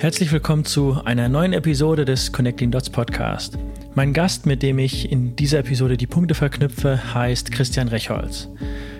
[0.00, 3.58] Herzlich willkommen zu einer neuen Episode des Connecting Dots Podcast.
[3.94, 8.48] Mein Gast, mit dem ich in dieser Episode die Punkte verknüpfe, heißt Christian Rechholz.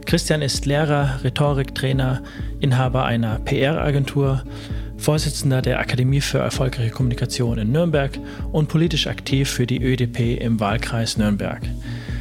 [0.06, 2.22] Christian ist Lehrer, Rhetoriktrainer,
[2.60, 4.42] Inhaber einer PR-Agentur,
[4.96, 8.18] Vorsitzender der Akademie für erfolgreiche Kommunikation in Nürnberg
[8.50, 11.60] und politisch aktiv für die ÖDP im Wahlkreis Nürnberg.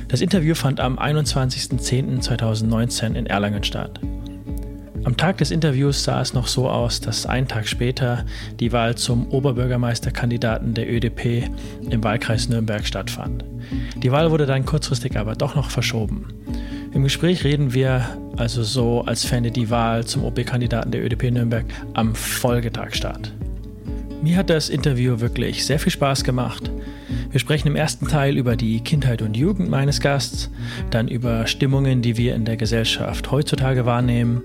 [0.07, 3.99] Das Interview fand am 21.10.2019 in Erlangen statt.
[5.07, 8.25] Am Tag des Interviews sah es noch so aus, dass einen Tag später
[8.59, 11.49] die Wahl zum Oberbürgermeisterkandidaten der ÖDP
[11.89, 13.45] im Wahlkreis Nürnberg stattfand.
[14.03, 16.27] Die Wahl wurde dann kurzfristig aber doch noch verschoben.
[16.93, 21.63] Im Gespräch reden wir also so, als fände die Wahl zum OB-Kandidaten der ÖDP Nürnberg
[21.93, 23.31] am Folgetag statt.
[24.21, 26.69] Mir hat das Interview wirklich sehr viel Spaß gemacht.
[27.31, 30.51] Wir sprechen im ersten Teil über die Kindheit und Jugend meines Gasts,
[30.89, 34.41] dann über Stimmungen, die wir in der Gesellschaft heutzutage wahrnehmen,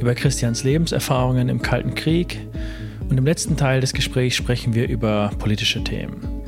[0.00, 2.40] über Christians Lebenserfahrungen im Kalten Krieg
[3.08, 6.40] und im letzten Teil des Gesprächs sprechen wir über politische Themen.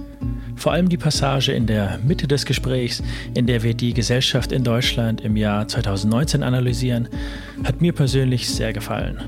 [0.56, 3.02] Vor allem die Passage in der Mitte des Gesprächs,
[3.34, 7.08] in der wir die Gesellschaft in Deutschland im Jahr 2019 analysieren,
[7.64, 9.20] hat mir persönlich sehr gefallen.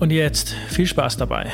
[0.00, 1.52] Und jetzt viel Spaß dabei.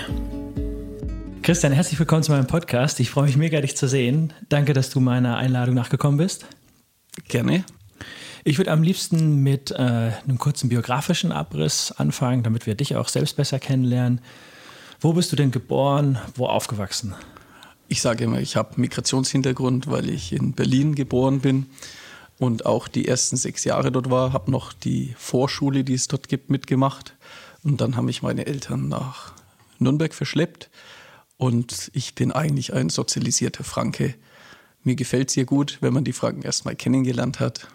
[1.43, 2.99] Christian, herzlich willkommen zu meinem Podcast.
[3.01, 4.33] Ich freue mich mega, dich zu sehen.
[4.49, 6.47] Danke, dass du meiner Einladung nachgekommen bist.
[7.29, 7.65] Gerne.
[8.49, 13.09] Ich würde am liebsten mit äh, einem kurzen biografischen Abriss anfangen, damit wir dich auch
[13.09, 14.21] selbst besser kennenlernen.
[15.01, 16.21] Wo bist du denn geboren?
[16.37, 17.17] Wo aufgewachsen?
[17.89, 21.67] Ich sage immer, ich habe Migrationshintergrund, weil ich in Berlin geboren bin
[22.39, 24.33] und auch die ersten sechs Jahre dort war.
[24.33, 27.17] Habe noch die Vorschule, die es dort gibt, mitgemacht.
[27.65, 29.33] Und dann haben mich meine Eltern nach
[29.81, 30.71] Nürnberg verschleppt.
[31.37, 34.15] Und ich bin eigentlich ein sozialisierter Franke.
[34.85, 37.67] Mir gefällt es hier gut, wenn man die Franken erstmal kennengelernt hat.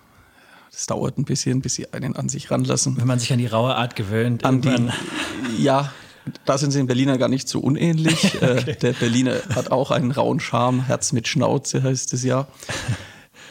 [0.72, 2.98] Das dauert ein bisschen, bis sie einen an sich ranlassen.
[2.98, 4.46] Wenn man sich an die raue Art gewöhnt.
[4.46, 4.90] An die,
[5.62, 5.92] ja,
[6.46, 8.32] da sind sie in Berliner gar nicht so unähnlich.
[8.42, 8.78] Äh, okay.
[8.82, 12.48] Der Berliner hat auch einen rauen Charme, Herz mit Schnauze heißt es ja.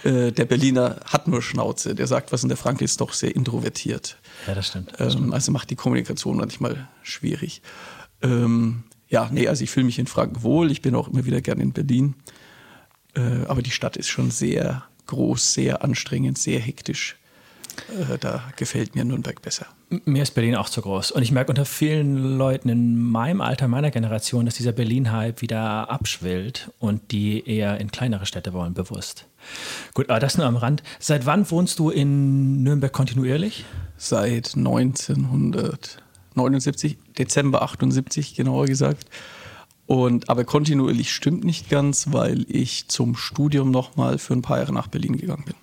[0.02, 3.36] Äh, der Berliner hat nur Schnauze, der sagt was und der Franke ist doch sehr
[3.36, 4.16] introvertiert.
[4.46, 4.94] Ja, das stimmt.
[4.96, 7.60] Das ähm, also macht die Kommunikation manchmal schwierig.
[8.22, 11.42] Ähm, ja, nee, also ich fühle mich in Franken wohl, ich bin auch immer wieder
[11.42, 12.14] gern in Berlin.
[13.14, 17.16] Äh, aber die Stadt ist schon sehr groß, sehr anstrengend, sehr hektisch.
[17.88, 19.66] Äh, da gefällt mir Nürnberg besser.
[20.04, 21.10] Mir ist Berlin auch zu groß.
[21.10, 25.90] Und ich merke unter vielen Leuten in meinem Alter, meiner Generation, dass dieser Berlin-Hype wieder
[25.90, 29.26] abschwillt und die eher in kleinere Städte wollen, bewusst.
[29.94, 30.82] Gut, aber das nur am Rand.
[30.98, 33.64] Seit wann wohnst du in Nürnberg kontinuierlich?
[33.96, 39.06] Seit 1979, Dezember 78 genauer gesagt.
[39.90, 44.72] Und, aber kontinuierlich stimmt nicht ganz, weil ich zum Studium nochmal für ein paar Jahre
[44.72, 45.56] nach Berlin gegangen bin.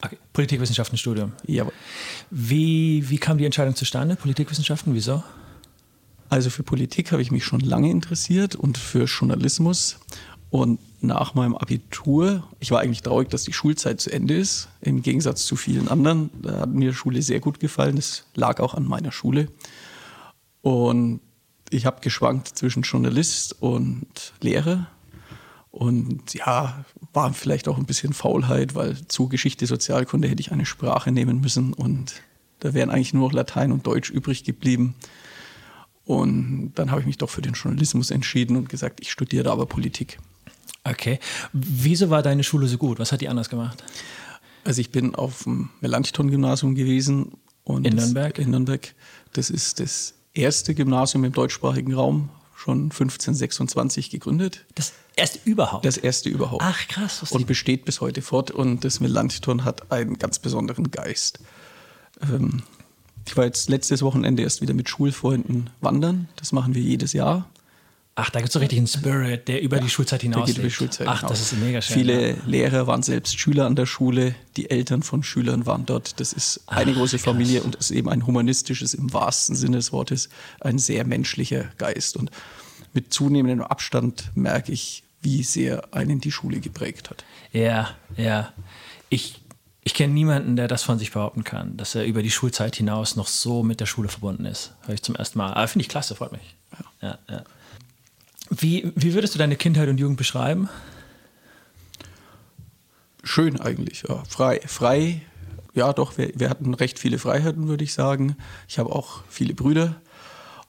[0.00, 0.16] Okay.
[0.32, 1.32] Politikwissenschaftenstudium.
[1.44, 1.72] Jawohl.
[2.30, 4.14] Wie, wie kam die Entscheidung zustande?
[4.14, 5.24] Politikwissenschaften, wieso?
[6.28, 9.98] Also für Politik habe ich mich schon lange interessiert und für Journalismus.
[10.50, 15.02] Und nach meinem Abitur, ich war eigentlich traurig, dass die Schulzeit zu Ende ist, im
[15.02, 16.30] Gegensatz zu vielen anderen.
[16.42, 17.96] Da hat mir Schule sehr gut gefallen.
[17.96, 19.48] Das lag auch an meiner Schule.
[20.62, 21.18] Und
[21.70, 24.88] ich habe geschwankt zwischen Journalist und Lehrer.
[25.70, 30.66] Und ja, war vielleicht auch ein bisschen Faulheit, weil zu Geschichte, Sozialkunde hätte ich eine
[30.66, 32.22] Sprache nehmen müssen und
[32.60, 34.94] da wären eigentlich nur noch Latein und Deutsch übrig geblieben.
[36.04, 39.66] Und dann habe ich mich doch für den Journalismus entschieden und gesagt, ich studiere aber
[39.66, 40.18] Politik.
[40.84, 41.18] Okay.
[41.52, 42.98] Wieso war deine Schule so gut?
[42.98, 43.84] Was hat die anders gemacht?
[44.64, 47.32] Also ich bin auf dem Melanchthon-Gymnasium gewesen.
[47.62, 48.38] Und in Nürnberg?
[48.38, 48.94] In Nürnberg.
[49.34, 54.64] Das ist das erste Gymnasium im deutschsprachigen Raum, schon 1526 gegründet.
[54.74, 55.84] Das erste überhaupt?
[55.84, 56.62] Das erste überhaupt.
[56.64, 57.22] Ach krass.
[57.22, 58.50] Was und besteht bis heute fort.
[58.50, 61.40] Und das Melanchthon hat einen ganz besonderen Geist.
[62.20, 62.62] Ähm,
[63.26, 66.28] ich war jetzt letztes Wochenende erst wieder mit Schulfreunden wandern.
[66.36, 67.48] Das machen wir jedes Jahr.
[68.20, 70.58] Ach, da gibt es so richtig einen Spirit, der über ja, die Schulzeit hinaus geht.
[70.58, 71.38] Über die Schulzeit Ach, hinaus.
[71.38, 71.94] das ist mega schön.
[71.94, 72.36] Viele ja.
[72.46, 76.18] Lehrer waren selbst Schüler an der Schule, die Eltern von Schülern waren dort.
[76.18, 77.66] Das ist eine Ach, große Familie krass.
[77.66, 80.30] und ist eben ein humanistisches, im wahrsten Sinne des Wortes,
[80.60, 82.16] ein sehr menschlicher Geist.
[82.16, 82.32] Und
[82.92, 87.24] mit zunehmendem Abstand merke ich, wie sehr einen die Schule geprägt hat.
[87.52, 88.52] Ja, ja.
[89.10, 89.40] Ich,
[89.84, 93.14] ich kenne niemanden, der das von sich behaupten kann, dass er über die Schulzeit hinaus
[93.14, 94.72] noch so mit der Schule verbunden ist.
[94.86, 95.52] Höre ich zum ersten Mal.
[95.52, 96.56] Aber finde ich klasse, freut mich.
[97.00, 97.08] Ja.
[97.08, 97.44] Ja, ja.
[98.50, 100.68] Wie, wie würdest du deine Kindheit und Jugend beschreiben?
[103.22, 104.22] Schön eigentlich, ja.
[104.28, 105.22] Frei, frei,
[105.74, 108.36] ja doch, wir, wir hatten recht viele Freiheiten, würde ich sagen.
[108.68, 109.96] Ich habe auch viele Brüder.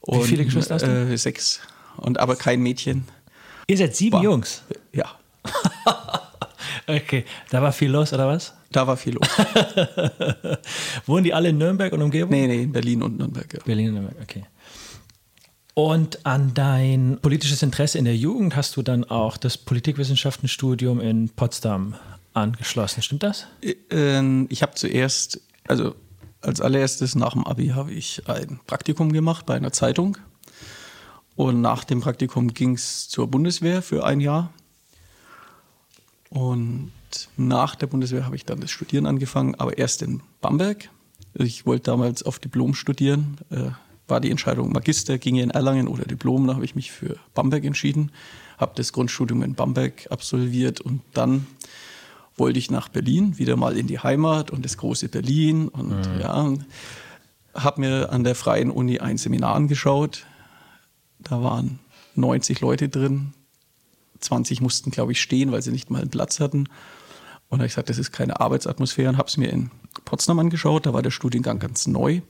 [0.02, 0.92] Und, Wie viele Geschwister hast du?
[0.92, 1.62] Äh, sechs.
[1.98, 3.06] Und aber kein Mädchen.
[3.68, 4.64] Ihr seid sieben War, Jungs?
[4.94, 5.06] Ja.
[6.90, 8.56] Okay, da war viel los, oder was?
[8.72, 9.28] Da war viel los.
[11.06, 12.31] Wohnen die alle in Nürnberg und Umgebung?
[12.31, 13.54] Nee, nee, in Berlin und Nürnberg.
[13.54, 13.60] Ja.
[13.64, 14.44] Berlin und Nürnberg, okay.
[15.80, 21.30] Und an dein politisches Interesse in der Jugend hast du dann auch das Politikwissenschaftenstudium in
[21.30, 21.96] Potsdam
[22.34, 23.48] angeschlossen, stimmt das?
[23.90, 25.40] Ähm, ich habe zuerst,
[25.70, 25.96] also
[26.42, 30.18] als allererstes nach dem Abi habe ich ein Praktikum gemacht bei einer Zeitung.
[31.38, 34.52] Und nach dem Praktikum ging es zur Bundeswehr für ein Jahr.
[36.30, 36.92] Und
[37.38, 40.90] nach der Bundeswehr habe ich dann das Studieren angefangen, aber erst in Bamberg.
[41.36, 43.38] Ich wollte damals auf Diplom studieren.
[44.09, 46.47] War die Entscheidung Magister, ging in Erlangen oder Diplom.
[46.47, 48.11] Da habe ich mich für Bamberg entschieden,
[48.57, 51.47] habe das Grundstudium in Bamberg absolviert und dann
[52.35, 56.19] wollte ich nach Berlin, wieder mal in die Heimat und das große Berlin und mhm.
[56.21, 56.53] ja,
[57.53, 60.25] habe mir an der Freien Uni ein Seminar angeschaut.
[61.19, 61.79] Da waren
[62.15, 63.33] 90 Leute drin,
[64.19, 66.67] 20 mussten, glaube ich, stehen, weil sie nicht mal einen Platz hatten.
[67.50, 69.71] Und da habe ich gesagt, das ist keine Arbeitsatmosphäre und habe es mir in
[70.06, 70.85] Potsdam angeschaut.
[70.85, 72.21] Da war der Studiengang ganz neu.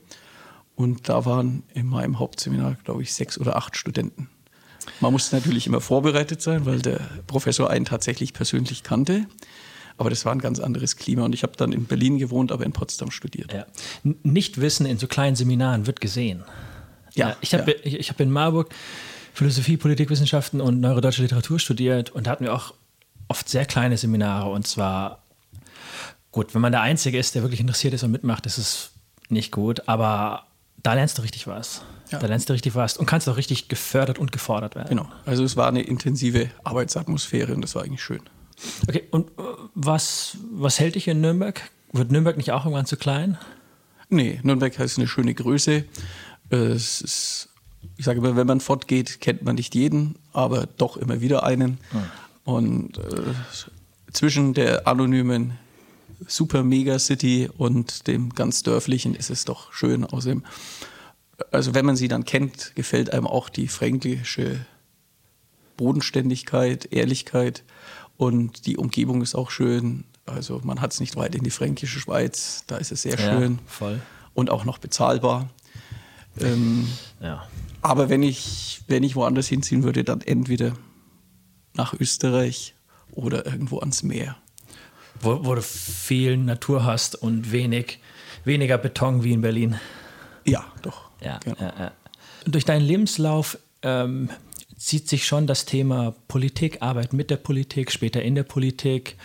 [0.80, 4.30] Und da waren in meinem Hauptseminar, glaube ich, sechs oder acht Studenten.
[5.00, 9.26] Man musste natürlich immer vorbereitet sein, weil der Professor einen tatsächlich persönlich kannte.
[9.98, 11.26] Aber das war ein ganz anderes Klima.
[11.26, 13.52] Und ich habe dann in Berlin gewohnt, aber in Potsdam studiert.
[13.52, 13.66] Ja.
[14.22, 16.44] Nichtwissen in so kleinen Seminaren wird gesehen.
[17.14, 17.98] Ja, ich habe ja.
[17.98, 18.74] ich, hab in Marburg
[19.34, 22.72] Philosophie, Politikwissenschaften und neurodeutsche Literatur studiert und da hatten wir auch
[23.28, 24.50] oft sehr kleine Seminare.
[24.50, 25.24] Und zwar,
[26.32, 28.92] gut, wenn man der Einzige ist, der wirklich interessiert ist und mitmacht, ist es
[29.28, 29.86] nicht gut.
[29.86, 30.46] Aber
[30.82, 31.82] da lernst du richtig was.
[32.10, 32.18] Ja.
[32.18, 34.88] Da lernst du richtig was und kannst auch richtig gefördert und gefordert werden.
[34.88, 35.08] Genau.
[35.26, 38.20] Also es war eine intensive Arbeitsatmosphäre und das war eigentlich schön.
[38.88, 39.42] Okay, und äh,
[39.74, 41.62] was, was hält dich in Nürnberg?
[41.92, 43.38] Wird Nürnberg nicht auch irgendwann zu klein?
[44.08, 45.84] Nee, Nürnberg ist eine schöne Größe.
[46.50, 47.48] Es ist,
[47.96, 51.78] ich sage immer, wenn man fortgeht, kennt man nicht jeden, aber doch immer wieder einen.
[51.90, 52.02] Hm.
[52.44, 53.34] Und äh,
[54.12, 55.58] zwischen der anonymen
[56.26, 60.04] Super Mega City und dem ganz dörflichen ist es doch schön.
[60.04, 60.44] Außerdem,
[61.50, 64.64] also wenn man sie dann kennt, gefällt einem auch die fränkische
[65.76, 67.64] Bodenständigkeit, Ehrlichkeit
[68.16, 70.04] und die Umgebung ist auch schön.
[70.26, 73.58] Also man hat es nicht weit in die fränkische Schweiz, da ist es sehr schön
[73.66, 74.00] voll.
[74.34, 75.48] und auch noch bezahlbar.
[76.38, 76.86] Ähm,
[77.20, 77.48] ja.
[77.82, 80.74] Aber wenn ich, wenn ich woanders hinziehen würde, dann entweder
[81.74, 82.74] nach Österreich
[83.12, 84.36] oder irgendwo ans Meer.
[85.20, 87.98] Wo, wo du viel Natur hast und wenig,
[88.44, 89.78] weniger Beton wie in Berlin.
[90.44, 91.10] Ja, doch.
[91.22, 91.56] Ja, genau.
[91.60, 91.92] ja, ja.
[92.46, 94.30] Durch deinen Lebenslauf ähm,
[94.76, 99.16] zieht sich schon das Thema Politik, Arbeit mit der Politik, später in der Politik,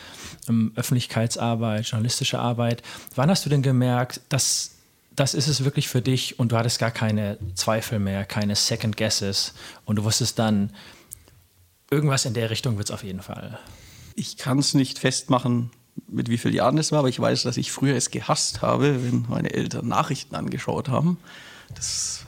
[0.50, 2.84] ähm, Öffentlichkeitsarbeit, journalistische Arbeit.
[3.16, 4.72] Wann hast du denn gemerkt, dass
[5.16, 8.98] das ist es wirklich für dich und du hattest gar keine Zweifel mehr, keine Second
[8.98, 9.54] Guesses
[9.86, 10.72] und du wusstest dann,
[11.90, 13.58] irgendwas in der Richtung wird es auf jeden Fall.
[14.16, 15.72] Ich kann es nicht festmachen,
[16.08, 19.04] mit wie vielen Jahren es war, aber ich weiß, dass ich früher es gehasst habe,
[19.04, 21.18] wenn meine Eltern Nachrichten angeschaut haben.
[21.74, 22.26] Das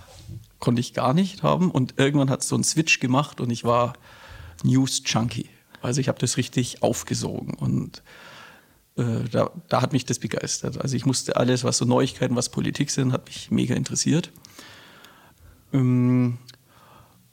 [0.59, 1.71] konnte ich gar nicht haben.
[1.71, 3.93] Und irgendwann hat es so einen Switch gemacht und ich war
[4.63, 5.49] News Junkie.
[5.81, 8.01] Also ich habe das richtig aufgesogen und
[8.97, 10.81] äh, da, da, hat mich das begeistert.
[10.81, 14.31] Also ich musste alles, was so Neuigkeiten, was Politik sind, hat mich mega interessiert.
[15.71, 16.39] Ähm,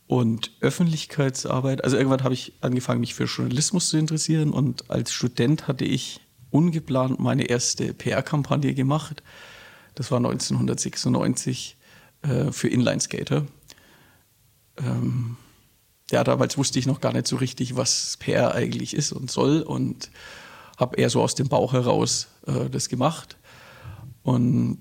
[0.07, 5.67] und Öffentlichkeitsarbeit, also irgendwann habe ich angefangen, mich für Journalismus zu interessieren und als Student
[5.67, 6.21] hatte ich
[6.55, 9.23] ungeplant meine erste PR-Kampagne gemacht.
[9.97, 11.77] Das war 1996
[12.23, 13.45] äh, für Inlineskater.
[14.79, 15.37] Ähm,
[16.11, 19.63] ja, damals wusste ich noch gar nicht so richtig, was PR eigentlich ist und soll
[19.63, 20.11] und
[20.77, 23.37] habe eher so aus dem Bauch heraus äh, das gemacht
[24.23, 24.79] und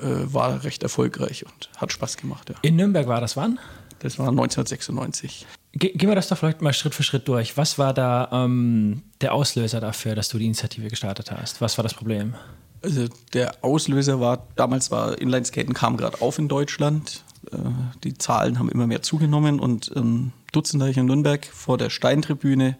[0.00, 2.50] äh, war recht erfolgreich und hat Spaß gemacht.
[2.50, 2.56] Ja.
[2.62, 3.58] In Nürnberg war das wann?
[4.00, 5.46] Das war 1996.
[5.72, 7.56] Ge gehen wir das doch vielleicht mal Schritt für Schritt durch.
[7.56, 11.60] Was war da ähm, der Auslöser dafür, dass du die Initiative gestartet hast?
[11.60, 12.34] Was war das Problem?
[12.82, 17.22] Also der Auslöser war, damals war Inlineskaten kam gerade auf in Deutschland.
[17.52, 17.56] Äh,
[18.02, 22.78] die Zahlen haben immer mehr zugenommen und ähm, Dutzendeich in Nürnberg vor der Steintribüne,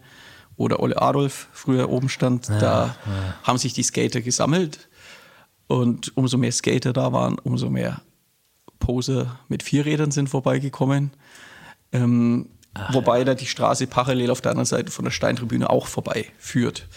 [0.57, 3.35] wo der Olle Adolf früher oben stand, ja, da ja.
[3.43, 4.89] haben sich die Skater gesammelt.
[5.67, 8.01] Und umso mehr Skater da waren, umso mehr
[8.81, 11.11] Poser mit Vierrädern sind vorbeigekommen.
[11.93, 13.23] Ähm, Ach, wobei ja.
[13.23, 16.87] da die Straße parallel auf der anderen Seite von der Steintribüne auch vorbei führt.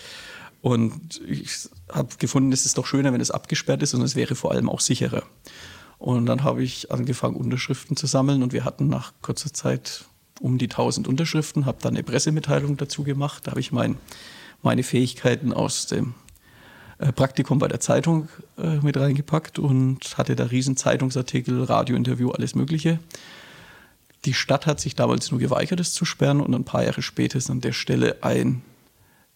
[0.60, 4.34] Und ich habe gefunden, es ist doch schöner, wenn es abgesperrt ist und es wäre
[4.34, 5.22] vor allem auch sicherer.
[5.98, 10.06] Und dann habe ich angefangen, Unterschriften zu sammeln und wir hatten nach kurzer Zeit
[10.40, 13.46] um die 1000 Unterschriften, habe dann eine Pressemitteilung dazu gemacht.
[13.46, 13.96] Da habe ich mein,
[14.62, 16.14] meine Fähigkeiten aus dem
[17.12, 22.98] Praktikum bei der Zeitung äh, mit reingepackt und hatte da riesen Zeitungsartikel, Radiointerview, alles Mögliche.
[24.24, 27.36] Die Stadt hat sich damals nur geweigert, es zu sperren und ein paar Jahre später
[27.38, 28.62] ist an der Stelle ein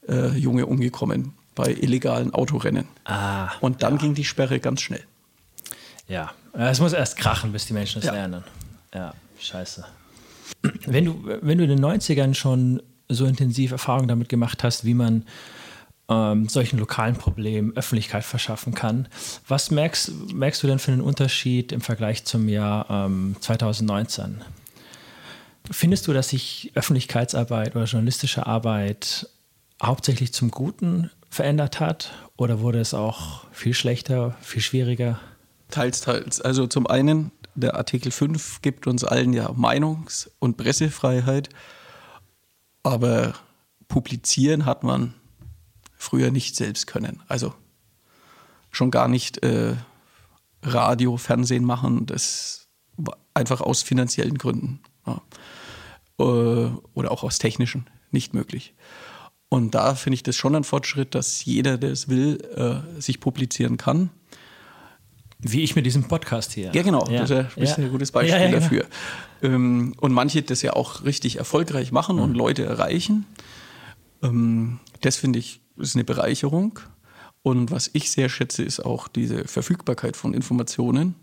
[0.08, 2.86] äh, Junge umgekommen bei illegalen Autorennen.
[3.04, 5.02] Ah, Und dann ging die Sperre ganz schnell.
[6.06, 8.12] Ja, es muss erst krachen, bis die Menschen es Ja.
[8.12, 8.44] lernen.
[8.94, 9.84] Ja, scheiße.
[10.86, 14.94] Wenn du, wenn du in den 90ern schon so intensiv Erfahrung damit gemacht hast, wie
[14.94, 15.24] man
[16.08, 19.08] ähm, solchen lokalen Problemen Öffentlichkeit verschaffen kann,
[19.46, 24.42] was merkst, merkst du denn für einen Unterschied im Vergleich zum Jahr ähm, 2019?
[25.70, 29.28] Findest du, dass sich Öffentlichkeitsarbeit oder journalistische Arbeit
[29.82, 32.12] hauptsächlich zum Guten verändert hat?
[32.36, 35.20] Oder wurde es auch viel schlechter, viel schwieriger?
[35.70, 36.40] Teils, teils.
[36.40, 41.50] Also zum einen, der Artikel 5 gibt uns allen ja Meinungs- und Pressefreiheit,
[42.82, 43.34] aber
[43.88, 45.14] publizieren hat man
[45.98, 47.20] früher nicht selbst können.
[47.28, 47.52] Also
[48.70, 49.74] schon gar nicht äh,
[50.62, 55.20] Radio, Fernsehen machen, das war einfach aus finanziellen Gründen ja.
[56.18, 58.74] äh, oder auch aus technischen nicht möglich.
[59.50, 62.38] Und da finde ich das schon ein Fortschritt, dass jeder, der es will,
[62.96, 64.10] äh, sich publizieren kann.
[65.40, 66.72] Wie ich mit diesem Podcast hier.
[66.74, 67.06] Ja, genau.
[67.08, 67.20] Ja.
[67.24, 67.88] Das ist ein bisschen Ja.
[67.88, 68.60] ein gutes Beispiel Ja, ja, genau.
[68.60, 68.86] dafür.
[69.40, 72.22] Ähm, und manche das ja auch richtig erfolgreich machen Mhm.
[72.22, 73.24] und Leute erreichen.
[74.22, 76.78] Ähm, das finde ich ist eine Bereicherung.
[77.42, 81.14] Und was ich sehr schätze, ist auch diese Verfügbarkeit von Informationen.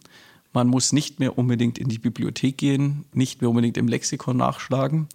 [0.53, 5.09] Man muss nicht mehr unbedingt in die Bibliothek gehen, nicht mehr unbedingt im Lexikon nachschlagen.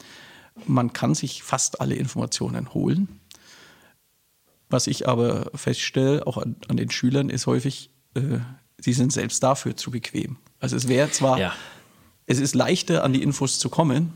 [0.66, 3.09] Man kann sich fast alle Informationen holen.
[4.68, 8.38] Was ich aber feststelle, auch an, an den Schülern, ist häufig, äh,
[8.78, 10.37] sie sind selbst dafür zu bequem.
[10.61, 11.54] Also es wäre zwar, Ja.
[12.26, 14.12] es ist leichter, an die Infos zu kommen,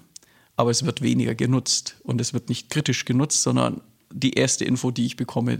[0.56, 1.96] aber es wird weniger genutzt.
[2.04, 3.80] Und es wird nicht kritisch genutzt, sondern
[4.14, 5.58] die erste Info, die ich bekomme,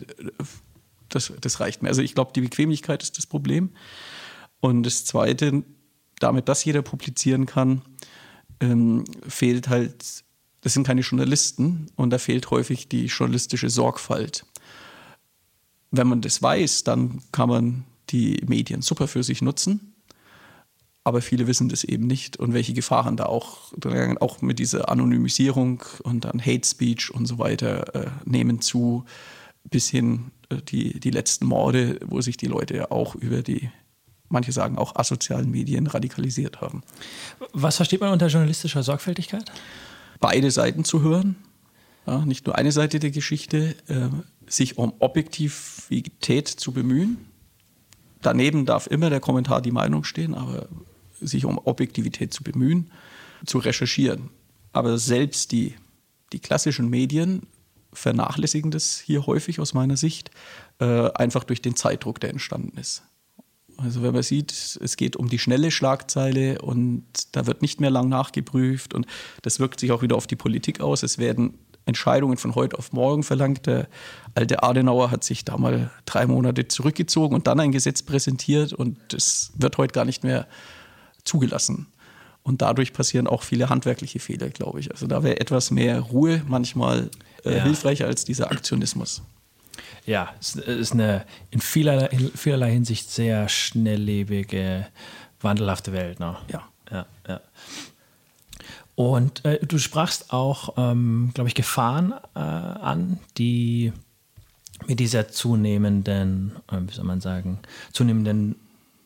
[1.08, 1.88] das, das reicht mir.
[1.88, 3.70] Also ich glaube, die Bequemlichkeit ist das Problem.
[4.60, 5.64] Und das Zweite,
[6.20, 7.82] damit das jeder publizieren kann,
[8.60, 10.24] ähm, fehlt halt,
[10.60, 14.46] das sind keine Journalisten und da fehlt häufig die journalistische Sorgfalt.
[15.90, 19.93] Wenn man das weiß, dann kann man die Medien super für sich nutzen.
[21.04, 23.72] Aber viele wissen das eben nicht und welche Gefahren da auch,
[24.20, 29.04] auch mit dieser Anonymisierung und dann Hate Speech und so weiter äh, nehmen zu,
[29.64, 33.70] bis hin äh, die, die letzten Morde, wo sich die Leute ja auch über die,
[34.30, 36.82] manche sagen auch asozialen Medien radikalisiert haben.
[37.52, 39.52] Was versteht man unter journalistischer Sorgfältigkeit?
[40.24, 41.36] beide Seiten zu hören,
[42.06, 44.08] ja, nicht nur eine Seite der Geschichte, äh,
[44.46, 47.18] sich um Objektivität zu bemühen.
[48.22, 50.68] Daneben darf immer der Kommentar die Meinung stehen, aber
[51.26, 52.90] sich um Objektivität zu bemühen,
[53.46, 54.30] zu recherchieren.
[54.72, 55.74] Aber selbst die,
[56.32, 57.42] die klassischen Medien
[57.92, 60.30] vernachlässigen das hier häufig aus meiner Sicht,
[60.80, 63.02] äh, einfach durch den Zeitdruck, der entstanden ist.
[63.76, 67.90] Also wenn man sieht, es geht um die schnelle Schlagzeile und da wird nicht mehr
[67.90, 69.06] lang nachgeprüft und
[69.42, 71.02] das wirkt sich auch wieder auf die Politik aus.
[71.02, 73.66] Es werden Entscheidungen von heute auf morgen verlangt.
[73.66, 73.88] Der
[74.34, 78.96] alte Adenauer hat sich da mal drei Monate zurückgezogen und dann ein Gesetz präsentiert und
[79.08, 80.46] das wird heute gar nicht mehr
[81.24, 81.86] zugelassen.
[82.42, 84.90] Und dadurch passieren auch viele handwerkliche Fehler, glaube ich.
[84.90, 87.10] Also da wäre etwas mehr Ruhe manchmal
[87.44, 87.62] äh, Ja.
[87.62, 89.22] hilfreicher als dieser Aktionismus.
[90.06, 94.86] Ja, es ist eine in vielerlei, in vielerlei Hinsicht sehr schnelllebige,
[95.40, 96.20] wandelhafte Welt.
[96.20, 96.36] Ne?
[96.52, 96.62] Ja.
[96.90, 97.40] ja, ja.
[98.94, 103.92] Und äh, du sprachst auch, ähm, glaube ich, Gefahren äh, an, die
[104.86, 107.58] mit dieser zunehmenden, äh, wie soll man sagen,
[107.92, 108.56] zunehmenden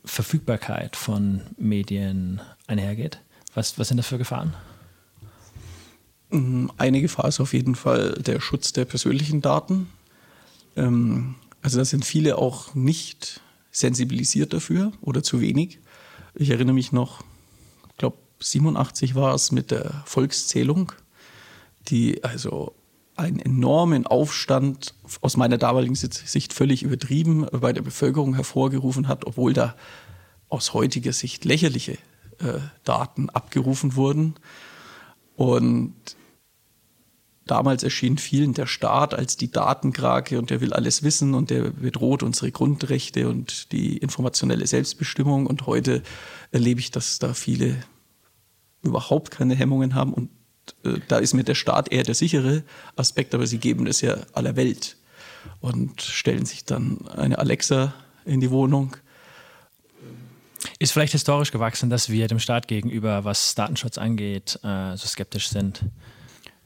[0.08, 3.20] Verfügbarkeit von Medien einhergeht.
[3.54, 4.54] Was, was sind das für Gefahren?
[6.30, 9.88] Eine Gefahr ist auf jeden Fall der Schutz der persönlichen Daten.
[10.76, 15.78] Ähm, also da sind viele auch nicht sensibilisiert dafür oder zu wenig.
[16.34, 17.22] Ich erinnere mich noch,
[17.90, 20.92] ich glaube 87 war es mit der Volkszählung,
[21.88, 22.74] die also
[23.18, 29.52] einen enormen Aufstand aus meiner damaligen Sicht völlig übertrieben bei der Bevölkerung hervorgerufen hat, obwohl
[29.52, 29.74] da
[30.48, 31.98] aus heutiger Sicht lächerliche
[32.38, 34.34] äh, Daten abgerufen wurden.
[35.36, 35.94] Und
[37.46, 41.70] damals erschien vielen der Staat als die Datenkrake und der will alles wissen und der
[41.70, 45.46] bedroht unsere Grundrechte und die informationelle Selbstbestimmung.
[45.46, 46.02] Und heute
[46.52, 47.76] erlebe ich, dass da viele
[48.82, 50.30] überhaupt keine Hemmungen haben und
[50.84, 52.62] äh, da ist mir der Staat eher der sichere
[52.96, 54.96] Aspekt, aber sie geben es ja aller Welt
[55.60, 57.94] und stellen sich dann eine Alexa
[58.24, 58.96] in die Wohnung.
[60.80, 65.48] Ist vielleicht historisch gewachsen, dass wir dem Staat gegenüber, was Datenschutz angeht, äh, so skeptisch
[65.48, 65.80] sind.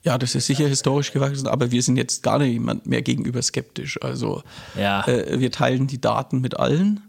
[0.02, 4.02] Ja, das ist sicher historisch gewachsen, aber wir sind jetzt gar niemand mehr gegenüber skeptisch.
[4.02, 4.42] Also
[4.76, 5.06] Ja.
[5.06, 7.02] äh, wir teilen die Daten mit allen.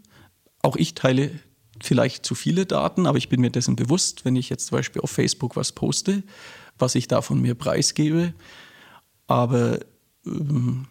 [0.62, 1.30] Auch ich teile
[1.82, 5.02] vielleicht zu viele Daten, aber ich bin mir dessen bewusst, wenn ich jetzt zum Beispiel
[5.02, 6.22] auf Facebook was poste,
[6.78, 8.34] was ich da von mir preisgebe.
[9.26, 9.80] Aber
[10.26, 10.86] ähm,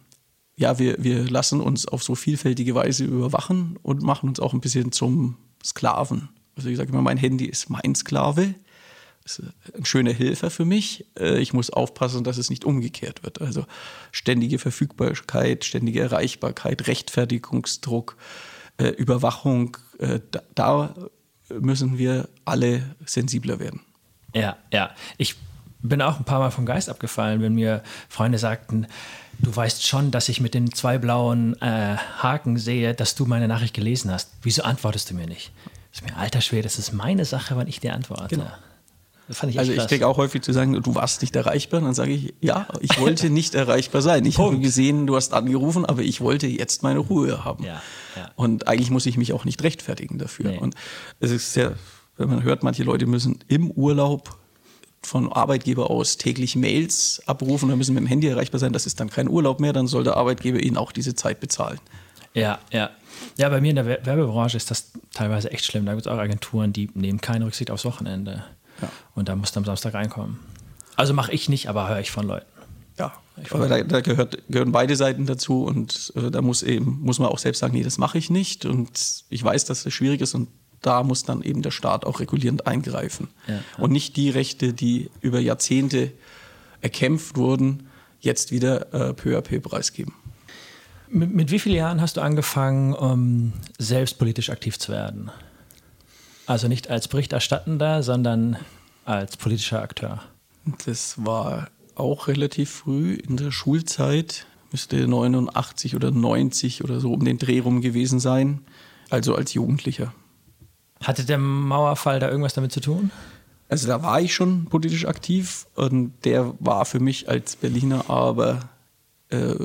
[0.55, 4.61] ja, wir, wir lassen uns auf so vielfältige Weise überwachen und machen uns auch ein
[4.61, 6.29] bisschen zum Sklaven.
[6.55, 8.53] Also ich sage immer, mein Handy ist mein Sklave.
[9.23, 11.05] Das ist ein schöner Hilfe für mich.
[11.17, 13.41] Äh, ich muss aufpassen, dass es nicht umgekehrt wird.
[13.41, 13.65] Also
[14.11, 18.17] ständige Verfügbarkeit, ständige Erreichbarkeit, Rechtfertigungsdruck,
[18.77, 20.19] äh, Überwachung, äh,
[20.55, 20.93] da
[21.49, 23.81] müssen wir alle sensibler werden.
[24.33, 24.91] Ja, ja.
[25.17, 25.35] Ich
[25.83, 28.87] bin auch ein paar Mal vom Geist abgefallen, wenn mir Freunde sagten,
[29.39, 33.47] du weißt schon, dass ich mit den zwei blauen äh, Haken sehe, dass du meine
[33.47, 34.31] Nachricht gelesen hast.
[34.41, 35.51] Wieso antwortest du mir nicht?
[35.91, 38.35] Das ist mir alter Schwer, das ist meine Sache, wann ich dir antworte.
[38.35, 38.51] Genau.
[39.29, 41.79] Ich also ich kriege auch häufig zu sagen, du warst nicht erreichbar.
[41.79, 44.25] Und dann sage ich, ja, ich wollte nicht erreichbar sein.
[44.25, 47.63] Ich habe gesehen, du hast angerufen, aber ich wollte jetzt meine Ruhe haben.
[47.63, 47.81] Ja,
[48.17, 48.31] ja.
[48.35, 50.51] Und eigentlich muss ich mich auch nicht rechtfertigen dafür.
[50.51, 50.57] Nee.
[50.57, 50.75] Und
[51.21, 51.73] es ist sehr,
[52.17, 54.37] wenn man hört, manche Leute müssen im Urlaub
[55.03, 58.73] von Arbeitgeber aus täglich Mails abrufen und müssen mit dem Handy erreichbar sein.
[58.73, 61.79] Das ist dann kein Urlaub mehr, dann soll der Arbeitgeber ihnen auch diese Zeit bezahlen.
[62.33, 62.89] Ja, ja.
[63.37, 65.85] Ja, bei mir in der Werbebranche ist das teilweise echt schlimm.
[65.85, 68.43] Da gibt es auch Agenturen, die nehmen keine Rücksicht aufs Wochenende.
[68.81, 68.89] Ja.
[69.15, 70.39] Und da musst du am Samstag reinkommen.
[70.95, 72.45] Also mache ich nicht, aber höre ich von Leuten.
[72.97, 73.13] Ja,
[73.49, 77.29] aber da, da gehört, gehören beide Seiten dazu und äh, da muss eben, muss man
[77.29, 78.65] auch selbst sagen, nee, das mache ich nicht.
[78.65, 80.49] Und ich weiß, dass es schwierig ist und
[80.85, 83.29] da muss dann eben der Staat auch regulierend eingreifen.
[83.47, 83.59] Ja.
[83.77, 86.11] Und nicht die Rechte, die über Jahrzehnte
[86.81, 87.87] erkämpft wurden,
[88.19, 90.13] jetzt wieder äh, peu à peu preisgeben.
[91.09, 95.31] Mit, mit, wie vielen Jahren hast du angefangen, um selbst politisch aktiv zu werden?
[96.45, 98.57] Also nicht als Berichterstattender, sondern
[99.05, 100.23] als politischer Akteur.
[100.85, 107.23] Das war auch relativ früh in der Schulzeit, müsste 89 oder 90 oder so um
[107.23, 108.61] den Dreh rum gewesen sein,
[109.09, 110.13] also als Jugendlicher.
[111.03, 113.11] Hatte der Mauerfall da irgendwas damit zu tun?
[113.69, 118.69] Also da war ich schon politisch aktiv und der war für mich als Berliner aber
[119.29, 119.55] äh,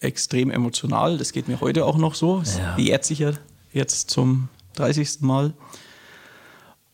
[0.00, 1.18] extrem emotional.
[1.18, 2.40] Das geht mir heute auch noch so.
[2.40, 2.76] Es ja.
[2.76, 3.32] jährt sich ja
[3.72, 5.20] jetzt zum 30.
[5.22, 5.54] Mal.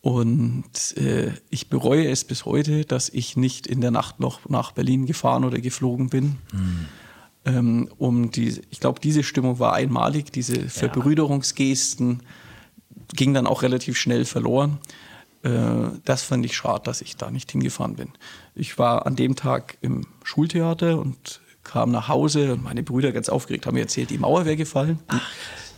[0.01, 4.71] Und äh, ich bereue es bis heute, dass ich nicht in der Nacht noch nach
[4.71, 6.37] Berlin gefahren oder geflogen bin.
[6.53, 6.85] Mhm.
[7.45, 12.21] Ähm, um die, ich glaube, diese Stimmung war einmalig, diese Verbrüderungsgesten
[13.15, 14.79] ging dann auch relativ schnell verloren.
[15.43, 15.49] Äh,
[16.03, 18.09] das fand ich schade, dass ich da nicht hingefahren bin.
[18.55, 23.27] Ich war an dem Tag im Schultheater und kam nach Hause und meine Brüder ganz
[23.27, 24.99] aufgeregt haben mir erzählt, die Mauer wäre gefallen.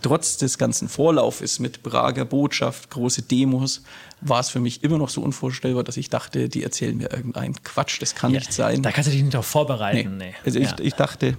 [0.04, 3.82] Trotz des ganzen Vorlaufes mit Prager Botschaft, große Demos,
[4.22, 7.56] war es für mich immer noch so unvorstellbar, dass ich dachte, die erzählen mir irgendeinen
[7.64, 8.84] Quatsch, das kann ja, nicht sein.
[8.84, 10.18] Da kannst du dich nicht darauf vorbereiten.
[10.18, 10.28] Nee.
[10.28, 10.36] Nee.
[10.46, 10.74] Also ja.
[10.78, 11.38] ich, ich, dachte,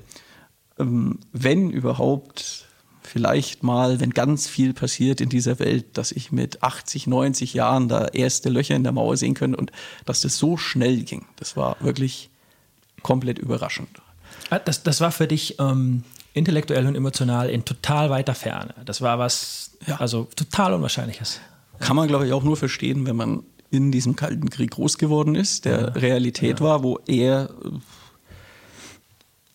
[0.79, 2.68] ähm, wenn überhaupt,
[3.09, 7.89] vielleicht mal, wenn ganz viel passiert in dieser Welt, dass ich mit 80, 90 Jahren
[7.89, 9.73] da erste Löcher in der Mauer sehen könnte und
[10.05, 11.27] dass das so schnell ging.
[11.37, 12.31] Das war wirklich
[13.03, 13.89] komplett überraschend.
[14.51, 18.75] Ah, das, das war für dich ähm, intellektuell und emotional in total weiter Ferne.
[18.85, 19.97] Das war was, ja.
[19.97, 21.41] also total Unwahrscheinliches.
[21.81, 25.35] Kann man, glaube ich, auch nur verstehen, wenn man in diesem Kalten Krieg groß geworden
[25.35, 25.87] ist, der ja.
[25.89, 26.67] Realität ja.
[26.67, 27.51] war, wo er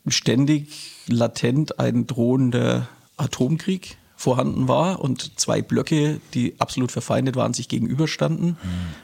[0.07, 7.67] ständig latent ein drohender Atomkrieg vorhanden war und zwei Blöcke, die absolut verfeindet waren, sich
[7.67, 8.51] gegenüberstanden.
[8.51, 8.57] Mhm.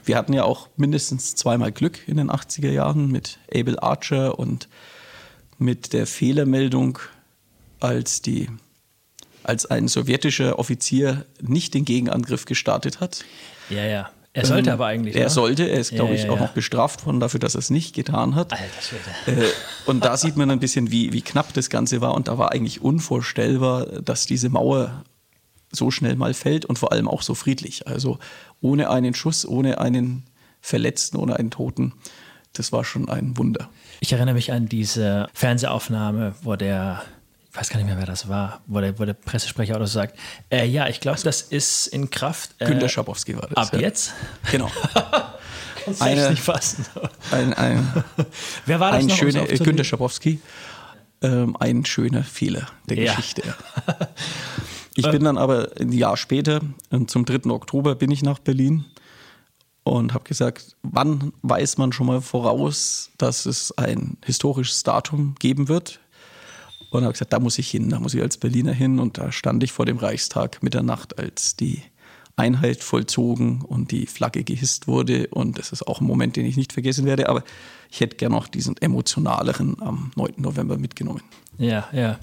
[0.06, 4.70] Wir hatten ja auch mindestens zweimal Glück in den 80er Jahren mit Abel Archer und
[5.58, 7.00] mit der Fehlermeldung
[7.82, 8.50] als, die,
[9.44, 13.26] als ein sowjetischer Offizier nicht den Gegenangriff gestartet hat.
[13.70, 14.10] Ja, ja.
[14.34, 15.16] Er sollte ähm, aber eigentlich.
[15.16, 15.30] Er oder?
[15.30, 16.44] sollte, er ist, glaube ja, ich, ja, auch ja.
[16.44, 18.54] noch bestraft worden dafür, dass er es nicht getan hat.
[18.54, 19.42] Alter Schwede.
[19.42, 19.50] Äh,
[19.86, 22.14] und da sieht man ein bisschen, wie, wie knapp das Ganze war.
[22.14, 25.04] Und da war eigentlich unvorstellbar, dass diese Mauer
[25.72, 27.88] so schnell mal fällt und vor allem auch so friedlich.
[27.88, 28.20] Also
[28.62, 30.24] ohne einen Schuss, ohne einen
[30.62, 31.94] Verletzten, ohne einen Toten.
[32.54, 33.70] Das war schon ein Wunder.
[34.00, 37.04] Ich erinnere mich an diese Fernsehaufnahme, wo der
[37.60, 40.18] weiß gar nicht mehr, wer das war, wo der, wo der Pressesprecher auch so sagt,
[40.50, 42.56] äh, ja, ich glaube, das ist in Kraft.
[42.60, 43.68] Äh, Günter Schabowski war das.
[43.68, 43.80] Ab ja.
[43.80, 44.14] jetzt?
[44.50, 44.72] Genau.
[46.00, 46.86] eine, nicht fassen.
[47.32, 48.04] Ein, ein,
[48.66, 49.18] wer war das ein noch?
[49.18, 50.40] Schöner, äh, Günter Schabowski.
[51.22, 53.14] Ähm, ein schöner Fehler der ja.
[53.14, 53.44] Geschichte.
[54.96, 56.60] Ich bin dann aber ein Jahr später,
[57.08, 57.50] zum 3.
[57.52, 58.84] Oktober, bin ich nach Berlin
[59.84, 65.70] und habe gesagt, wann weiß man schon mal voraus, dass es ein historisches Datum geben
[65.70, 66.02] wird?
[66.92, 69.00] Und habe gesagt, da muss ich hin, da muss ich als Berliner hin.
[69.00, 71.82] Und da stand ich vor dem Reichstag Mitternacht, als die
[72.36, 75.28] Einheit vollzogen und die Flagge gehisst wurde.
[75.28, 77.30] Und das ist auch ein Moment, den ich nicht vergessen werde.
[77.30, 77.44] Aber
[77.92, 80.36] ich hätte gerne noch diesen emotionaleren am 9.
[80.38, 81.22] November mitgenommen.
[81.58, 82.18] Ja, ja.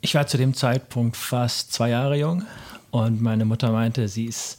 [0.00, 2.44] Ich war zu dem Zeitpunkt fast zwei Jahre jung
[2.90, 4.58] und meine Mutter meinte, sie ist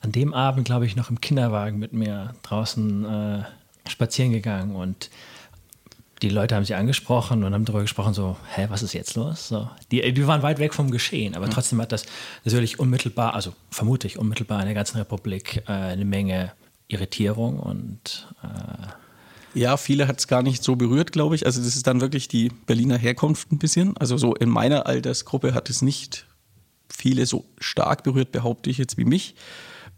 [0.00, 3.42] an dem Abend, glaube ich, noch im Kinderwagen mit mir draußen äh,
[3.88, 5.10] spazieren gegangen und
[6.22, 9.48] die Leute haben sie angesprochen und haben darüber gesprochen, so, hä, was ist jetzt los?
[9.48, 12.06] So, die, die waren weit weg vom Geschehen, aber trotzdem hat das
[12.44, 16.52] natürlich unmittelbar, also vermute ich unmittelbar in der ganzen Republik äh, eine Menge
[16.88, 18.88] Irritierung und äh
[19.54, 21.44] ja, viele hat es gar nicht so berührt, glaube ich.
[21.44, 23.94] Also das ist dann wirklich die Berliner Herkunft ein bisschen.
[23.98, 26.26] Also so in meiner Altersgruppe hat es nicht
[26.88, 29.34] viele so stark berührt, behaupte ich jetzt wie mich.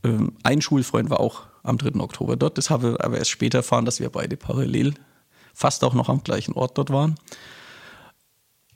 [0.03, 2.01] Ähm, ein Schulfreund war auch am 3.
[2.01, 2.59] Oktober dort.
[2.59, 4.95] Das habe ich aber erst später erfahren, dass wir beide parallel
[5.55, 7.15] fast auch noch am gleichen Ort dort waren.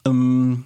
[0.06, 0.64] Ähm,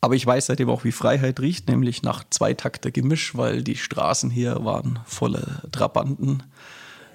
[0.00, 4.30] aber ich weiß seitdem auch, wie Freiheit riecht, nämlich nach Zweitakter Gemisch, weil die Straßen
[4.30, 6.44] hier waren voller Trabanten.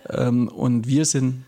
[0.09, 1.45] Ähm, und wir sind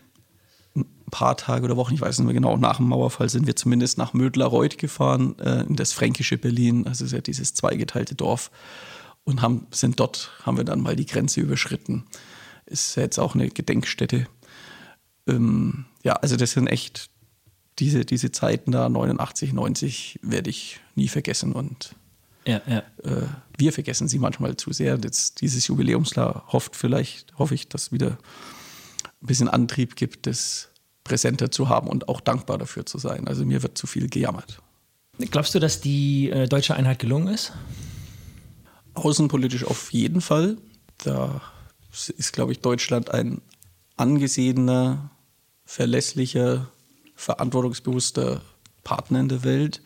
[0.74, 3.56] ein paar Tage oder Wochen, ich weiß nicht mehr genau, nach dem Mauerfall sind wir
[3.56, 8.50] zumindest nach Mödlarreuth gefahren, äh, in das fränkische Berlin, also ja dieses zweigeteilte Dorf.
[9.24, 12.04] Und haben, sind dort, haben wir dann mal die Grenze überschritten.
[12.64, 14.28] Ist ja jetzt auch eine Gedenkstätte.
[15.26, 17.10] Ähm, ja, also das sind echt
[17.80, 21.96] diese, diese Zeiten da, 89, 90, werde ich nie vergessen und
[22.46, 22.78] ja, ja.
[23.02, 23.26] Äh,
[23.58, 25.00] wir vergessen sie manchmal zu sehr.
[25.02, 28.18] Jetzt dieses Jubiläumsjahr hofft vielleicht, hoffe ich, dass wieder
[29.20, 30.68] ein bisschen Antrieb gibt, das
[31.02, 33.26] präsenter zu haben und auch dankbar dafür zu sein.
[33.26, 34.62] Also mir wird zu viel gejammert.
[35.18, 37.52] Glaubst du, dass die äh, deutsche Einheit gelungen ist?
[38.94, 40.56] Außenpolitisch auf jeden Fall.
[40.98, 41.42] Da
[42.16, 43.42] ist, glaube ich, Deutschland ein
[43.96, 45.10] angesehener,
[45.66, 46.68] verlässlicher
[47.16, 48.40] verantwortungsbewusster
[48.84, 49.82] Partner in der Welt,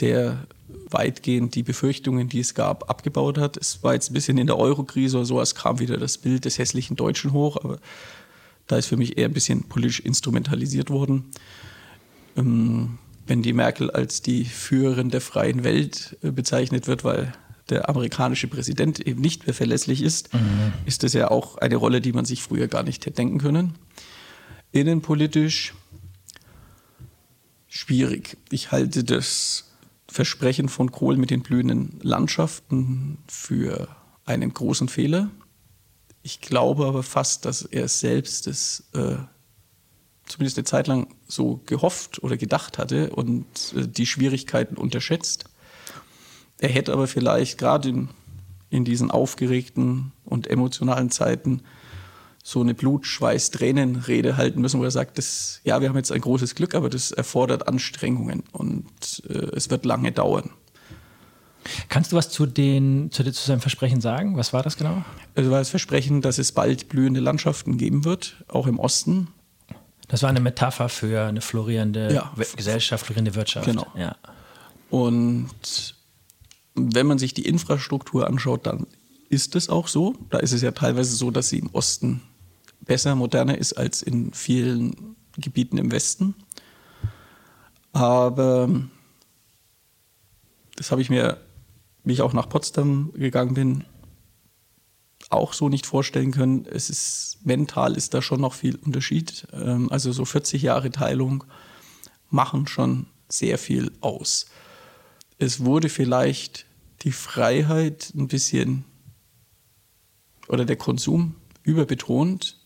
[0.00, 0.46] der
[0.90, 3.56] weitgehend die Befürchtungen, die es gab, abgebaut hat.
[3.56, 6.44] Es war jetzt ein bisschen in der Euro-Krise oder so, es kam wieder das Bild
[6.44, 7.78] des hässlichen Deutschen hoch, aber
[8.66, 11.24] da ist für mich eher ein bisschen politisch instrumentalisiert worden.
[12.36, 17.32] Ähm, wenn die Merkel als die Führerin der freien Welt äh, bezeichnet wird, weil
[17.70, 20.72] der amerikanische Präsident eben nicht mehr verlässlich ist, mhm.
[20.84, 23.74] ist das ja auch eine Rolle, die man sich früher gar nicht hätte denken können.
[24.72, 25.74] Innenpolitisch
[27.68, 28.38] schwierig.
[28.50, 29.70] Ich halte das
[30.08, 33.88] Versprechen von Kohl mit den blühenden Landschaften für
[34.24, 35.30] einen großen Fehler.
[36.22, 39.16] Ich glaube aber fast, dass er selbst es äh,
[40.26, 45.44] zumindest eine Zeit lang so gehofft oder gedacht hatte und äh, die Schwierigkeiten unterschätzt.
[46.58, 48.08] Er hätte aber vielleicht gerade in,
[48.70, 51.62] in diesen aufgeregten und emotionalen Zeiten
[52.42, 56.10] so eine Blut, Schweiß, Tränen-Rede halten müssen, wo er sagt, das, ja, wir haben jetzt
[56.10, 60.50] ein großes Glück, aber das erfordert Anstrengungen und äh, es wird lange dauern.
[61.88, 64.36] Kannst du was zu, den, zu, zu seinem Versprechen sagen?
[64.36, 65.04] Was war das genau?
[65.34, 69.28] Es war das Versprechen, dass es bald blühende Landschaften geben wird, auch im Osten.
[70.08, 72.32] Das war eine Metapher für eine florierende ja.
[72.56, 73.66] Gesellschaft, florierende Wirtschaft.
[73.66, 73.86] Genau.
[73.96, 74.16] Ja.
[74.90, 75.94] Und
[76.74, 78.88] wenn man sich die Infrastruktur anschaut, dann
[79.28, 80.16] ist es auch so.
[80.30, 82.20] Da ist es ja teilweise so, dass sie im Osten
[82.84, 86.34] besser, moderner ist als in vielen Gebieten im Westen.
[87.92, 88.68] Aber
[90.76, 91.38] das habe ich mir,
[92.04, 93.84] wie ich auch nach Potsdam gegangen bin,
[95.30, 96.66] auch so nicht vorstellen können.
[96.66, 99.46] Es ist mental ist da schon noch viel Unterschied.
[99.52, 101.44] Ähm, also so 40 Jahre Teilung
[102.28, 104.46] machen schon sehr viel aus.
[105.38, 106.66] Es wurde vielleicht
[107.02, 108.84] die Freiheit ein bisschen
[110.48, 112.58] oder der Konsum überbetont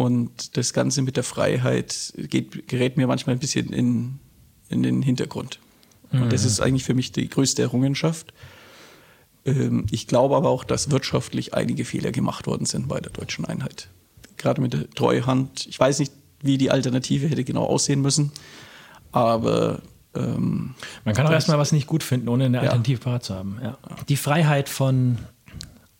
[0.00, 4.18] und das Ganze mit der Freiheit geht, gerät mir manchmal ein bisschen in,
[4.70, 5.58] in den Hintergrund.
[6.10, 6.22] Mhm.
[6.22, 6.46] Und das mhm.
[6.46, 8.32] ist eigentlich für mich die größte Errungenschaft.
[9.44, 13.44] Ähm, ich glaube aber auch, dass wirtschaftlich einige Fehler gemacht worden sind bei der deutschen
[13.44, 13.90] Einheit.
[14.38, 15.66] Gerade mit der Treuhand.
[15.66, 18.32] Ich weiß nicht, wie die Alternative hätte genau aussehen müssen,
[19.12, 19.82] aber
[20.14, 23.04] ähm, man kann auch erstmal was nicht gut finden, ohne eine Alternative ja.
[23.04, 23.58] parat zu haben.
[23.62, 23.76] Ja.
[24.08, 25.18] Die Freiheit von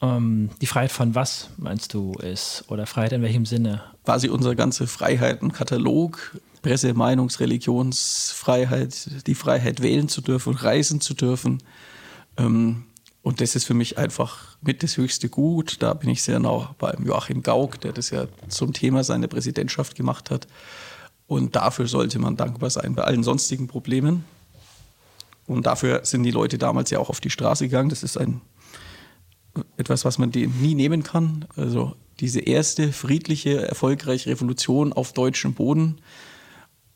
[0.03, 2.65] ähm, die Freiheit von was, meinst du, ist?
[2.69, 3.83] Oder Freiheit in welchem Sinne?
[4.05, 11.63] Quasi unser ganzer Freiheitenkatalog, Presse-, Meinungs-, Religionsfreiheit, die Freiheit wählen zu dürfen, reisen zu dürfen.
[12.37, 12.85] Ähm,
[13.23, 15.83] und das ist für mich einfach mit das höchste Gut.
[15.83, 19.95] Da bin ich sehr nah beim Joachim Gauck, der das ja zum Thema seiner Präsidentschaft
[19.95, 20.47] gemacht hat.
[21.27, 24.25] Und dafür sollte man dankbar sein bei allen sonstigen Problemen.
[25.47, 27.91] Und dafür sind die Leute damals ja auch auf die Straße gegangen.
[27.91, 28.41] Das ist ein
[29.77, 31.47] etwas, was man nie nehmen kann.
[31.57, 36.01] Also diese erste friedliche, erfolgreiche Revolution auf deutschem Boden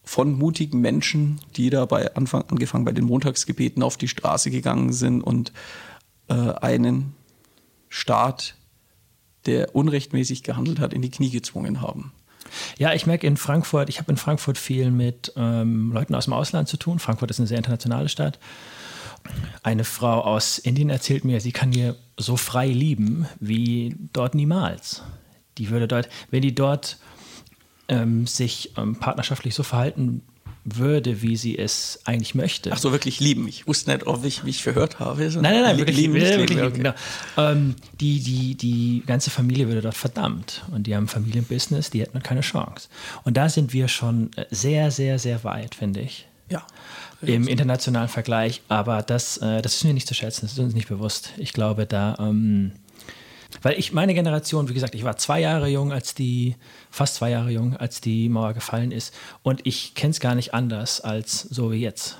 [0.04, 4.92] von mutigen Menschen, die da bei Anfang, angefangen bei den Montagsgebeten auf die Straße gegangen
[4.92, 5.52] sind und
[6.28, 7.14] äh, einen
[7.88, 8.56] Staat,
[9.46, 12.12] der unrechtmäßig gehandelt hat, in die Knie gezwungen haben.
[12.78, 16.34] Ja, ich merke in Frankfurt, ich habe in Frankfurt viel mit ähm, Leuten aus dem
[16.34, 16.98] Ausland zu tun.
[16.98, 18.38] Frankfurt ist eine sehr internationale Stadt.
[19.62, 25.02] Eine Frau aus Indien erzählt mir, sie kann hier so frei lieben wie dort niemals.
[25.58, 26.98] Die würde dort, wenn die dort
[27.88, 30.22] ähm, sich ähm, partnerschaftlich so verhalten
[30.64, 32.72] würde, wie sie es eigentlich möchte.
[32.72, 33.46] Ach so, wirklich lieben.
[33.48, 35.22] Ich wusste nicht, ob ich mich verhört habe.
[35.22, 36.14] Nein, nein, nein, wirklich lieben.
[36.14, 36.94] Wirklich, wirklich lieben, okay.
[37.36, 37.50] genau.
[37.50, 40.64] ähm, die, die, die ganze Familie würde dort verdammt.
[40.72, 42.88] Und die haben Familienbusiness, die hätten keine Chance.
[43.24, 46.26] Und da sind wir schon sehr, sehr, sehr weit, finde ich.
[46.50, 46.66] Ja.
[47.32, 48.62] Im internationalen Vergleich.
[48.68, 51.30] Aber das, äh, das ist mir nicht zu schätzen, das ist uns nicht bewusst.
[51.36, 52.16] Ich glaube, da.
[52.18, 52.72] Ähm,
[53.62, 56.56] weil ich, meine Generation, wie gesagt, ich war zwei Jahre jung, als die,
[56.90, 59.14] fast zwei Jahre jung, als die Mauer gefallen ist.
[59.42, 62.18] Und ich kenne es gar nicht anders als so wie jetzt.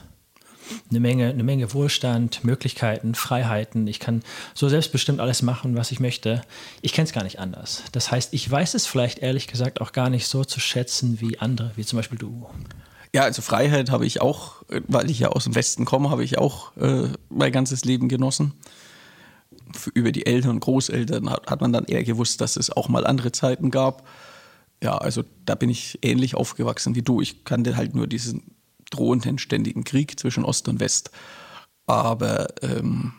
[0.89, 3.87] Eine Menge, eine Menge Wohlstand, Möglichkeiten, Freiheiten.
[3.87, 4.23] Ich kann
[4.55, 6.41] so selbstbestimmt alles machen, was ich möchte.
[6.81, 7.83] Ich kenne es gar nicht anders.
[7.93, 11.39] Das heißt, ich weiß es vielleicht ehrlich gesagt auch gar nicht so zu schätzen wie
[11.39, 12.49] andere, wie zum Beispiel du.
[13.15, 16.37] Ja, also Freiheit habe ich auch, weil ich ja aus dem Westen komme, habe ich
[16.37, 18.55] auch äh, mein ganzes Leben genossen
[19.95, 23.07] über die Eltern und Großeltern hat, hat man dann eher gewusst, dass es auch mal
[23.07, 24.05] andere Zeiten gab.
[24.83, 27.21] Ja, also da bin ich ähnlich aufgewachsen wie du.
[27.21, 28.57] Ich kannte halt nur diesen
[28.91, 31.13] drohenden ständigen Krieg zwischen Ost und West.
[31.87, 33.13] Aber ähm,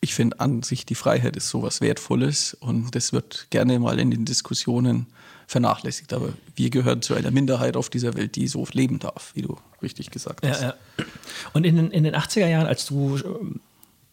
[0.00, 4.10] ich finde an sich, die Freiheit ist sowas Wertvolles und das wird gerne mal in
[4.10, 5.08] den Diskussionen
[5.50, 6.12] vernachlässigt.
[6.12, 9.56] Aber wir gehören zu einer Minderheit auf dieser Welt, die so leben darf, wie du
[9.82, 10.62] richtig gesagt hast.
[10.62, 11.04] Ja, ja.
[11.52, 13.18] Und in den, in den 80er Jahren, als du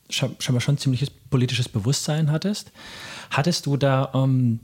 [0.10, 2.72] scheinbar schon ziemliches politisches Bewusstsein hattest.
[3.30, 4.62] Hattest du da, ähm,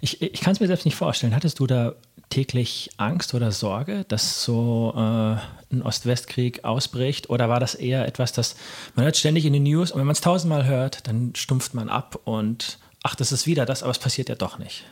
[0.00, 1.94] ich, ich kann es mir selbst nicht vorstellen, hattest du da
[2.28, 7.30] täglich Angst oder Sorge, dass so äh, ein Ost-West-Krieg ausbricht?
[7.30, 8.54] Oder war das eher etwas, das
[8.94, 11.88] man hört ständig in den News und wenn man es tausendmal hört, dann stumpft man
[11.88, 14.84] ab und ach, das ist wieder das, aber es passiert ja doch nicht.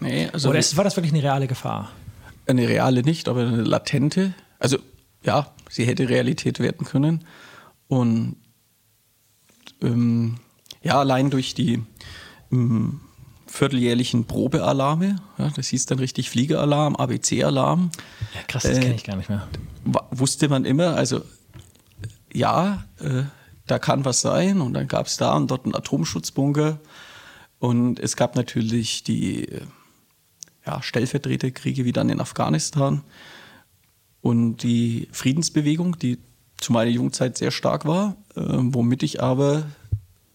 [0.00, 1.90] Nee, also oder ist, war das wirklich eine reale Gefahr?
[2.46, 4.34] Eine reale nicht, aber eine latente.
[4.58, 4.78] Also
[5.22, 7.24] ja, sie hätte Realität werden können.
[7.88, 8.36] Und
[9.82, 10.36] ähm,
[10.82, 11.82] ja, allein durch die
[12.52, 13.00] ähm,
[13.46, 17.90] vierteljährlichen Probealarme, ja, das hieß dann richtig Fliegealarm, ABC-Alarm.
[18.34, 19.48] Ja, krass, das äh, kenne ich gar nicht mehr.
[20.10, 21.22] Wusste man immer, also
[22.32, 23.22] ja, äh,
[23.66, 26.78] da kann was sein und dann gab es da und dort einen Atomschutzbunker
[27.58, 29.48] und es gab natürlich die
[30.66, 33.02] ja, Stellvertreterkriege wie dann in Afghanistan
[34.20, 36.18] und die Friedensbewegung, die
[36.58, 39.66] zu meiner Jugendzeit sehr stark war, äh, womit ich aber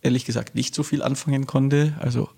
[0.01, 1.93] ehrlich gesagt nicht so viel anfangen konnte.
[1.99, 2.29] Also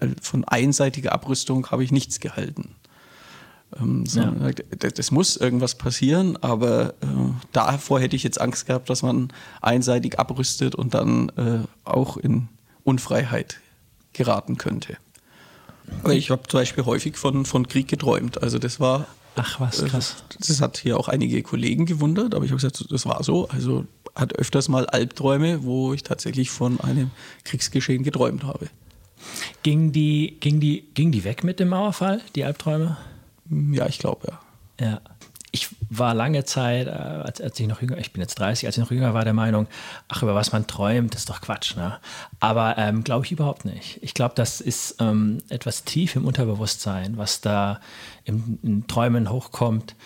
[0.00, 2.74] äh, von einseitiger Abrüstung habe ich nichts gehalten.
[3.78, 4.34] Ähm, ja.
[4.78, 7.06] das, das, muss irgendwas passieren, aber äh,
[7.52, 12.48] davor hätte ich jetzt Angst gehabt, dass man einseitig abrüstet und dann äh, auch in
[12.82, 13.60] Unfreiheit
[14.12, 14.96] geraten könnte.
[16.02, 18.42] Aber ich habe zum Beispiel häufig von, von Krieg geträumt.
[18.42, 20.16] Also das war Ach was, äh, krass.
[20.38, 23.48] Das hat hier auch einige Kollegen gewundert, aber ich habe gesagt, das war so.
[23.48, 27.10] Also hat öfters mal Albträume, wo ich tatsächlich von einem
[27.44, 28.68] Kriegsgeschehen geträumt habe.
[29.62, 32.96] Ging die, ging die, ging die weg mit dem Mauerfall, die Albträume?
[33.48, 34.28] Ja, ich glaube,
[34.80, 34.86] ja.
[34.86, 35.00] Ja
[35.52, 38.76] ich war lange Zeit, äh, als, als, ich noch jünger, ich bin jetzt 30, als
[38.76, 39.66] ich noch jünger war, der Meinung,
[40.08, 41.76] ach, über was man träumt, ist doch Quatsch.
[41.76, 41.98] Ne?
[42.38, 43.98] Aber ähm, glaube ich überhaupt nicht.
[44.02, 47.80] Ich glaube, das ist ähm, etwas tief im Unterbewusstsein, was da
[48.24, 49.96] im, in Träumen hochkommt,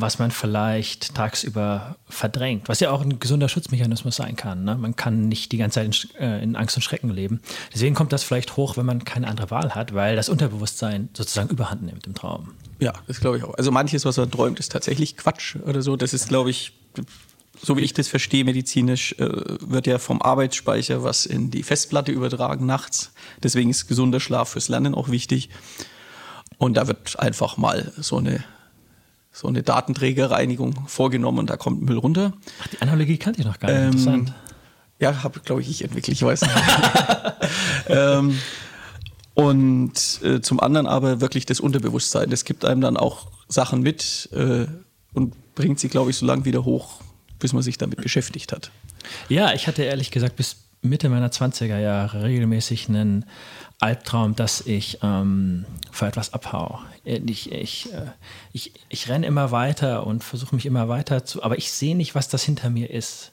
[0.00, 4.64] was man vielleicht tagsüber verdrängt, was ja auch ein gesunder Schutzmechanismus sein kann.
[4.64, 4.76] Ne?
[4.76, 7.40] Man kann nicht die ganze Zeit in, äh, in, Angst und Schrecken leben.
[7.72, 11.50] Deswegen kommt das vielleicht hoch, wenn man keine andere Wahl hat, weil das Unterbewusstsein sozusagen
[11.50, 12.52] überhand nimmt im Traum.
[12.78, 13.54] Ja, das glaube ich auch.
[13.54, 15.96] Also manches, was man träumt, ist tatsächlich Quatsch oder so.
[15.96, 16.72] Das ist, glaube ich,
[17.62, 19.28] so wie ich das verstehe, medizinisch äh,
[19.60, 23.12] wird ja vom Arbeitsspeicher was in die Festplatte übertragen nachts.
[23.42, 25.50] Deswegen ist gesunder Schlaf fürs Lernen auch wichtig.
[26.58, 28.44] Und da wird einfach mal so eine
[29.32, 32.32] so eine Datenträgerreinigung vorgenommen und da kommt Müll runter.
[32.62, 33.78] Ach, die Analogie kannte ich noch gar nicht.
[33.78, 34.34] Ähm, Interessant.
[34.98, 36.54] Ja, habe, glaube ich, ich entwickelt, ich weiß nicht.
[37.88, 38.38] ähm,
[39.34, 42.28] und äh, zum anderen aber wirklich das Unterbewusstsein.
[42.28, 44.66] Das gibt einem dann auch Sachen mit äh,
[45.14, 47.00] und bringt sie, glaube ich, so lange wieder hoch,
[47.38, 48.70] bis man sich damit beschäftigt hat.
[49.28, 53.24] Ja, ich hatte ehrlich gesagt bis Mitte meiner 20er Jahre regelmäßig einen
[53.80, 56.80] Albtraum, dass ich ähm, vor etwas abhau.
[57.04, 58.10] Ich, ich, äh,
[58.52, 62.14] ich, ich renne immer weiter und versuche mich immer weiter zu, aber ich sehe nicht,
[62.14, 63.32] was das hinter mir ist.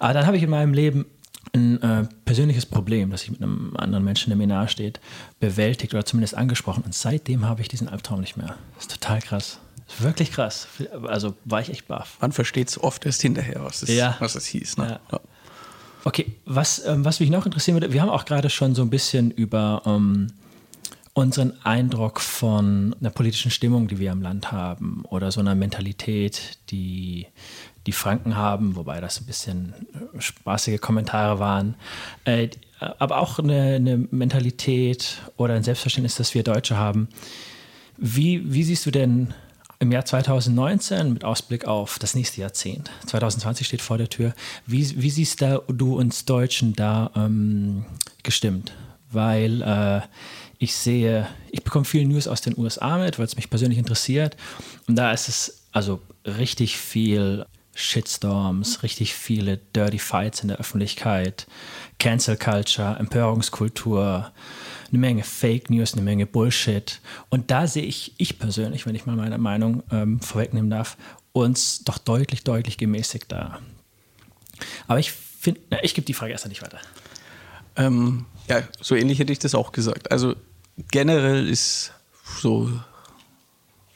[0.00, 1.06] Aber dann habe ich in meinem Leben
[1.54, 5.00] ein äh, persönliches Problem, das sich mit einem anderen Menschen, der mir nahe steht,
[5.40, 6.82] bewältigt oder zumindest angesprochen.
[6.84, 8.56] Und seitdem habe ich diesen Albtraum nicht mehr.
[8.74, 9.60] Das ist total krass.
[9.86, 10.68] Das ist wirklich krass.
[11.06, 12.18] Also war ich echt baff.
[12.20, 14.16] Man versteht es oft erst hinterher, was es, ja.
[14.18, 14.76] was es hieß.
[14.76, 14.86] Ne?
[14.86, 15.00] Ja.
[15.12, 15.20] Ja.
[16.08, 18.88] Okay, was, ähm, was mich noch interessieren würde, wir haben auch gerade schon so ein
[18.88, 20.28] bisschen über ähm,
[21.12, 26.60] unseren Eindruck von einer politischen Stimmung, die wir im Land haben, oder so einer Mentalität,
[26.70, 27.26] die
[27.86, 29.74] die Franken haben, wobei das ein bisschen
[30.14, 31.74] äh, spaßige Kommentare waren,
[32.24, 32.48] äh,
[32.80, 37.08] aber auch eine, eine Mentalität oder ein Selbstverständnis, das wir Deutsche haben,
[37.98, 39.34] Wie, wie siehst du denn
[39.80, 44.34] im Jahr 2019 mit Ausblick auf das nächste Jahrzehnt, 2020 steht vor der Tür,
[44.66, 47.84] wie, wie siehst du uns Deutschen da ähm,
[48.22, 48.72] gestimmt?
[49.10, 50.00] Weil äh,
[50.58, 54.36] ich sehe, ich bekomme viel News aus den USA mit, weil es mich persönlich interessiert.
[54.88, 61.46] Und da ist es also richtig viel Shitstorms, richtig viele Dirty Fights in der Öffentlichkeit,
[62.00, 64.32] Cancel Culture, Empörungskultur,
[64.90, 67.00] eine Menge Fake News, eine Menge Bullshit.
[67.28, 70.96] Und da sehe ich, ich persönlich, wenn ich mal meine Meinung ähm, vorwegnehmen darf,
[71.32, 73.60] uns doch deutlich, deutlich gemäßigt da.
[74.86, 76.78] Aber ich finde, ich gebe die Frage erst nicht weiter.
[77.76, 80.10] Ähm, ja, so ähnlich hätte ich das auch gesagt.
[80.10, 80.34] Also
[80.90, 81.92] generell ist
[82.40, 82.70] so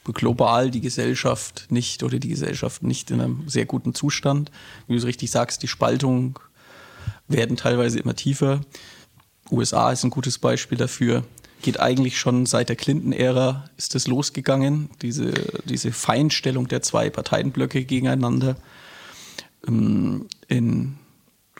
[0.05, 4.51] global die Gesellschaft nicht oder die Gesellschaft nicht in einem sehr guten Zustand.
[4.87, 6.35] Wie du so richtig sagst, die Spaltungen
[7.27, 8.61] werden teilweise immer tiefer.
[9.51, 11.23] USA ist ein gutes Beispiel dafür.
[11.61, 15.33] Geht eigentlich schon seit der Clinton-Ära ist das losgegangen, diese,
[15.65, 18.57] diese Feinstellung der zwei Parteienblöcke gegeneinander.
[19.67, 20.97] Ähm, in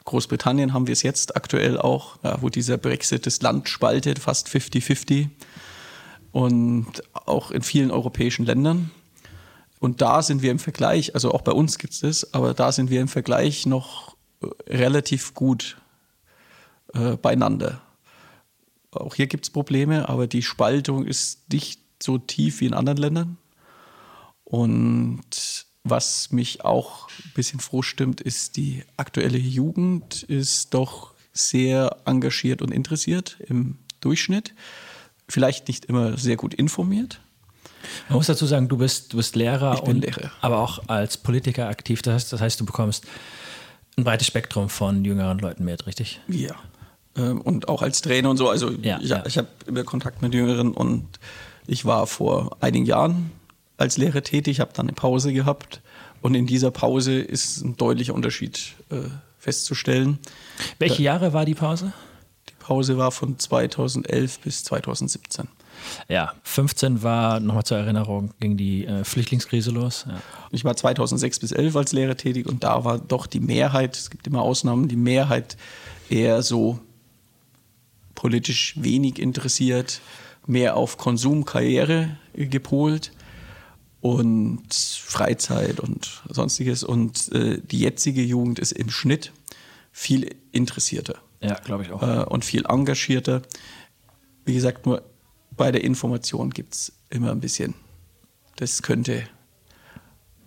[0.04, 4.48] Großbritannien haben wir es jetzt aktuell auch, ja, wo dieser Brexit das Land spaltet, fast
[4.48, 5.28] 50-50.
[6.32, 8.90] Und auch in vielen europäischen Ländern.
[9.78, 12.72] Und da sind wir im Vergleich, also auch bei uns gibt es das, aber da
[12.72, 15.76] sind wir im Vergleich noch äh, relativ gut
[16.94, 17.80] äh, beieinander.
[18.90, 22.98] Auch hier gibt es Probleme, aber die Spaltung ist nicht so tief wie in anderen
[22.98, 23.38] Ländern.
[24.44, 31.96] Und was mich auch ein bisschen froh stimmt, ist, die aktuelle Jugend ist doch sehr
[32.04, 34.54] engagiert und interessiert im Durchschnitt.
[35.28, 37.20] Vielleicht nicht immer sehr gut informiert.
[38.08, 40.88] Man muss dazu sagen, du bist, du bist Lehrer, ich bin und, Lehrer, aber auch
[40.88, 42.00] als Politiker aktiv.
[42.02, 43.06] Das heißt, das heißt, du bekommst
[43.96, 46.20] ein breites Spektrum von jüngeren Leuten mit, richtig?
[46.28, 46.54] Ja.
[47.16, 48.48] Ähm, und auch als Trainer und so.
[48.48, 49.24] Also ja, ich, ja.
[49.26, 51.06] ich habe immer Kontakt mit Jüngeren und
[51.66, 53.30] ich war vor einigen Jahren
[53.76, 55.80] als Lehrer tätig, habe dann eine Pause gehabt
[56.20, 58.96] und in dieser Pause ist ein deutlicher Unterschied äh,
[59.38, 60.18] festzustellen.
[60.78, 61.92] Welche Jahre war die Pause?
[62.48, 65.48] Die Pause war von 2011 bis 2017.
[66.08, 70.06] Ja, 15 war, nochmal zur Erinnerung, ging die äh, Flüchtlingskrise los.
[70.08, 70.14] Ja.
[70.50, 74.10] Ich war 2006 bis 11 als Lehrer tätig und da war doch die Mehrheit, es
[74.10, 75.56] gibt immer Ausnahmen, die Mehrheit
[76.08, 76.78] eher so
[78.24, 80.00] politisch wenig interessiert,
[80.46, 83.12] mehr auf Konsum, Karriere gepolt
[84.00, 86.84] und Freizeit und sonstiges.
[86.84, 89.30] Und äh, die jetzige Jugend ist im Schnitt
[89.92, 91.16] viel interessierter.
[91.42, 92.02] Ja, glaube ich auch.
[92.02, 93.42] Äh, und viel engagierter.
[94.46, 95.02] Wie gesagt, nur
[95.54, 97.74] bei der Information gibt es immer ein bisschen.
[98.56, 99.24] Das könnte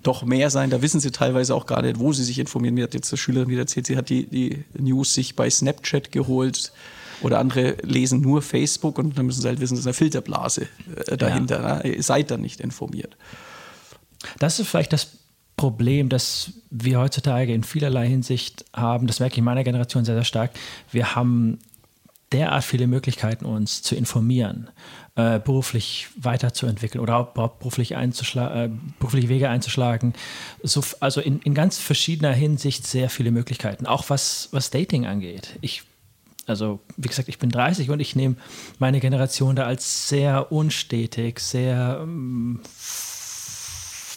[0.01, 0.71] doch mehr sein.
[0.71, 2.73] Da wissen sie teilweise auch gar nicht, wo sie sich informieren.
[2.73, 6.11] Mir hat jetzt eine Schülerin wieder erzählt, sie hat die, die News sich bei Snapchat
[6.11, 6.71] geholt
[7.21, 10.67] oder andere lesen nur Facebook und dann müssen sie halt wissen, das ist eine Filterblase
[11.07, 11.61] äh, dahinter.
[11.61, 11.75] Ja.
[11.83, 11.95] Ne?
[11.95, 13.17] Ihr seid dann nicht informiert.
[14.39, 15.17] Das ist vielleicht das
[15.55, 19.07] Problem, das wir heutzutage in vielerlei Hinsicht haben.
[19.07, 20.51] Das merke ich in meiner Generation sehr, sehr stark.
[20.91, 21.59] Wir haben
[22.31, 24.69] derart viele Möglichkeiten, uns zu informieren,
[25.15, 27.27] äh, beruflich weiterzuentwickeln oder auch
[27.57, 30.13] beruflich äh, berufliche Wege einzuschlagen.
[30.61, 35.57] So, also in, in ganz verschiedener Hinsicht sehr viele Möglichkeiten, auch was, was Dating angeht.
[35.61, 35.83] Ich
[36.47, 38.35] also wie gesagt, ich bin 30 und ich nehme
[38.79, 42.61] meine Generation da als sehr unstetig, sehr ähm,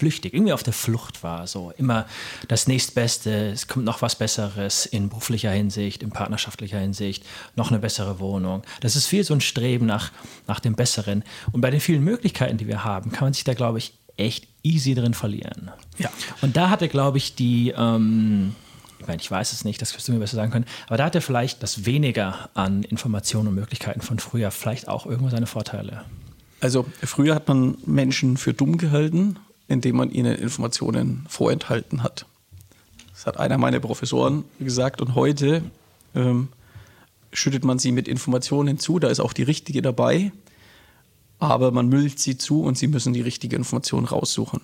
[0.01, 1.47] flüchtig, irgendwie auf der Flucht war.
[1.47, 2.07] So immer
[2.49, 7.81] das nächstbeste, es kommt noch was Besseres in beruflicher Hinsicht, in partnerschaftlicher Hinsicht, noch eine
[7.81, 8.63] bessere Wohnung.
[8.81, 10.13] Das ist viel so ein Streben nach,
[10.47, 11.23] nach dem Besseren.
[11.53, 14.49] Und bei den vielen Möglichkeiten, die wir haben, kann man sich da, glaube ich, echt
[14.63, 15.71] easy drin verlieren.
[15.99, 16.11] Ja.
[16.41, 17.75] Und da hatte, glaube ich, die.
[17.77, 18.55] Ähm,
[19.01, 21.07] ich meine, ich weiß es nicht, das wirst du mir besser sagen können, aber da
[21.07, 25.47] hat er vielleicht das weniger an Informationen und Möglichkeiten von früher vielleicht auch irgendwo seine
[25.47, 26.05] Vorteile.
[26.61, 32.27] Also früher hat man Menschen für dumm gehalten, indem man ihnen Informationen vorenthalten hat.
[33.15, 35.63] Das hat einer meiner Professoren gesagt und heute
[36.15, 36.49] ähm,
[37.33, 40.31] schüttet man sie mit Informationen zu, da ist auch die richtige dabei,
[41.39, 44.61] aber man müllt sie zu und sie müssen die richtige Information raussuchen.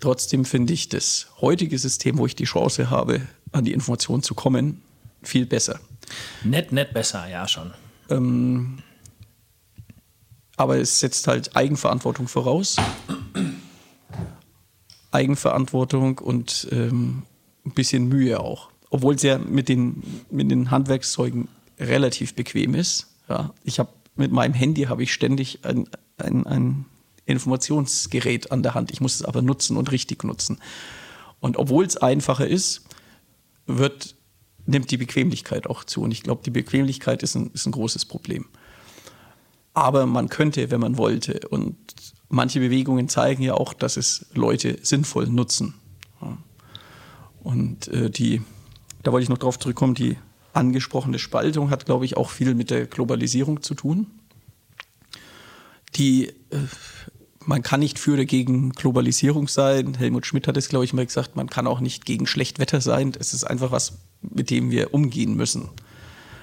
[0.00, 3.20] Trotzdem finde ich das heutige System, wo ich die Chance habe,
[3.52, 4.82] an die Information zu kommen,
[5.22, 5.80] viel besser.
[6.44, 7.72] Nett, nett besser, ja schon.
[8.08, 8.78] Ähm,
[10.56, 12.76] aber es setzt halt Eigenverantwortung voraus.
[15.10, 17.22] Eigenverantwortung und ähm,
[17.64, 18.70] ein bisschen Mühe auch.
[18.90, 21.48] Obwohl es ja mit den, mit den Handwerkszeugen
[21.78, 23.08] relativ bequem ist.
[23.28, 25.88] Ja, ich habe mit meinem Handy habe ich ständig ein,
[26.18, 26.84] ein, ein
[27.26, 28.90] Informationsgerät an der Hand.
[28.90, 30.58] Ich muss es aber nutzen und richtig nutzen.
[31.40, 32.82] Und obwohl es einfacher ist,
[33.78, 34.14] wird,
[34.66, 36.02] nimmt die Bequemlichkeit auch zu.
[36.02, 38.46] Und ich glaube, die Bequemlichkeit ist ein, ist ein großes Problem.
[39.74, 41.40] aber man könnte, wenn man wollte.
[41.48, 41.76] Und
[42.28, 45.74] manche Bewegungen zeigen ja auch, dass es Leute sinnvoll nutzen.
[47.42, 48.42] Und äh, die,
[49.02, 50.18] da wollte ich noch drauf zurückkommen, die
[50.52, 54.08] angesprochene Spaltung hat, glaube ich, auch viel mit der Globalisierung zu tun.
[55.96, 56.32] Die, äh,
[57.50, 59.94] man kann nicht für oder gegen Globalisierung sein.
[59.94, 63.12] Helmut Schmidt hat es, glaube ich, mal gesagt, man kann auch nicht gegen Schlechtwetter sein.
[63.18, 65.68] Es ist einfach was, mit dem wir umgehen müssen.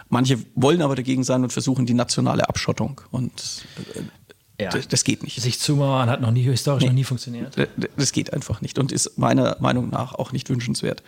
[0.10, 3.00] Manche wollen aber dagegen sein und versuchen die nationale Abschottung.
[3.10, 3.66] Und
[4.58, 4.70] äh, ja.
[4.70, 5.42] das, geht nicht.
[5.42, 7.56] Sich zumauern hat noch nie historisch nee, noch nie funktioniert.
[7.96, 11.04] Das geht einfach nicht und ist meiner Meinung nach auch nicht wünschenswert.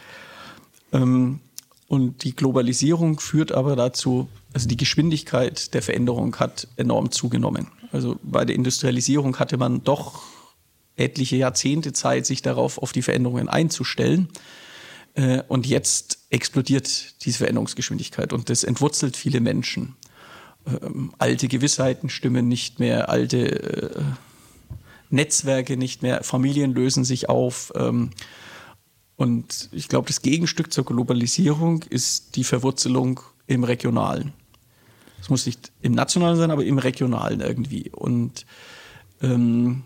[0.94, 1.42] Ähm,
[1.90, 7.68] und die Globalisierung führt aber dazu, also die Geschwindigkeit der Veränderung hat enorm zugenommen.
[7.92, 10.24] Also bei der Industrialisierung hatte man doch
[10.96, 14.30] etliche Jahrzehnte Zeit, sich darauf auf die Veränderungen einzustellen.
[15.16, 19.96] Äh, und jetzt explodiert diese Veränderungsgeschwindigkeit und das entwurzelt viele Menschen.
[20.68, 24.02] Ähm, alte Gewissheiten stimmen nicht mehr, alte äh,
[25.10, 27.72] Netzwerke nicht mehr, Familien lösen sich auf.
[27.76, 28.12] Ähm,
[29.16, 34.34] und ich glaube, das Gegenstück zur Globalisierung ist die Verwurzelung im Regionalen.
[35.22, 37.90] Es muss nicht im Nationalen sein, aber im Regionalen irgendwie.
[37.90, 38.46] Und
[39.22, 39.84] ähm,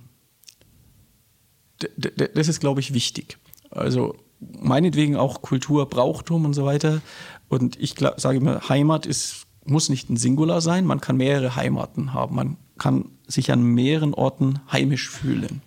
[1.77, 3.37] das ist, glaube ich, wichtig.
[3.71, 7.01] Also meinetwegen auch Kultur, Brauchtum und so weiter.
[7.49, 10.85] Und ich sage immer, Heimat ist, muss nicht ein Singular sein.
[10.85, 12.35] Man kann mehrere Heimaten haben.
[12.35, 15.61] Man kann sich an mehreren Orten heimisch fühlen.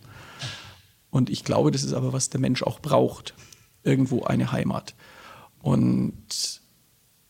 [1.10, 3.34] Und ich glaube, das ist aber, was der Mensch auch braucht
[3.82, 4.94] irgendwo eine Heimat.
[5.62, 6.60] Und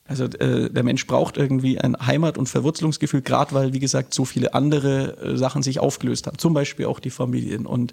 [0.09, 4.25] also äh, der Mensch braucht irgendwie ein Heimat- und Verwurzelungsgefühl, gerade weil, wie gesagt, so
[4.25, 6.39] viele andere äh, Sachen sich aufgelöst haben.
[6.39, 7.67] Zum Beispiel auch die Familien.
[7.67, 7.93] Und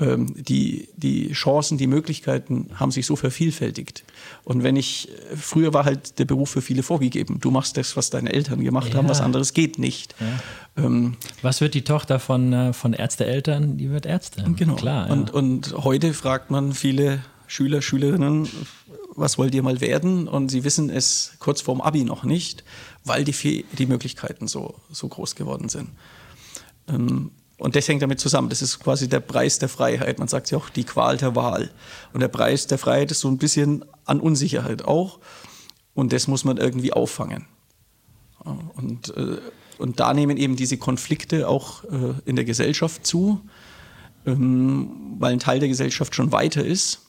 [0.00, 4.04] ähm, die, die Chancen, die Möglichkeiten haben sich so vervielfältigt.
[4.44, 7.38] Und wenn ich, äh, früher war halt der Beruf für viele vorgegeben.
[7.40, 8.98] Du machst das, was deine Eltern gemacht ja.
[8.98, 10.14] haben, was anderes geht nicht.
[10.20, 10.84] Ja.
[10.84, 13.76] Ähm, was wird die Tochter von, äh, von Ärzteeltern?
[13.76, 14.56] Die wird Ärztin.
[14.56, 14.74] Genau.
[14.74, 15.12] Klar, ja.
[15.12, 18.48] und, und heute fragt man viele Schüler, Schülerinnen,
[19.14, 20.28] was wollt ihr mal werden?
[20.28, 22.64] Und sie wissen es kurz vorm Abi noch nicht,
[23.04, 25.90] weil die, die Möglichkeiten so, so groß geworden sind.
[26.88, 28.48] Ähm, und das hängt damit zusammen.
[28.48, 30.18] Das ist quasi der Preis der Freiheit.
[30.18, 31.70] Man sagt ja auch die Qual der Wahl.
[32.12, 35.20] Und der Preis der Freiheit ist so ein bisschen an Unsicherheit auch.
[35.94, 37.46] Und das muss man irgendwie auffangen.
[38.74, 39.38] Und, äh,
[39.78, 43.40] und da nehmen eben diese Konflikte auch äh, in der Gesellschaft zu,
[44.26, 47.01] ähm, weil ein Teil der Gesellschaft schon weiter ist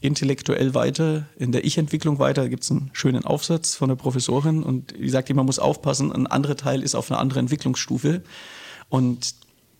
[0.00, 2.42] intellektuell weiter, in der Ich-Entwicklung weiter.
[2.42, 6.12] Da gibt es einen schönen Aufsatz von der Professorin und die sagt, man muss aufpassen,
[6.12, 8.22] ein anderer Teil ist auf einer anderen Entwicklungsstufe.
[8.88, 9.34] Und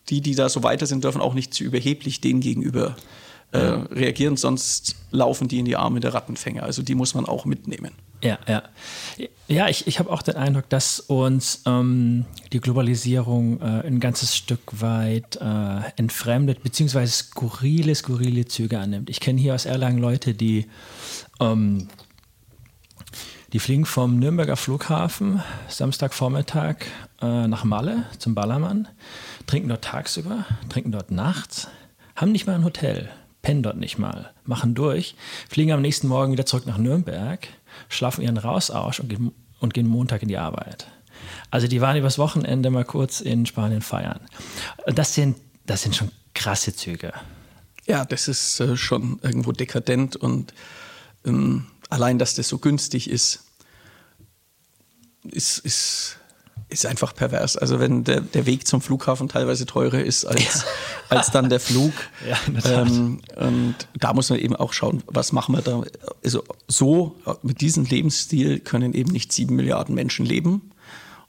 [0.09, 2.95] die, die da so weiter sind, dürfen auch nicht zu überheblich denen gegenüber
[3.51, 6.63] äh, reagieren, sonst laufen die in die Arme der Rattenfänger.
[6.63, 7.91] Also die muss man auch mitnehmen.
[8.23, 8.63] Ja, ja.
[9.47, 14.35] Ja, ich, ich habe auch den Eindruck, dass uns ähm, die Globalisierung äh, ein ganzes
[14.35, 19.09] Stück weit äh, entfremdet, beziehungsweise skurrile, skurrile Züge annimmt.
[19.09, 20.67] Ich kenne hier aus Erlangen Leute, die,
[21.41, 21.89] ähm,
[23.51, 26.77] die fliegen vom Nürnberger Flughafen Samstagvormittag
[27.21, 28.87] äh, nach Malle zum Ballermann,
[29.47, 31.67] trinken dort tagsüber, trinken dort nachts,
[32.15, 33.09] haben nicht mal ein Hotel,
[33.41, 35.15] pennen dort nicht mal, machen durch,
[35.49, 37.49] fliegen am nächsten Morgen wieder zurück nach Nürnberg
[37.89, 40.87] schlafen ihren Raus aus und gehen, und gehen Montag in die Arbeit.
[41.49, 44.19] Also die waren übers Wochenende mal kurz in Spanien feiern.
[44.85, 47.13] Das sind, das sind schon krasse Züge.
[47.87, 50.53] Ja, das ist äh, schon irgendwo dekadent und
[51.25, 53.43] ähm, allein, dass das so günstig ist,
[55.23, 56.17] ist, ist
[56.71, 57.57] ist einfach pervers.
[57.57, 60.67] Also wenn der, der Weg zum Flughafen teilweise teurer ist als, ja.
[61.09, 61.93] als dann der Flug.
[62.27, 62.37] Ja,
[62.83, 65.83] ähm, und da muss man eben auch schauen, was machen wir da.
[66.23, 70.71] Also so mit diesem Lebensstil können eben nicht sieben Milliarden Menschen leben.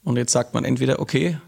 [0.05, 1.39] Und jetzt sagt man entweder, okay,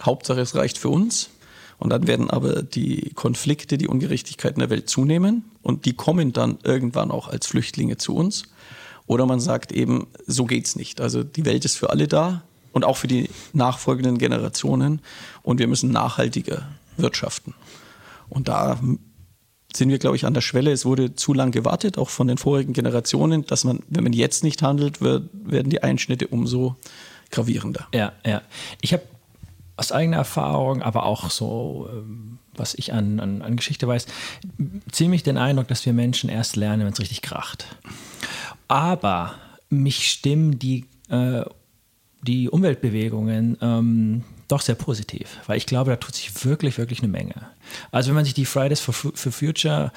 [0.00, 1.30] Hauptsache es reicht für uns.
[1.78, 5.44] Und dann werden aber die Konflikte, die Ungerechtigkeiten der Welt zunehmen.
[5.62, 8.44] Und die kommen dann irgendwann auch als Flüchtlinge zu uns.
[9.06, 11.00] Oder man sagt eben, so geht's nicht.
[11.00, 12.42] Also die Welt ist für alle da
[12.78, 15.02] und auch für die nachfolgenden Generationen.
[15.42, 17.54] Und wir müssen nachhaltiger wirtschaften.
[18.28, 18.78] Und da
[19.74, 20.70] sind wir, glaube ich, an der Schwelle.
[20.70, 24.44] Es wurde zu lang gewartet, auch von den vorigen Generationen, dass man, wenn man jetzt
[24.44, 26.76] nicht handelt, wird, werden die Einschnitte umso
[27.32, 27.88] gravierender.
[27.92, 28.42] Ja, ja.
[28.80, 29.02] Ich habe
[29.76, 34.06] aus eigener Erfahrung, aber auch so, ähm, was ich an, an, an Geschichte weiß,
[34.92, 37.66] ziemlich den Eindruck, dass wir Menschen erst lernen, wenn es richtig kracht.
[38.68, 39.34] Aber
[39.68, 41.42] mich stimmen die äh,
[42.22, 47.08] die Umweltbewegungen ähm, doch sehr positiv, weil ich glaube, da tut sich wirklich, wirklich eine
[47.08, 47.34] Menge.
[47.90, 49.92] Also wenn man sich die Fridays for, for Future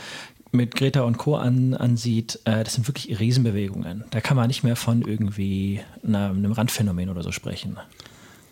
[0.52, 1.36] mit Greta und Co.
[1.36, 4.04] An, ansieht, äh, das sind wirklich Riesenbewegungen.
[4.10, 7.78] Da kann man nicht mehr von irgendwie einer, einem Randphänomen oder so sprechen.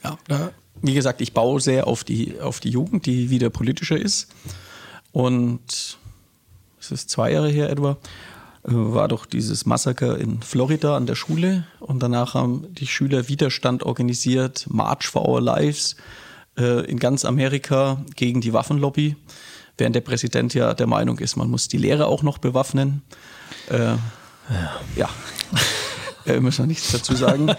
[0.04, 0.52] Ja, da,
[0.82, 4.34] wie gesagt, ich baue sehr auf die, auf die Jugend, die wieder politischer ist.
[5.12, 5.98] Und
[6.80, 7.98] es ist zwei Jahre her etwa,
[8.72, 11.66] war doch dieses Massaker in Florida an der Schule.
[11.80, 15.96] Und danach haben die Schüler Widerstand organisiert, March for Our Lives
[16.58, 19.16] äh, in ganz Amerika gegen die Waffenlobby.
[19.78, 23.02] Während der Präsident ja der Meinung ist, man muss die Lehrer auch noch bewaffnen.
[23.70, 24.00] Äh, ja.
[24.96, 25.10] ja.
[26.26, 27.52] äh, müssen wir nichts dazu sagen.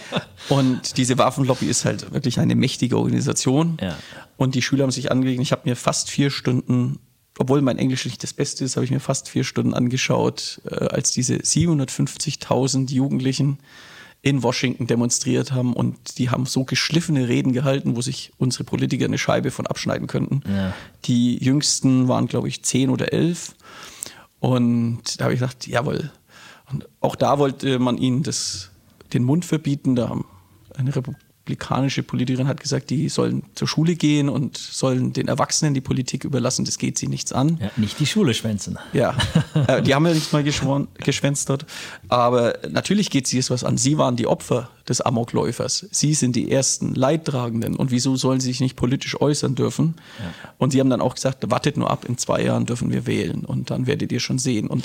[0.49, 3.79] Und diese Waffenlobby ist halt wirklich eine mächtige Organisation.
[3.81, 3.97] Ja.
[4.37, 5.41] Und die Schüler haben sich angelegt.
[5.41, 6.99] Ich habe mir fast vier Stunden,
[7.41, 10.75] obwohl mein Englisch nicht das Beste ist, habe ich mir fast vier Stunden angeschaut, äh,
[10.75, 13.59] als diese 750.000 Jugendlichen
[14.21, 19.07] in Washington demonstriert haben und die haben so geschliffene Reden gehalten, wo sich unsere Politiker
[19.07, 20.43] eine Scheibe von abschneiden könnten.
[20.47, 20.75] Ja.
[21.07, 23.55] Die jüngsten waren, glaube ich, zehn oder elf.
[24.39, 26.11] Und da habe ich gedacht, jawohl,
[26.71, 28.71] und auch da wollte man ihnen das,
[29.15, 29.97] den Mund verbieten.
[29.97, 30.27] Da haben
[30.77, 30.93] eine
[31.51, 36.25] republikanische Politikerin hat gesagt, die sollen zur Schule gehen und sollen den Erwachsenen die Politik
[36.25, 36.65] überlassen.
[36.65, 37.59] Das geht sie nichts an.
[37.61, 38.79] Ja, nicht die Schule schwänzen.
[38.93, 39.17] Ja,
[39.67, 41.67] äh, die haben ja nicht mal geschwänzt dort.
[42.09, 43.77] Aber natürlich geht sie es was an.
[43.77, 45.87] Sie waren die Opfer des Amokläufers.
[45.91, 47.75] Sie sind die ersten Leidtragenden.
[47.77, 49.97] Und wieso sollen sie sich nicht politisch äußern dürfen?
[50.19, 50.53] Ja.
[50.59, 53.45] Und sie haben dann auch gesagt, wartet nur ab, in zwei Jahren dürfen wir wählen.
[53.45, 54.69] Und dann werdet ihr schon sehen.
[54.69, 54.85] Und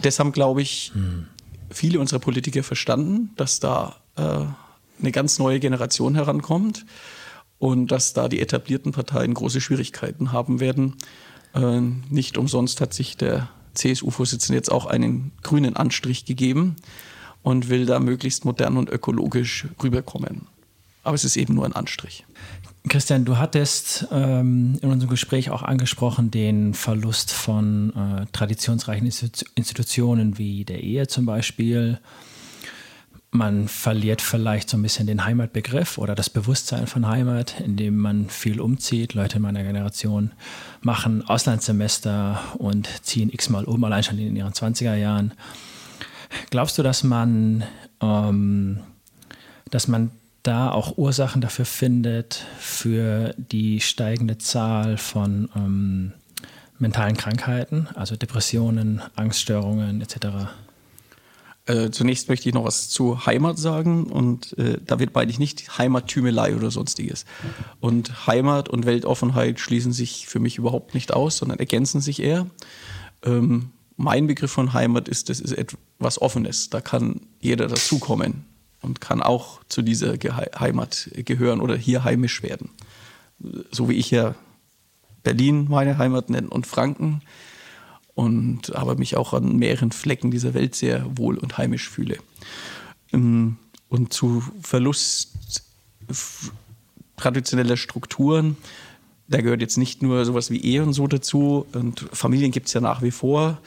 [0.00, 1.26] das haben, glaube ich, hm.
[1.70, 4.44] viele unserer Politiker verstanden, dass da äh,
[5.00, 6.84] eine ganz neue Generation herankommt
[7.58, 10.96] und dass da die etablierten Parteien große Schwierigkeiten haben werden.
[11.54, 11.80] Äh,
[12.10, 16.76] nicht umsonst hat sich der CSU-Vorsitzende jetzt auch einen grünen Anstrich gegeben
[17.42, 20.46] und will da möglichst modern und ökologisch rüberkommen.
[21.04, 22.24] Aber es ist eben nur ein Anstrich.
[22.88, 29.08] Christian, du hattest ähm, in unserem Gespräch auch angesprochen den Verlust von äh, traditionsreichen
[29.54, 32.00] Institutionen wie der Ehe zum Beispiel.
[33.34, 38.28] Man verliert vielleicht so ein bisschen den Heimatbegriff oder das Bewusstsein von Heimat, indem man
[38.28, 39.14] viel umzieht.
[39.14, 40.32] Leute in meiner Generation
[40.82, 45.32] machen Auslandssemester und ziehen x-mal um, allein schon in ihren 20er Jahren.
[46.50, 47.64] Glaubst du, dass man,
[48.02, 48.80] ähm,
[49.70, 50.10] dass man
[50.42, 56.12] da auch Ursachen dafür findet für die steigende Zahl von ähm,
[56.78, 60.50] mentalen Krankheiten, also Depressionen, Angststörungen etc.
[61.72, 65.78] Äh, zunächst möchte ich noch was zu Heimat sagen und äh, da wird beides nicht
[65.78, 67.24] Heimattümelei oder sonstiges.
[67.80, 72.46] Und Heimat und Weltoffenheit schließen sich für mich überhaupt nicht aus, sondern ergänzen sich eher.
[73.24, 76.68] Ähm, mein Begriff von Heimat ist, das ist etwas Offenes.
[76.68, 78.44] Da kann jeder dazukommen
[78.82, 80.14] und kann auch zu dieser
[80.58, 82.68] Heimat gehören oder hier heimisch werden.
[83.70, 84.34] So wie ich ja
[85.22, 87.22] Berlin meine Heimat nenne und Franken
[88.14, 92.18] und aber mich auch an mehreren Flecken dieser Welt sehr wohl und heimisch fühle.
[93.12, 93.56] Ähm,
[93.88, 95.62] und zu Verlust
[97.16, 98.56] traditioneller Strukturen,
[99.28, 102.74] da gehört jetzt nicht nur sowas wie Ehe und so dazu und Familien gibt es
[102.74, 103.58] ja nach wie vor.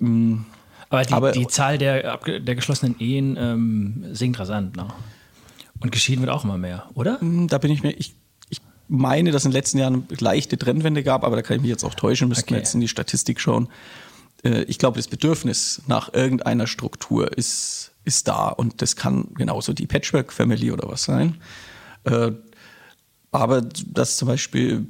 [0.00, 0.46] Ähm,
[0.88, 4.76] aber die, Aber die Zahl der, der geschlossenen Ehen ähm, sinkt rasant.
[4.76, 4.86] Ne?
[5.80, 7.20] Und geschieden wird auch immer mehr, oder?
[7.20, 8.14] Hm, da bin ich mir, ich
[8.88, 11.62] meine, dass es in den letzten Jahren eine leichte Trendwende gab, aber da kann ich
[11.62, 12.54] mich jetzt auch täuschen, müssten okay.
[12.54, 13.68] wir jetzt in die Statistik schauen.
[14.44, 19.72] Äh, ich glaube, das Bedürfnis nach irgendeiner Struktur ist, ist da und das kann genauso
[19.72, 21.36] die Patchwork-Family oder was sein.
[22.04, 22.32] Äh,
[23.32, 24.86] aber dass zum Beispiel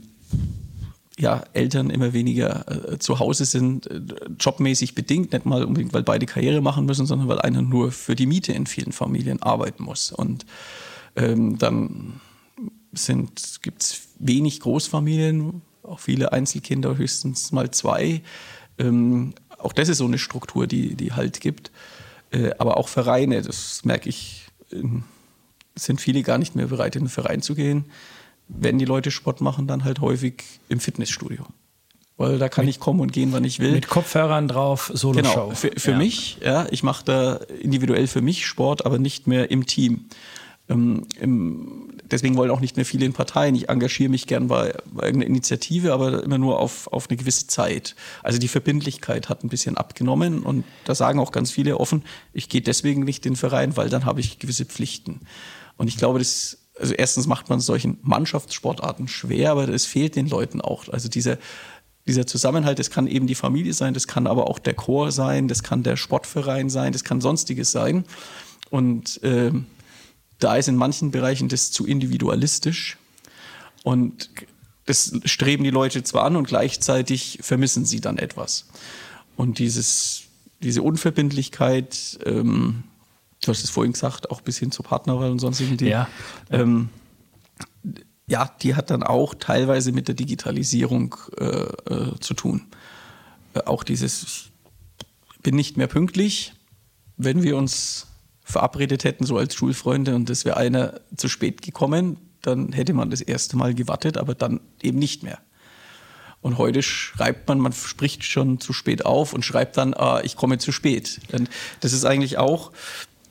[1.18, 4.01] ja, Eltern immer weniger äh, zu Hause sind, äh,
[4.38, 8.14] jobmäßig bedingt, nicht mal unbedingt, weil beide Karriere machen müssen, sondern weil einer nur für
[8.14, 10.12] die Miete in vielen Familien arbeiten muss.
[10.12, 10.44] Und
[11.16, 12.20] ähm, dann
[13.62, 18.22] gibt es wenig Großfamilien, auch viele Einzelkinder, höchstens mal zwei.
[18.78, 21.70] Ähm, auch das ist so eine Struktur, die, die Halt gibt.
[22.30, 24.82] Äh, aber auch Vereine, das merke ich, äh,
[25.74, 27.86] sind viele gar nicht mehr bereit, in den Verein zu gehen
[28.49, 31.47] wenn die Leute Sport machen, dann halt häufig im Fitnessstudio.
[32.16, 33.72] Weil da kann mit, ich kommen und gehen, wann ich will.
[33.72, 35.22] Mit Kopfhörern drauf, Solo-Show.
[35.22, 35.99] Genau, für, für ja.
[35.99, 40.07] mich, ja, ich mache da individuell für mich Sport, aber nicht mehr im Team.
[40.69, 43.55] Ähm, im, deswegen wollen auch nicht mehr viele in Parteien.
[43.55, 47.47] Ich engagiere mich gern bei, bei irgendeiner Initiative, aber immer nur auf, auf eine gewisse
[47.47, 47.95] Zeit.
[48.23, 52.03] Also die Verbindlichkeit hat ein bisschen abgenommen und da sagen auch ganz viele offen,
[52.33, 55.21] ich gehe deswegen nicht in den Verein, weil dann habe ich gewisse Pflichten.
[55.77, 60.29] Und ich glaube, das also erstens macht man solchen Mannschaftssportarten schwer, aber es fehlt den
[60.29, 60.89] Leuten auch.
[60.89, 61.39] Also dieser,
[62.07, 65.49] dieser Zusammenhalt, das kann eben die Familie sein, das kann aber auch der Chor sein,
[65.49, 68.05] das kann der Sportverein sein, das kann sonstiges sein.
[68.71, 69.53] Und äh,
[70.39, 72.97] da ist in manchen Bereichen das zu individualistisch.
[73.82, 74.30] Und
[74.87, 78.66] das streben die Leute zwar an und gleichzeitig vermissen sie dann etwas.
[79.37, 80.24] Und dieses,
[80.62, 82.84] diese Unverbindlichkeit, ähm,
[83.43, 85.91] du hast es vorhin gesagt, auch bis hin zur Partnerwahl und sonstigen Dingen.
[85.91, 86.09] Ja.
[86.51, 86.89] Ähm,
[88.26, 92.66] ja, die hat dann auch teilweise mit der Digitalisierung äh, äh, zu tun.
[93.55, 96.55] Äh, auch dieses, ich bin nicht mehr pünktlich,
[97.16, 98.07] wenn wir uns
[98.47, 103.11] verabredet hätten, so als Schulfreunde, und es wäre einer zu spät gekommen, dann hätte man
[103.11, 105.40] das erste Mal gewartet, aber dann eben nicht mehr.
[106.42, 110.36] Und heute schreibt man, man spricht schon zu spät auf und schreibt dann, ah, ich
[110.36, 111.20] komme zu spät.
[111.32, 112.70] Und das ist eigentlich auch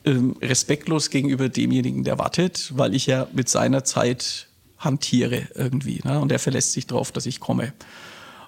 [0.04, 4.48] ähm, respektlos gegenüber demjenigen, der wartet, weil ich ja mit seiner Zeit
[4.80, 6.02] hantiere irgendwie.
[6.04, 6.20] Ne?
[6.20, 7.72] Und er verlässt sich darauf, dass ich komme.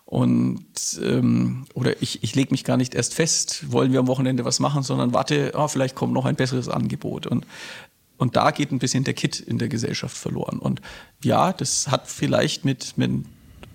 [0.07, 0.63] Und
[1.03, 4.61] ähm, oder ich, ich lege mich gar nicht erst fest, wollen wir am Wochenende was
[4.61, 7.27] machen, sondern warte, oh, vielleicht kommt noch ein besseres Angebot.
[7.27, 7.45] Und,
[8.15, 10.59] und da geht ein bisschen der Kit in der Gesellschaft verloren.
[10.59, 10.81] Und
[11.25, 13.25] ja, das hat vielleicht mit, mit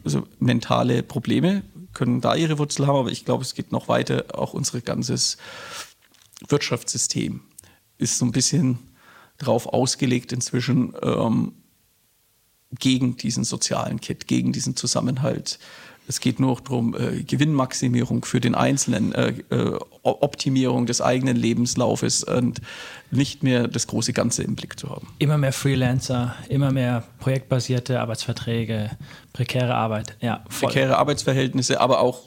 [0.04, 4.24] also mentale Probleme, können da ihre Wurzel haben, aber ich glaube, es geht noch weiter.
[4.32, 5.36] Auch unser ganzes
[6.48, 7.42] Wirtschaftssystem
[7.98, 8.78] ist so ein bisschen
[9.36, 11.52] darauf ausgelegt inzwischen, ähm,
[12.78, 15.58] gegen diesen sozialen Kit, gegen diesen Zusammenhalt.
[16.08, 22.24] Es geht nur darum, äh, Gewinnmaximierung für den Einzelnen, äh, äh, Optimierung des eigenen Lebenslaufes
[22.24, 22.60] und
[23.10, 25.06] nicht mehr das große Ganze im Blick zu haben.
[25.20, 28.90] Immer mehr Freelancer, immer mehr projektbasierte Arbeitsverträge,
[29.32, 30.16] prekäre Arbeit.
[30.20, 30.70] Ja, voll.
[30.70, 32.20] Prekäre Arbeitsverhältnisse, aber auch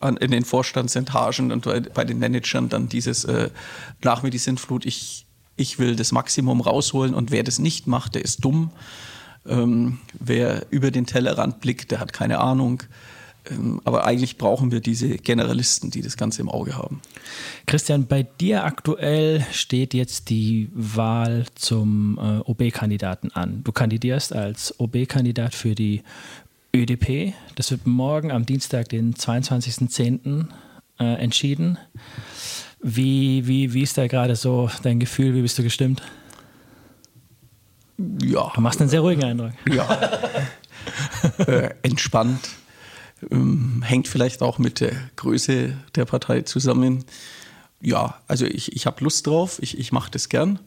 [0.00, 3.50] an, in den Vorstandsentagen und bei, bei den Managern dann dieses äh,
[4.02, 8.14] nach mir die Sintflut, ich, ich will das Maximum rausholen und wer das nicht macht,
[8.14, 8.70] der ist dumm.
[9.46, 12.82] Ähm, wer über den Tellerrand blickt, der hat keine Ahnung.
[13.50, 17.00] Ähm, aber eigentlich brauchen wir diese Generalisten, die das Ganze im Auge haben.
[17.66, 23.62] Christian, bei dir aktuell steht jetzt die Wahl zum äh, OB-Kandidaten an.
[23.64, 26.02] Du kandidierst als OB-Kandidat für die
[26.74, 27.34] ÖDP.
[27.54, 30.46] Das wird morgen am Dienstag, den 22.10.
[30.96, 31.76] Äh, entschieden.
[32.80, 35.34] Wie, wie, wie ist da gerade so dein Gefühl?
[35.34, 36.02] Wie bist du gestimmt?
[37.98, 38.50] Ja.
[38.54, 39.52] Du machst einen sehr ruhigen Eindruck.
[39.70, 40.20] Ja.
[41.46, 42.48] äh, entspannt.
[43.30, 47.04] Ähm, hängt vielleicht auch mit der Größe der Partei zusammen.
[47.80, 50.58] Ja, also ich, ich habe Lust drauf, ich, ich mache das gern.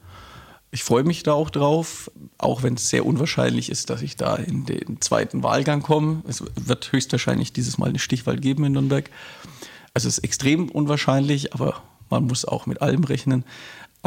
[0.70, 4.36] Ich freue mich da auch drauf, auch wenn es sehr unwahrscheinlich ist, dass ich da
[4.36, 6.22] in den zweiten Wahlgang komme.
[6.28, 9.10] Es wird höchstwahrscheinlich dieses Mal eine Stichwahl geben in Nürnberg.
[9.94, 13.46] Also es ist extrem unwahrscheinlich, aber man muss auch mit allem rechnen.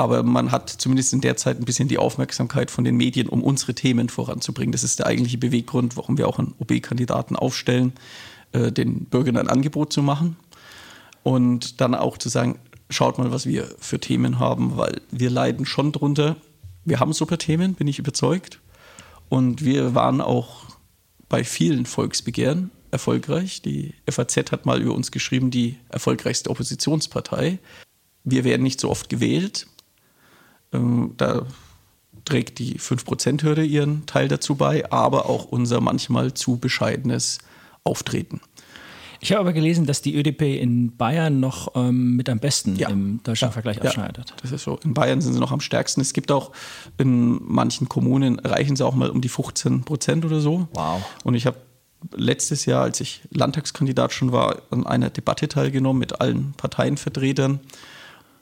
[0.01, 3.43] Aber man hat zumindest in der Zeit ein bisschen die Aufmerksamkeit von den Medien, um
[3.43, 4.73] unsere Themen voranzubringen.
[4.73, 7.93] Das ist der eigentliche Beweggrund, warum wir auch einen OB-Kandidaten aufstellen,
[8.53, 10.39] äh, den Bürgern ein Angebot zu machen
[11.23, 15.67] und dann auch zu sagen, schaut mal, was wir für Themen haben, weil wir leiden
[15.67, 16.37] schon drunter.
[16.87, 18.59] Wir haben super Themen, bin ich überzeugt.
[19.29, 20.63] Und wir waren auch
[21.29, 23.61] bei vielen Volksbegehren erfolgreich.
[23.61, 27.59] Die FAZ hat mal über uns geschrieben, die erfolgreichste Oppositionspartei.
[28.25, 29.67] Wir werden nicht so oft gewählt,
[30.73, 31.47] ähm, da
[32.25, 37.39] trägt die 5%-Hürde ihren Teil dazu bei, aber auch unser manchmal zu bescheidenes
[37.85, 38.41] Auftreten.
[39.23, 42.89] Ich habe aber gelesen, dass die ÖDP in Bayern noch ähm, mit am besten ja.
[42.89, 44.33] im Deutschlandvergleich ja, abschneidet.
[44.41, 44.79] Das ist so.
[44.83, 46.01] In Bayern sind sie noch am stärksten.
[46.01, 46.53] Es gibt auch
[46.97, 50.69] in manchen Kommunen erreichen sie auch mal um die 15 Prozent oder so.
[50.73, 51.03] Wow.
[51.23, 51.59] Und ich habe
[52.17, 57.61] letztes Jahr, als ich Landtagskandidat schon war, an einer Debatte teilgenommen mit allen Parteienvertretern.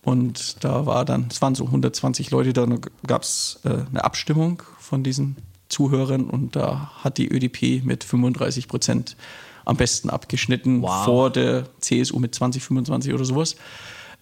[0.02, 2.66] Und da war dann, es waren so 120 Leute, da
[3.06, 5.36] gab es äh, eine Abstimmung von diesen
[5.68, 9.16] Zuhörern und da hat die ÖDP mit 35 Prozent
[9.64, 11.04] am besten abgeschnitten wow.
[11.04, 13.56] vor der CSU mit 20, 25 oder sowas.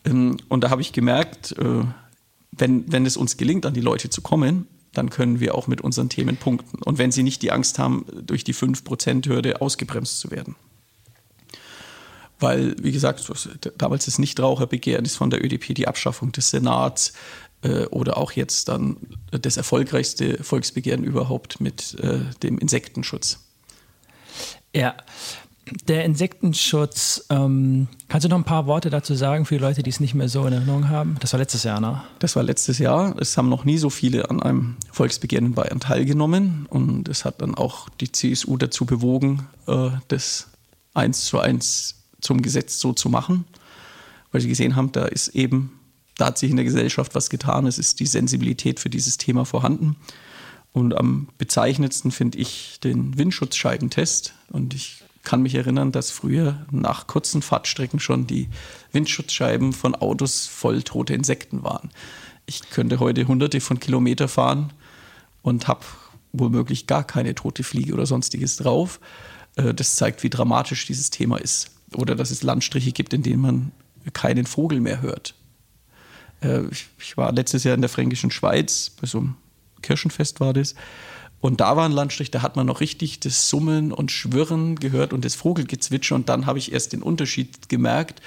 [0.04, 1.84] Ähm, und da habe ich gemerkt, äh,
[2.50, 5.82] wenn, wenn es uns gelingt, an die Leute zu kommen, dann können wir auch mit
[5.82, 6.82] unseren Themen punkten.
[6.82, 10.56] Und wenn sie nicht die Angst haben, durch die 5%-Hürde ausgebremst zu werden.
[12.38, 13.24] Weil, wie gesagt,
[13.78, 17.14] damals das Nichtraucherbegehren ist von der ÖDP die Abschaffung des Senats
[17.62, 18.98] äh, oder auch jetzt dann
[19.30, 23.40] das erfolgreichste Volksbegehren überhaupt mit äh, dem Insektenschutz.
[24.74, 24.94] Ja,
[25.88, 29.90] der Insektenschutz, ähm, kannst du noch ein paar Worte dazu sagen für die Leute, die
[29.90, 31.16] es nicht mehr so in Erinnerung haben?
[31.20, 32.02] Das war letztes Jahr, ne?
[32.20, 33.16] Das war letztes Jahr.
[33.18, 37.42] Es haben noch nie so viele an einem Volksbegehren in Bayern teilgenommen und es hat
[37.42, 40.48] dann auch die CSU dazu bewogen, äh, das
[40.94, 41.95] eins zu eins
[42.26, 43.44] zum Gesetz so zu machen,
[44.32, 45.78] weil sie gesehen haben, da ist eben,
[46.16, 49.44] da hat sich in der Gesellschaft was getan, es ist die Sensibilität für dieses Thema
[49.44, 49.96] vorhanden.
[50.72, 54.34] Und am bezeichnendsten finde ich den Windschutzscheibentest.
[54.50, 58.48] Und ich kann mich erinnern, dass früher nach kurzen Fahrtstrecken schon die
[58.92, 61.90] Windschutzscheiben von Autos voll tote Insekten waren.
[62.44, 64.72] Ich könnte heute hunderte von Kilometern fahren
[65.42, 65.86] und habe
[66.32, 69.00] womöglich gar keine tote Fliege oder sonstiges drauf.
[69.54, 73.40] Äh, das zeigt, wie dramatisch dieses Thema ist oder dass es Landstriche gibt, in denen
[73.40, 73.72] man
[74.12, 75.34] keinen Vogel mehr hört.
[76.40, 76.62] Äh,
[76.98, 79.36] ich war letztes Jahr in der fränkischen Schweiz, bei so einem
[79.82, 80.74] Kirchenfest war das.
[81.40, 85.12] Und da war ein Landstrich, da hat man noch richtig das Summen und Schwirren gehört
[85.12, 86.14] und das Vogelgezwitscher.
[86.14, 88.20] Und dann habe ich erst den Unterschied gemerkt,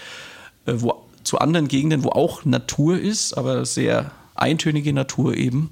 [0.66, 5.70] äh, wo, zu anderen Gegenden, wo auch Natur ist, aber sehr eintönige Natur eben.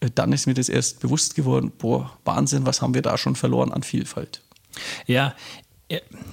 [0.00, 3.36] Äh, dann ist mir das erst bewusst geworden, boah, Wahnsinn, was haben wir da schon
[3.36, 4.42] verloren an Vielfalt.
[5.06, 5.34] Ja,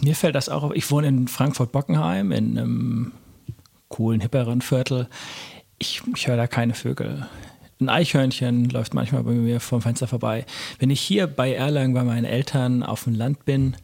[0.01, 0.71] mir fällt das auch auf.
[0.75, 3.11] Ich wohne in Frankfurt-Bockenheim, in einem
[3.89, 5.07] coolen, hipperen Viertel.
[5.77, 7.27] Ich, ich höre da keine Vögel.
[7.79, 10.45] Ein Eichhörnchen läuft manchmal bei mir vom Fenster vorbei.
[10.79, 13.75] Wenn ich hier bei Erlangen bei meinen Eltern auf dem Land bin,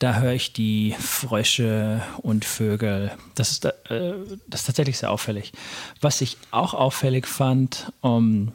[0.00, 3.12] da höre ich die Frösche und Vögel.
[3.36, 4.14] Das ist, äh,
[4.48, 5.52] das ist tatsächlich sehr auffällig.
[6.00, 8.52] Was ich auch auffällig fand, um,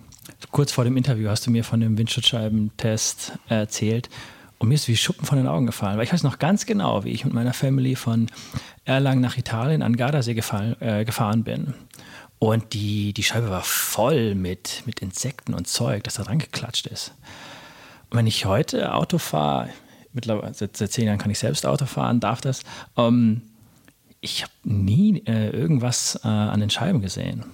[0.51, 4.09] kurz vor dem Interview hast du mir von dem Windschutzscheibentest erzählt.
[4.59, 7.05] Und mir ist wie Schuppen von den Augen gefallen, weil ich weiß noch ganz genau,
[7.05, 8.27] wie ich mit meiner Family von
[8.83, 11.73] Erlangen nach Italien an Gardasee gefallen, äh, gefahren bin.
[12.39, 16.87] Und die, die Scheibe war voll mit, mit Insekten und Zeug, das da dran geklatscht
[16.87, 17.13] ist.
[18.09, 19.69] Und wenn ich heute Auto fahre,
[20.13, 22.61] mittlerweile seit, seit, zehn Jahren kann ich selbst Auto fahren, darf das,
[22.97, 23.41] ähm,
[24.19, 27.45] ich habe nie äh, irgendwas äh, an den Scheiben gesehen.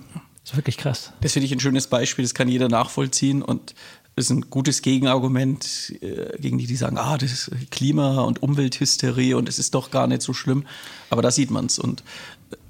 [0.44, 1.12] Das ist wirklich krass.
[1.22, 3.74] Das finde ich ein schönes Beispiel, das kann jeder nachvollziehen und
[4.16, 9.36] ist ein gutes Gegenargument äh, gegen die, die sagen, ah, das ist Klima- und Umwelthysterie
[9.36, 10.66] und es ist doch gar nicht so schlimm.
[11.10, 11.80] Aber da sieht man es.
[11.80, 12.04] Und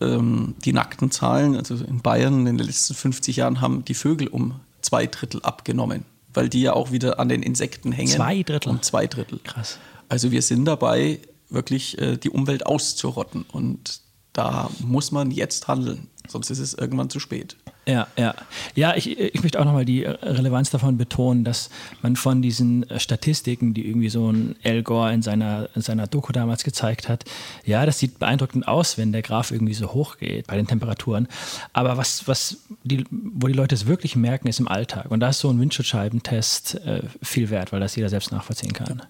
[0.02, 4.28] ähm, die nackten Zahlen, also in Bayern in den letzten 50 Jahren haben die Vögel
[4.28, 8.12] um zwei Drittel abgenommen, weil die ja auch wieder an den Insekten hängen.
[8.12, 8.70] Zwei Drittel?
[8.70, 9.40] Um zwei Drittel.
[9.44, 9.78] Krass.
[10.10, 11.20] Also wir sind dabei,
[11.50, 13.46] wirklich äh, die Umwelt auszurotten.
[13.52, 14.02] Und
[14.34, 17.56] da muss man jetzt handeln, sonst ist es irgendwann zu spät.
[17.88, 18.34] Ja, ja.
[18.74, 21.70] Ja, ich, ich möchte auch nochmal die Relevanz davon betonen, dass
[22.02, 26.32] man von diesen Statistiken, die irgendwie so ein El Gore in seiner, in seiner Doku
[26.32, 27.26] damals gezeigt hat,
[27.64, 31.28] ja, das sieht beeindruckend aus, wenn der Graph irgendwie so hoch geht bei den Temperaturen.
[31.74, 35.12] Aber was, was die, wo die Leute es wirklich merken, ist im Alltag.
[35.12, 39.04] Und da ist so ein Windschutzscheibentest äh, viel wert, weil das jeder selbst nachvollziehen kann.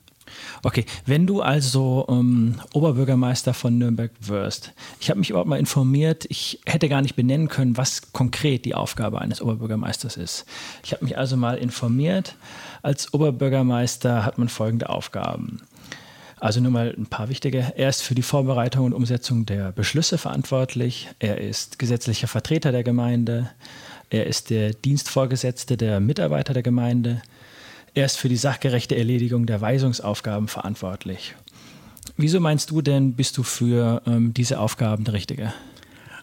[0.65, 6.25] Okay, wenn du also ähm, Oberbürgermeister von Nürnberg wirst, ich habe mich überhaupt mal informiert,
[6.29, 10.45] ich hätte gar nicht benennen können, was konkret die Aufgabe eines Oberbürgermeisters ist.
[10.83, 12.35] Ich habe mich also mal informiert.
[12.81, 15.61] Als Oberbürgermeister hat man folgende Aufgaben.
[16.39, 17.73] Also nur mal ein paar wichtige.
[17.75, 21.09] Er ist für die Vorbereitung und Umsetzung der Beschlüsse verantwortlich.
[21.19, 23.51] Er ist gesetzlicher Vertreter der Gemeinde.
[24.09, 27.21] Er ist der Dienstvorgesetzte der Mitarbeiter der Gemeinde.
[27.95, 31.33] Er ist für die sachgerechte Erledigung der Weisungsaufgaben verantwortlich.
[32.17, 35.53] Wieso meinst du denn, bist du für ähm, diese Aufgaben der Richtige?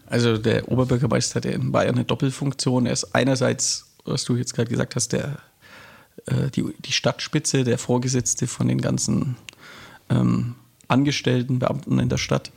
[0.06, 2.84] Also der Oberbürgermeister hat in Bayern eine Doppelfunktion.
[2.84, 5.38] Er ist einerseits, was du jetzt gerade gesagt hast, der,
[6.26, 9.36] äh, die, die Stadtspitze, der Vorgesetzte von den ganzen
[10.10, 10.56] ähm,
[10.88, 12.52] Angestellten, Beamten in der Stadt.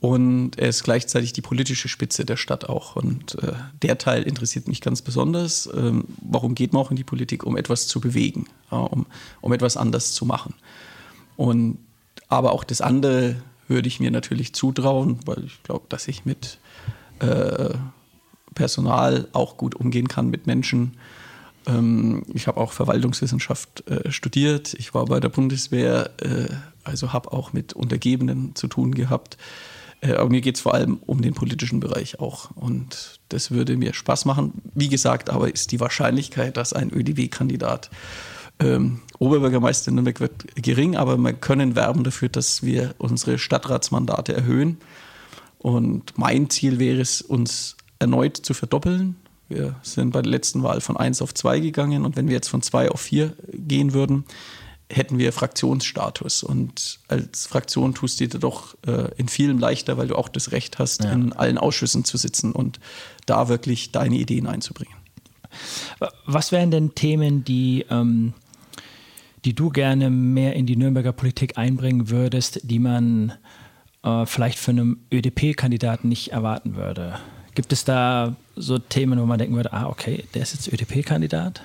[0.00, 2.96] Und er ist gleichzeitig die politische Spitze der Stadt auch.
[2.96, 5.68] Und äh, der Teil interessiert mich ganz besonders.
[5.74, 7.44] Ähm, warum geht man auch in die Politik?
[7.44, 9.06] Um etwas zu bewegen, ja, um,
[9.42, 10.54] um etwas anders zu machen.
[11.36, 11.78] Und,
[12.28, 13.36] aber auch das andere
[13.68, 16.58] würde ich mir natürlich zutrauen, weil ich glaube, dass ich mit
[17.18, 17.74] äh,
[18.54, 20.96] Personal auch gut umgehen kann, mit Menschen.
[21.66, 24.72] Ähm, ich habe auch Verwaltungswissenschaft äh, studiert.
[24.74, 26.48] Ich war bei der Bundeswehr, äh,
[26.84, 29.36] also habe auch mit Untergebenen zu tun gehabt.
[30.00, 32.50] Äh, aber mir geht es vor allem um den politischen Bereich auch.
[32.54, 34.62] Und das würde mir Spaß machen.
[34.74, 37.90] Wie gesagt, aber ist die Wahrscheinlichkeit, dass ein ÖDW-Kandidat
[38.60, 44.34] ähm, Oberbürgermeister in Nürnberg wird gering, aber wir können werben dafür, dass wir unsere Stadtratsmandate
[44.34, 44.78] erhöhen.
[45.58, 49.16] Und mein Ziel wäre es, uns erneut zu verdoppeln.
[49.48, 52.48] Wir sind bei der letzten Wahl von 1 auf 2 gegangen und wenn wir jetzt
[52.48, 54.24] von 2 auf 4 gehen würden,
[54.90, 56.42] hätten wir Fraktionsstatus.
[56.42, 60.52] Und als Fraktion tust du dir doch äh, in vielen leichter, weil du auch das
[60.52, 61.12] Recht hast, ja.
[61.12, 62.80] in allen Ausschüssen zu sitzen und
[63.26, 64.94] da wirklich deine Ideen einzubringen.
[66.26, 68.34] Was wären denn Themen, die, ähm,
[69.44, 73.32] die du gerne mehr in die Nürnberger Politik einbringen würdest, die man
[74.04, 77.18] äh, vielleicht für einen ÖDP-Kandidaten nicht erwarten würde?
[77.54, 81.62] Gibt es da so Themen, wo man denken würde, ah, okay, der ist jetzt ÖDP-Kandidat?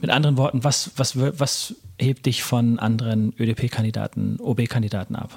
[0.00, 5.36] Mit anderen Worten, was, was, was hebt dich von anderen ÖDP-Kandidaten, OB-Kandidaten ab?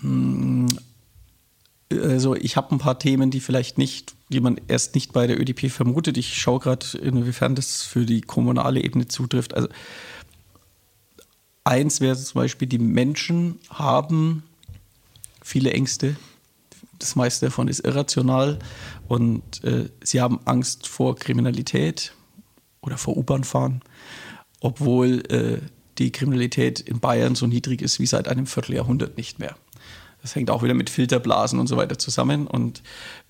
[0.00, 0.66] Hm,
[1.90, 5.40] also ich habe ein paar Themen, die vielleicht nicht, die man erst nicht bei der
[5.40, 6.16] ÖDP vermutet.
[6.16, 9.54] Ich schaue gerade, inwiefern das für die kommunale Ebene zutrifft.
[9.54, 9.68] Also
[11.62, 14.42] eins wäre zum Beispiel, die Menschen haben
[15.42, 16.16] viele Ängste,
[16.98, 18.58] das meiste davon ist irrational
[19.08, 22.14] und äh, sie haben Angst vor Kriminalität
[22.80, 23.82] oder vor U-Bahn-Fahren,
[24.60, 25.58] obwohl äh,
[25.98, 29.56] die Kriminalität in Bayern so niedrig ist wie seit einem Vierteljahrhundert nicht mehr.
[30.22, 32.46] Das hängt auch wieder mit Filterblasen und so weiter zusammen.
[32.46, 32.82] Und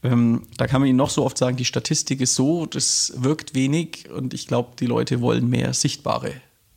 [0.05, 3.57] ähm, da kann man Ihnen noch so oft sagen, die Statistik ist so, das wirkt
[3.57, 6.35] wenig und ich glaube, die Leute wollen mehr sichtbare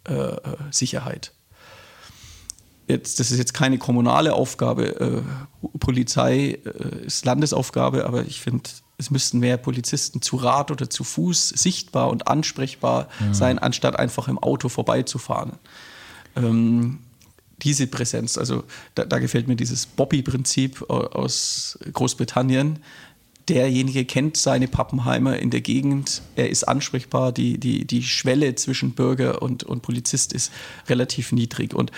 [0.07, 0.37] äh, äh,
[0.71, 1.33] Sicherheit.
[2.87, 8.69] Jetzt, das ist jetzt keine kommunale Aufgabe, äh, Polizei äh, ist Landesaufgabe, aber ich finde,
[8.97, 13.33] es müssten mehr Polizisten zu Rad oder zu Fuß sichtbar und ansprechbar mhm.
[13.33, 15.53] sein, anstatt einfach im Auto vorbeizufahren.
[16.35, 16.99] Ähm,
[17.61, 18.63] diese Präsenz, also
[18.95, 22.79] da, da gefällt mir dieses Bobby-Prinzip aus Großbritannien.
[23.49, 28.91] Derjenige kennt seine Pappenheimer in der Gegend, er ist ansprechbar, die, die, die Schwelle zwischen
[28.91, 30.51] Bürger und, und Polizist ist
[30.89, 31.73] relativ niedrig.
[31.73, 31.91] Und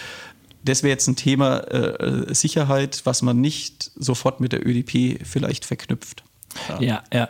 [0.64, 5.66] das wäre jetzt ein Thema äh, Sicherheit, was man nicht sofort mit der ÖDP vielleicht
[5.66, 6.24] verknüpft.
[6.80, 7.04] Ja, ja.
[7.14, 7.30] ja.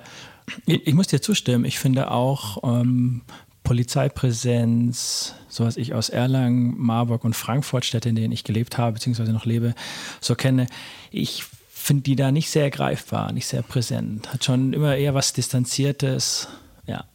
[0.66, 1.66] Ich, ich, muss dir zustimmen.
[1.66, 3.22] Ich finde auch ähm,
[3.64, 8.94] Polizeipräsenz, so was ich aus Erlangen, Marburg und Frankfurt, Städte, in denen ich gelebt habe,
[8.94, 9.76] beziehungsweise noch lebe,
[10.22, 10.68] so kenne,
[11.12, 14.34] ich finde die da nicht sehr greifbar, nicht sehr präsent.
[14.34, 16.48] Hat schon immer eher was Distanziertes.
[16.88, 17.06] Ja.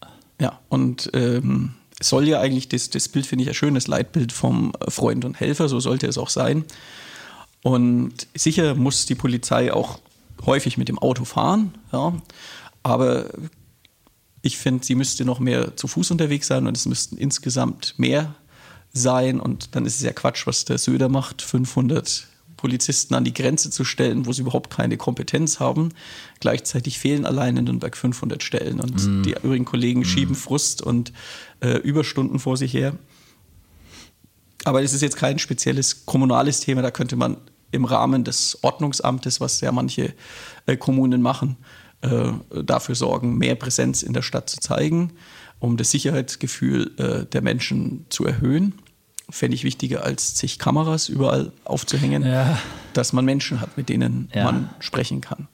[0.41, 4.33] Ja, und ähm, soll ja eigentlich, das, das Bild finde ich ja schön, das Leitbild
[4.33, 6.65] vom Freund und Helfer, so sollte es auch sein.
[7.63, 10.01] Und sicher muss die Polizei auch
[10.45, 12.15] häufig mit dem Auto fahren, ja,
[12.83, 13.31] aber
[14.45, 18.35] ich finde, sie müsste noch mehr zu Fuß unterwegs sein und es müssten insgesamt mehr
[18.93, 19.41] sein.
[19.41, 22.29] Und dann ist es ja Quatsch, was der Söder macht, 500
[22.59, 25.93] Polizisten an die Grenze zu stellen, wo sie überhaupt keine Kompetenz haben.
[26.41, 29.23] Gleichzeitig fehlen allein in Nürnberg 500 Stellen und mm.
[29.23, 30.05] die übrigen Kollegen mm.
[30.05, 31.13] schieben Frust und
[31.61, 32.97] äh, Überstunden vor sich her.
[34.65, 37.39] Aber es ist jetzt kein spezielles kommunales Thema, da könnte man
[37.75, 40.15] im Rahmen des Ordnungsamtes, was ja manche
[40.67, 41.57] äh, Kommunen machen,
[42.01, 45.13] äh, dafür sorgen, mehr Präsenz in der Stadt zu zeigen,
[45.59, 48.75] um das Sicherheitsgefühl äh, der Menschen zu erhöhen.
[49.31, 52.59] Fände ich wichtiger, als zig Kameras überall aufzuhängen, ja.
[52.93, 54.45] dass man Menschen hat, mit denen ja.
[54.45, 55.49] man sprechen kann.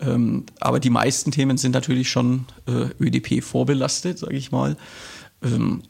[0.00, 4.76] Ähm, aber die meisten Themen sind natürlich schon äh, ÖDP vorbelastet, sage ich mal.
[5.42, 5.82] Ähm,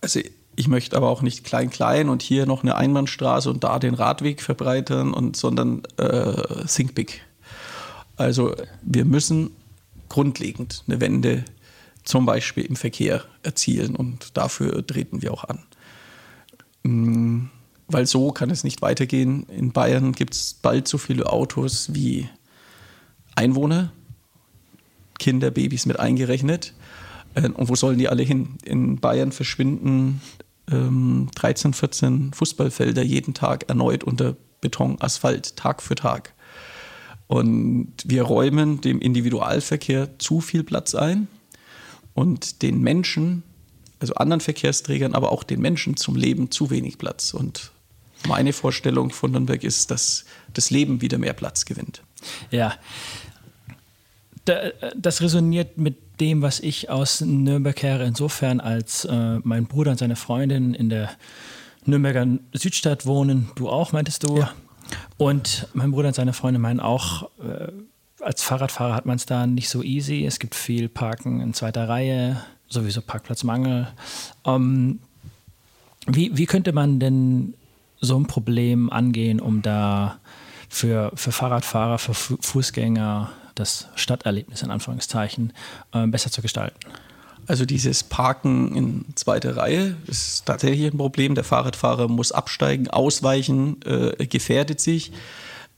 [0.00, 0.20] also
[0.54, 3.94] ich möchte aber auch nicht klein klein und hier noch eine Einbahnstraße und da den
[3.94, 7.22] Radweg verbreitern und sondern äh, think big.
[8.16, 9.50] Also wir müssen
[10.08, 11.44] grundlegend eine Wende
[12.04, 15.60] zum Beispiel im Verkehr erzielen und dafür treten wir auch an.
[16.82, 17.46] Mm,
[17.88, 19.44] weil so kann es nicht weitergehen.
[19.44, 22.28] In Bayern gibt es bald so viele Autos wie
[23.34, 23.92] Einwohner,
[25.18, 26.74] Kinder, Babys mit eingerechnet.
[27.34, 28.58] Äh, und wo sollen die alle hin?
[28.64, 30.20] In Bayern verschwinden
[30.70, 36.34] ähm, 13, 14 Fußballfelder jeden Tag erneut unter Beton, Asphalt, Tag für Tag.
[37.26, 41.28] Und wir räumen dem Individualverkehr zu viel Platz ein
[42.14, 43.42] und den Menschen,
[44.00, 47.32] also anderen Verkehrsträgern, aber auch den Menschen zum Leben zu wenig Platz.
[47.32, 47.72] Und
[48.26, 52.02] meine Vorstellung von Nürnberg ist, dass das Leben wieder mehr Platz gewinnt.
[52.50, 52.74] Ja,
[54.44, 59.98] das resoniert mit dem, was ich aus Nürnberg höre, insofern, als äh, mein Bruder und
[59.98, 61.10] seine Freundin in der
[61.84, 63.50] Nürnberger Südstadt wohnen.
[63.56, 64.38] Du auch, meintest du?
[64.38, 64.52] Ja.
[65.16, 67.68] Und mein Bruder und seine Freunde meinen auch, äh,
[68.20, 70.24] als Fahrradfahrer hat man es da nicht so easy.
[70.24, 73.88] Es gibt viel Parken in zweiter Reihe, sowieso Parkplatzmangel.
[74.44, 75.00] Ähm,
[76.06, 77.54] wie, wie könnte man denn
[78.00, 80.18] so ein Problem angehen, um da
[80.68, 85.52] für, für Fahrradfahrer, für Fußgänger das Stadterlebnis in Anführungszeichen
[85.92, 86.78] äh, besser zu gestalten?
[87.46, 91.34] Also dieses Parken in zweiter Reihe ist tatsächlich ein Problem.
[91.34, 95.12] Der Fahrradfahrer muss absteigen, ausweichen, äh, gefährdet sich.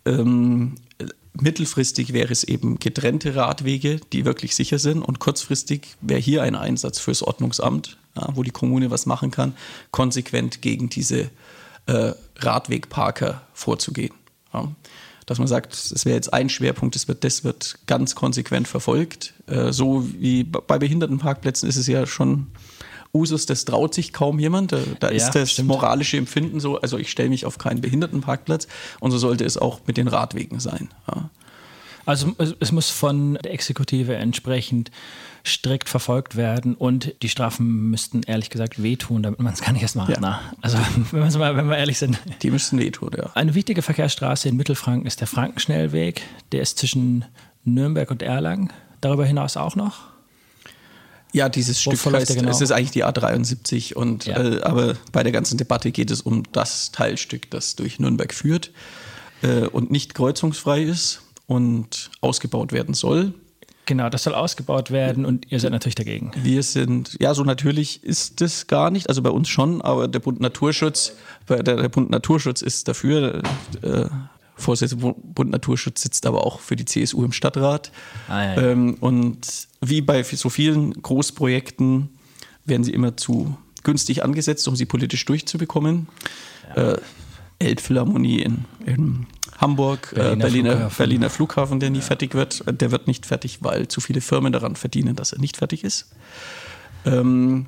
[0.04, 0.74] Ähm,
[1.32, 5.02] mittelfristig wäre es eben getrennte Radwege, die wirklich sicher sind.
[5.02, 9.54] Und kurzfristig wäre hier ein Einsatz fürs Ordnungsamt, ja, wo die Kommune was machen kann,
[9.90, 11.30] konsequent gegen diese
[11.86, 14.14] äh, Radwegparker vorzugehen.
[14.52, 14.68] Ja
[15.26, 19.34] dass man sagt, das wäre jetzt ein Schwerpunkt, das wird, das wird ganz konsequent verfolgt.
[19.46, 22.48] Äh, so wie bei Behindertenparkplätzen ist es ja schon
[23.14, 24.72] Usus, das traut sich kaum jemand.
[24.72, 25.68] Da, da ja, ist das stimmt.
[25.68, 28.66] moralische Empfinden so, also ich stelle mich auf keinen Behindertenparkplatz
[29.00, 30.88] und so sollte es auch mit den Radwegen sein.
[31.08, 31.30] Ja.
[32.06, 34.90] Also es muss von der Exekutive entsprechend
[35.46, 39.82] strikt verfolgt werden und die Strafen müssten ehrlich gesagt wehtun, damit man es gar nicht
[39.82, 40.16] erst macht.
[40.16, 40.40] Ja.
[40.62, 40.78] Also
[41.10, 42.18] wenn, mal, wenn wir ehrlich sind.
[42.42, 43.30] Die müssten wehtun, ja.
[43.34, 46.22] Eine wichtige Verkehrsstraße in Mittelfranken ist der Frankenschnellweg.
[46.52, 47.26] Der ist zwischen
[47.64, 48.72] Nürnberg und Erlangen.
[49.02, 50.14] Darüber hinaus auch noch?
[51.32, 52.50] Ja, dieses Wo Stück heißt, genau?
[52.50, 54.38] es ist eigentlich die A73 und ja.
[54.40, 58.70] äh, aber bei der ganzen Debatte geht es um das Teilstück, das durch Nürnberg führt
[59.42, 63.34] äh, und nicht kreuzungsfrei ist und ausgebaut werden soll.
[63.86, 66.32] Genau, das soll ausgebaut werden und ihr seid natürlich dagegen.
[66.42, 70.20] Wir sind, ja, so natürlich ist das gar nicht, also bei uns schon, aber der
[70.20, 71.12] Bund Naturschutz,
[71.48, 73.42] der, der Bund Naturschutz ist dafür,
[73.82, 74.06] äh,
[74.56, 77.90] Vorsitzender Bund Naturschutz sitzt aber auch für die CSU im Stadtrat.
[78.28, 78.62] Ah, ja, ja.
[78.70, 82.08] Ähm, und wie bei so vielen Großprojekten
[82.64, 86.06] werden sie immer zu günstig angesetzt, um sie politisch durchzubekommen.
[86.76, 86.92] Ja.
[86.92, 87.00] Äh,
[87.58, 89.26] Elbphilharmonie in, in
[89.58, 90.96] Hamburg, Berliner, äh, Berliner, Flughafen.
[90.98, 91.80] Berliner, Flughafen.
[91.80, 92.04] der nie ja.
[92.04, 92.64] fertig wird.
[92.66, 96.10] Der wird nicht fertig, weil zu viele Firmen daran verdienen, dass er nicht fertig ist.
[97.04, 97.66] Ähm,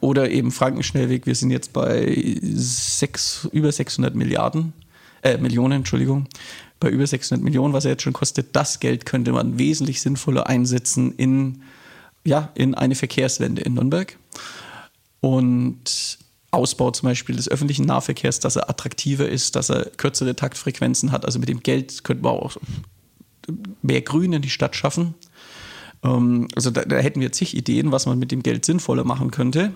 [0.00, 4.74] oder eben Frankenschnellweg, wir sind jetzt bei sechs, über 600 Milliarden,
[5.22, 6.26] äh, Millionen, Entschuldigung,
[6.78, 8.54] bei über 600 Millionen, was er jetzt schon kostet.
[8.54, 11.62] Das Geld könnte man wesentlich sinnvoller einsetzen in,
[12.24, 14.18] ja, in eine Verkehrswende in Nürnberg.
[15.20, 16.18] Und
[16.54, 21.24] Ausbau zum Beispiel des öffentlichen Nahverkehrs, dass er attraktiver ist, dass er kürzere Taktfrequenzen hat.
[21.24, 22.56] Also mit dem Geld könnte man auch
[23.82, 25.14] mehr Grün in die Stadt schaffen.
[26.02, 29.30] Ähm, also da, da, hätten wir zig Ideen, was man mit dem Geld sinnvoller machen
[29.30, 29.72] könnte.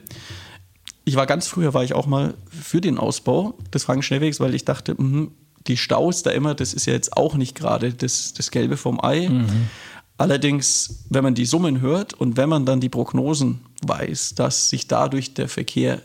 [1.04, 4.64] Ich war ganz früher, war ich auch mal für den Ausbau des Frankenschnellwegs, weil ich
[4.64, 5.28] dachte, mh,
[5.66, 9.02] die Staus da immer, das ist ja jetzt auch nicht gerade das, das Gelbe vom
[9.02, 9.28] Ei.
[9.28, 9.68] Mhm.
[10.16, 14.88] Allerdings, wenn man die Summen hört und wenn man dann die Prognosen weiß, dass sich
[14.88, 16.02] dadurch der Verkehr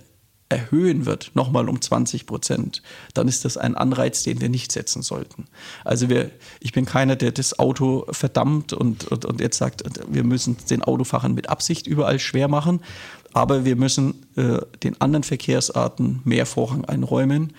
[0.54, 2.82] erhöhen wird, nochmal um 20 Prozent,
[3.14, 5.46] dann ist das ein Anreiz, den wir nicht setzen sollten.
[5.84, 10.24] Also wir, ich bin keiner, der das Auto verdammt und, und, und jetzt sagt, wir
[10.24, 12.82] müssen den Autofahrern mit Absicht überall schwer machen,
[13.34, 17.54] aber wir müssen äh, den anderen Verkehrsarten mehr Vorrang einräumen.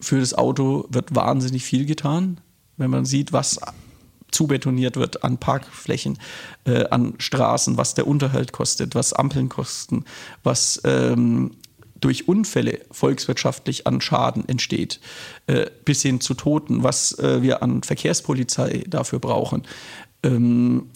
[0.00, 2.40] Für das Auto wird wahnsinnig viel getan,
[2.76, 3.60] wenn man sieht, was
[4.30, 6.18] zubetoniert wird an Parkflächen,
[6.64, 10.04] äh, an Straßen, was der Unterhalt kostet, was Ampeln kosten,
[10.42, 11.52] was ähm,
[12.06, 15.00] durch Unfälle volkswirtschaftlich an Schaden entsteht,
[15.48, 19.64] äh, bis hin zu Toten, was äh, wir an Verkehrspolizei dafür brauchen.
[20.22, 20.90] Ähm,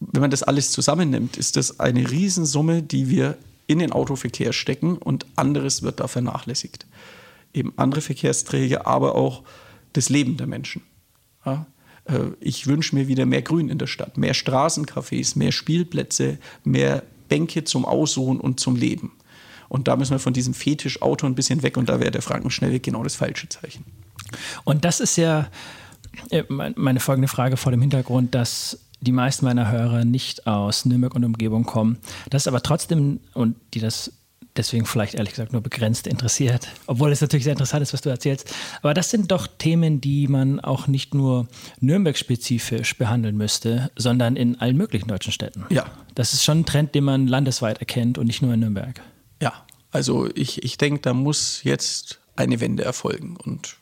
[0.00, 3.36] wenn man das alles zusammennimmt, ist das eine Riesensumme, die wir
[3.66, 6.86] in den Autoverkehr stecken und anderes wird da vernachlässigt.
[7.52, 9.42] Eben andere Verkehrsträger, aber auch
[9.92, 10.80] das Leben der Menschen.
[11.44, 11.66] Ja?
[12.06, 17.02] Äh, ich wünsche mir wieder mehr Grün in der Stadt, mehr Straßencafés, mehr Spielplätze, mehr
[17.28, 19.12] Bänke zum Ausruhen und zum Leben.
[19.68, 22.82] Und da müssen wir von diesem Fetisch-Auto ein bisschen weg und da wäre der Frankenschnellweg
[22.82, 23.84] genau das falsche Zeichen.
[24.64, 25.48] Und das ist ja
[26.30, 31.14] äh, meine folgende Frage vor dem Hintergrund, dass die meisten meiner Hörer nicht aus Nürnberg
[31.14, 31.98] und Umgebung kommen.
[32.30, 34.12] Das ist aber trotzdem, und die das
[34.56, 38.08] deswegen vielleicht ehrlich gesagt nur begrenzt interessiert, obwohl es natürlich sehr interessant ist, was du
[38.08, 38.54] erzählst.
[38.82, 41.46] Aber das sind doch Themen, die man auch nicht nur
[41.80, 45.64] Nürnberg-spezifisch behandeln müsste, sondern in allen möglichen deutschen Städten.
[45.68, 45.84] Ja.
[46.14, 49.00] Das ist schon ein Trend, den man landesweit erkennt und nicht nur in Nürnberg.
[49.40, 53.36] Ja, also ich, ich denke, da muss jetzt eine Wende erfolgen.
[53.36, 53.76] Und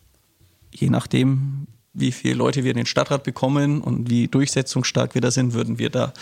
[0.73, 5.31] je nachdem, wie viele Leute wir in den Stadtrat bekommen und wie durchsetzungsstark wir da
[5.31, 6.13] sind, würden wir da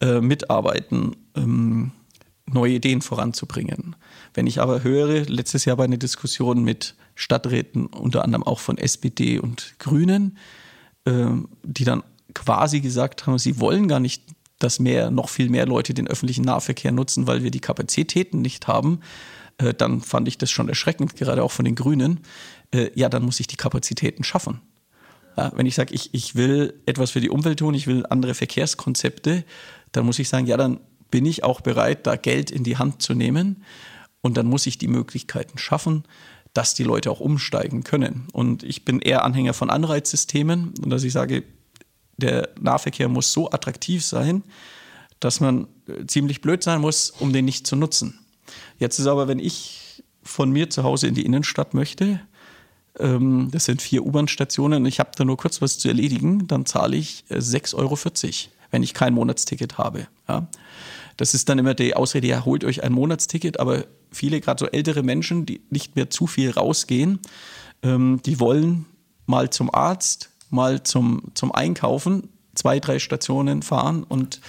[0.00, 1.92] äh, mitarbeiten, ähm,
[2.46, 3.96] neue Ideen voranzubringen.
[4.34, 8.78] Wenn ich aber höre, letztes Jahr bei einer Diskussion mit Stadträten, unter anderem auch von
[8.78, 10.38] SPD und Grünen,
[11.04, 11.26] äh,
[11.62, 12.02] die dann
[12.34, 14.22] quasi gesagt haben, sie wollen gar nicht
[14.60, 18.68] dass mehr, noch viel mehr Leute den öffentlichen Nahverkehr nutzen, weil wir die Kapazitäten nicht
[18.68, 19.00] haben,
[19.58, 22.20] äh, dann fand ich das schon erschreckend, gerade auch von den Grünen.
[22.70, 24.60] Äh, ja, dann muss ich die Kapazitäten schaffen.
[25.36, 28.34] Ja, wenn ich sage, ich, ich will etwas für die Umwelt tun, ich will andere
[28.34, 29.44] Verkehrskonzepte,
[29.92, 30.80] dann muss ich sagen, ja, dann
[31.10, 33.64] bin ich auch bereit, da Geld in die Hand zu nehmen.
[34.22, 36.04] Und dann muss ich die Möglichkeiten schaffen,
[36.52, 38.26] dass die Leute auch umsteigen können.
[38.32, 41.42] Und ich bin eher Anhänger von Anreizsystemen und dass ich sage,
[42.20, 44.44] der Nahverkehr muss so attraktiv sein,
[45.18, 48.18] dass man äh, ziemlich blöd sein muss, um den nicht zu nutzen.
[48.78, 52.20] Jetzt ist aber, wenn ich von mir zu Hause in die Innenstadt möchte,
[52.98, 56.96] ähm, das sind vier U-Bahn-Stationen, ich habe da nur kurz was zu erledigen, dann zahle
[56.96, 57.98] ich 6,40 äh, Euro,
[58.70, 60.06] wenn ich kein Monatsticket habe.
[60.28, 60.48] Ja.
[61.16, 64.70] Das ist dann immer die Ausrede, ja, holt euch ein Monatsticket, aber viele, gerade so
[64.70, 67.20] ältere Menschen, die nicht mehr zu viel rausgehen,
[67.82, 68.86] ähm, die wollen
[69.26, 74.40] mal zum Arzt, mal zum, zum Einkaufen zwei, drei Stationen fahren und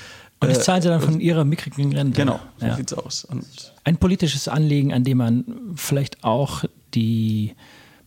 [0.41, 2.19] und das zahlen sie dann von ihrer mickrigen Rente.
[2.19, 2.75] Genau, so ja.
[2.75, 3.25] sieht's aus.
[3.25, 3.45] Und
[3.83, 5.45] Ein politisches Anliegen, an dem man
[5.75, 6.63] vielleicht auch
[6.95, 7.53] die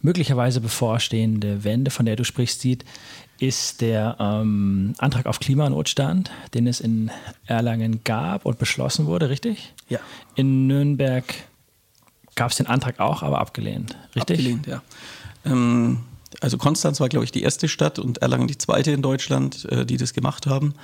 [0.03, 2.85] möglicherweise bevorstehende Wende, von der du sprichst, sieht,
[3.39, 7.13] ist der ähm, Antrag auf Klimanotstand, den es in
[7.47, 9.73] Erlangen gab und beschlossen wurde, richtig?
[9.89, 10.01] Ja.
[10.35, 11.25] In Nürnberg
[12.35, 14.39] gab es den Antrag auch, aber abgelehnt, richtig?
[14.39, 14.83] Abgelehnt, ja.
[15.45, 16.01] Ähm,
[16.45, 19.87] also Konstanz war, glaube ich, die erste Stadt und Erlangen die zweite in Deutschland, äh,
[19.87, 20.75] die das gemacht haben.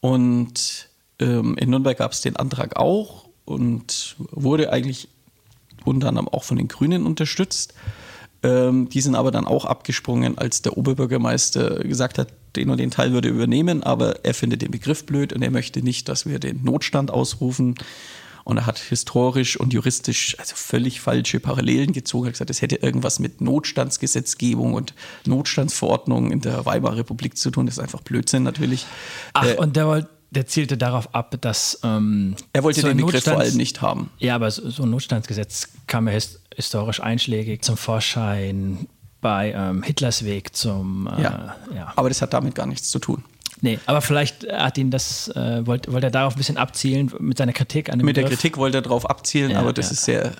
[0.00, 0.88] Und
[1.20, 5.06] ähm, in Nürnberg gab es den Antrag auch und wurde eigentlich
[5.84, 7.74] unter anderem auch von den Grünen unterstützt.
[8.42, 12.90] Ähm, die sind aber dann auch abgesprungen, als der Oberbürgermeister gesagt hat, den und den
[12.90, 16.26] Teil würde er übernehmen, aber er findet den Begriff blöd und er möchte nicht, dass
[16.26, 17.76] wir den Notstand ausrufen.
[18.46, 22.26] Und er hat historisch und juristisch also völlig falsche Parallelen gezogen.
[22.26, 24.94] Er hat gesagt, es hätte irgendwas mit Notstandsgesetzgebung und
[25.26, 27.66] Notstandsverordnungen in der Weimarer Republik zu tun.
[27.66, 28.86] Das ist einfach Blödsinn natürlich.
[29.32, 31.80] Ach, äh, und der wollte der zielte darauf ab, dass.
[31.82, 34.10] Ähm, er wollte so den Begriff vor allem nicht haben.
[34.18, 38.86] Ja, aber so, so ein Notstandsgesetz kam ja his historisch einschlägig zum Vorschein
[39.20, 41.08] bei ähm, Hitlers Weg zum.
[41.08, 41.56] Äh, ja.
[41.74, 41.92] ja.
[41.96, 43.24] Aber das hat damit gar nichts zu tun.
[43.60, 47.38] Nee, aber vielleicht hat ihn das, äh, wollte wollt er darauf ein bisschen abzielen mit
[47.38, 48.30] seiner Kritik an dem Mit Begriff.
[48.30, 49.92] der Kritik wollte er darauf abzielen, ja, aber das ja.
[49.92, 50.32] ist sehr äh,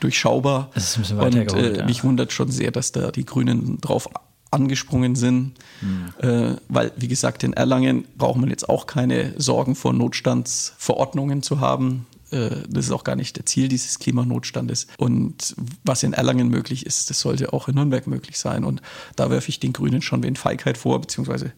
[0.00, 0.70] durchschaubar.
[0.74, 1.84] Das ist ein bisschen weiter Und äh, ja.
[1.84, 4.08] mich wundert schon sehr, dass da die Grünen drauf
[4.50, 6.12] angesprungen sind, mhm.
[6.18, 11.60] äh, weil, wie gesagt, in Erlangen braucht man jetzt auch keine Sorgen vor Notstandsverordnungen zu
[11.60, 12.06] haben.
[12.30, 14.88] Äh, das ist auch gar nicht der Ziel dieses Klimanotstandes.
[14.98, 15.54] Und
[15.84, 18.64] was in Erlangen möglich ist, das sollte auch in Nürnberg möglich sein.
[18.64, 18.82] Und
[19.16, 21.52] da werfe ich den Grünen schon wenig Feigheit vor, beziehungsweise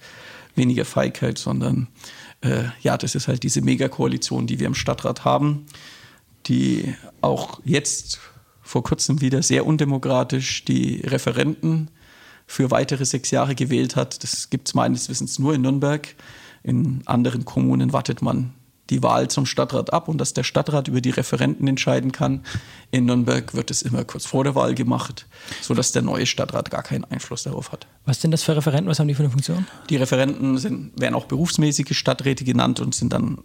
[0.55, 1.89] weniger Feigheit, sondern
[2.41, 5.67] äh, ja, das ist halt diese Megakoalition, die wir im Stadtrat haben,
[6.47, 8.21] die auch jetzt
[8.63, 11.91] vor kurzem wieder sehr undemokratisch die Referenten
[12.47, 14.23] für weitere sechs Jahre gewählt hat.
[14.23, 16.15] Das gibt es meines Wissens nur in Nürnberg.
[16.63, 18.55] In anderen Kommunen wartet man
[18.91, 22.45] die Wahl zum Stadtrat ab und dass der Stadtrat über die Referenten entscheiden kann.
[22.91, 25.27] In Nürnberg wird es immer kurz vor der Wahl gemacht,
[25.63, 27.87] sodass der neue Stadtrat gar keinen Einfluss darauf hat.
[28.05, 28.91] Was sind das für Referenten?
[28.91, 29.67] Was haben die für eine Funktion?
[29.89, 33.39] Die Referenten sind, werden auch berufsmäßige Stadträte genannt und sind dann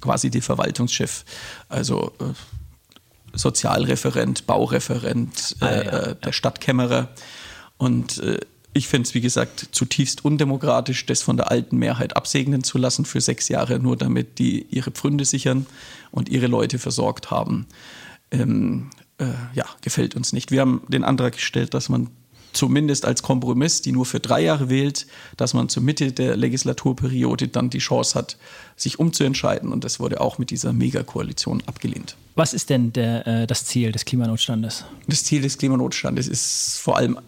[0.00, 1.24] quasi die Verwaltungschef.
[1.68, 2.32] Also äh,
[3.36, 7.08] Sozialreferent, Baureferent, äh, ah, ja, äh, der Stadtkämmerer.
[7.78, 8.38] Und äh,
[8.74, 13.04] ich finde es, wie gesagt, zutiefst undemokratisch, das von der alten Mehrheit absegnen zu lassen
[13.04, 15.66] für sechs Jahre, nur damit die ihre Pfründe sichern
[16.10, 17.66] und ihre Leute versorgt haben.
[18.32, 20.50] Ähm, äh, ja, gefällt uns nicht.
[20.50, 22.10] Wir haben den Antrag gestellt, dass man
[22.52, 25.06] zumindest als Kompromiss, die nur für drei Jahre wählt,
[25.36, 28.38] dass man zur Mitte der Legislaturperiode dann die Chance hat,
[28.76, 29.72] sich umzuentscheiden.
[29.72, 32.16] Und das wurde auch mit dieser Megakoalition abgelehnt.
[32.34, 34.84] Was ist denn der, äh, das Ziel des Klimanotstandes?
[35.06, 37.18] Das Ziel des Klimanotstandes ist vor allem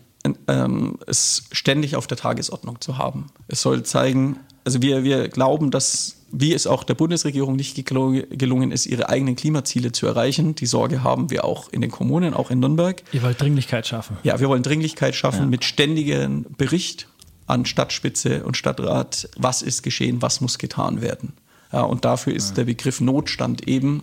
[0.48, 3.26] ähm, es ständig auf der Tagesordnung zu haben.
[3.48, 8.72] Es soll zeigen, also wir, wir glauben, dass, wie es auch der Bundesregierung nicht gelungen
[8.72, 10.54] ist, ihre eigenen Klimaziele zu erreichen.
[10.54, 13.02] Die Sorge haben wir auch in den Kommunen, auch in Nürnberg.
[13.12, 14.16] Ihr wollt Dringlichkeit schaffen.
[14.22, 15.46] Ja, wir wollen Dringlichkeit schaffen ja.
[15.46, 17.08] mit ständigem Bericht
[17.46, 21.34] an Stadtspitze und Stadtrat, was ist geschehen, was muss getan werden.
[21.72, 22.54] Ja, und dafür ist ja.
[22.56, 24.02] der Begriff Notstand eben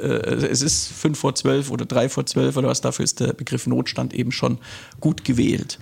[0.00, 3.66] es ist fünf vor zwölf oder drei vor zwölf oder was, dafür ist der Begriff
[3.66, 4.58] Notstand eben schon
[5.00, 5.78] gut gewählt.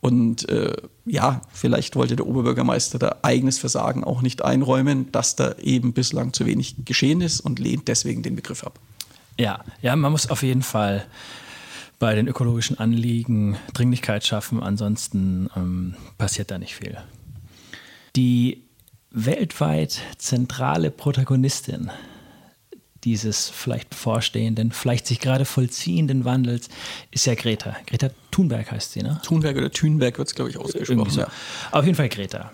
[0.00, 5.54] Und äh, ja, vielleicht wollte der Oberbürgermeister da eigenes Versagen auch nicht einräumen, dass da
[5.54, 8.78] eben bislang zu wenig geschehen ist und lehnt deswegen den Begriff ab.
[9.38, 11.06] Ja, ja, man muss auf jeden Fall
[11.98, 16.98] bei den ökologischen Anliegen Dringlichkeit schaffen, ansonsten ähm, passiert da nicht viel.
[18.14, 18.64] Die
[19.10, 21.90] weltweit zentrale Protagonistin
[23.04, 26.68] dieses vielleicht bevorstehenden, vielleicht sich gerade vollziehenden Wandels
[27.10, 27.76] ist ja Greta.
[27.86, 29.20] Greta Thunberg heißt sie, ne?
[29.24, 31.10] Thunberg oder Thunberg wird es, glaube ich, ausgesprochen.
[31.10, 31.20] So.
[31.20, 31.28] Ja.
[31.70, 32.52] Auf jeden Fall Greta.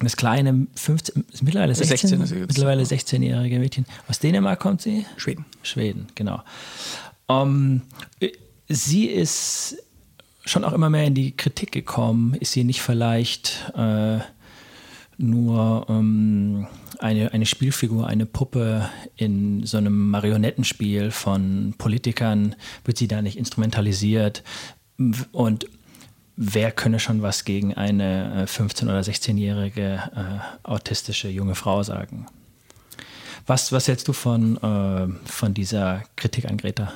[0.00, 3.84] Das kleine 15, mittlerweile 16, 16 mittlerweile 16-jährige Mädchen.
[4.08, 5.04] Aus Dänemark kommt sie?
[5.18, 5.44] Schweden.
[5.62, 6.42] Schweden, genau.
[7.26, 7.82] Um,
[8.20, 8.30] ähm,
[8.66, 9.76] sie ist
[10.46, 12.34] schon auch immer mehr in die Kritik gekommen.
[12.34, 14.20] Ist sie nicht vielleicht äh,
[15.20, 16.66] nur ähm,
[16.98, 23.36] eine, eine Spielfigur, eine Puppe in so einem Marionettenspiel von Politikern, wird sie da nicht
[23.36, 24.42] instrumentalisiert
[25.32, 25.66] und
[26.36, 32.26] wer könne schon was gegen eine 15- äh, oder 16-jährige äh, autistische junge Frau sagen?
[33.46, 36.92] Was, was hältst du von, äh, von dieser Kritik an Greta?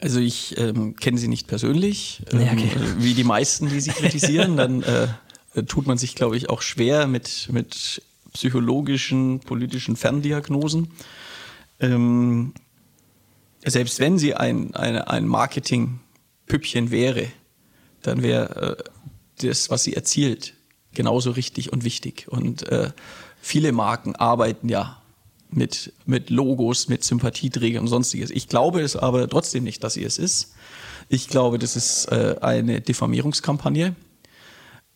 [0.00, 2.70] Also ich ähm, kenne sie nicht persönlich, ähm, ja, okay.
[2.98, 4.56] wie die meisten, die sie kritisieren.
[4.56, 5.08] Dann äh,
[5.66, 8.02] tut man sich, glaube ich, auch schwer mit, mit
[8.32, 10.90] psychologischen, politischen Ferndiagnosen.
[11.80, 12.52] Ähm,
[13.64, 17.26] selbst wenn sie ein, eine, ein Marketing-Püppchen wäre,
[18.02, 20.54] dann wäre äh, das, was sie erzielt,
[20.92, 22.26] genauso richtig und wichtig.
[22.28, 22.90] Und äh,
[23.40, 25.02] viele Marken arbeiten ja
[25.50, 28.30] mit, mit Logos, mit Sympathieträgern und sonstiges.
[28.30, 30.54] Ich glaube es aber trotzdem nicht, dass sie es ist.
[31.08, 33.96] Ich glaube, das ist äh, eine Diffamierungskampagne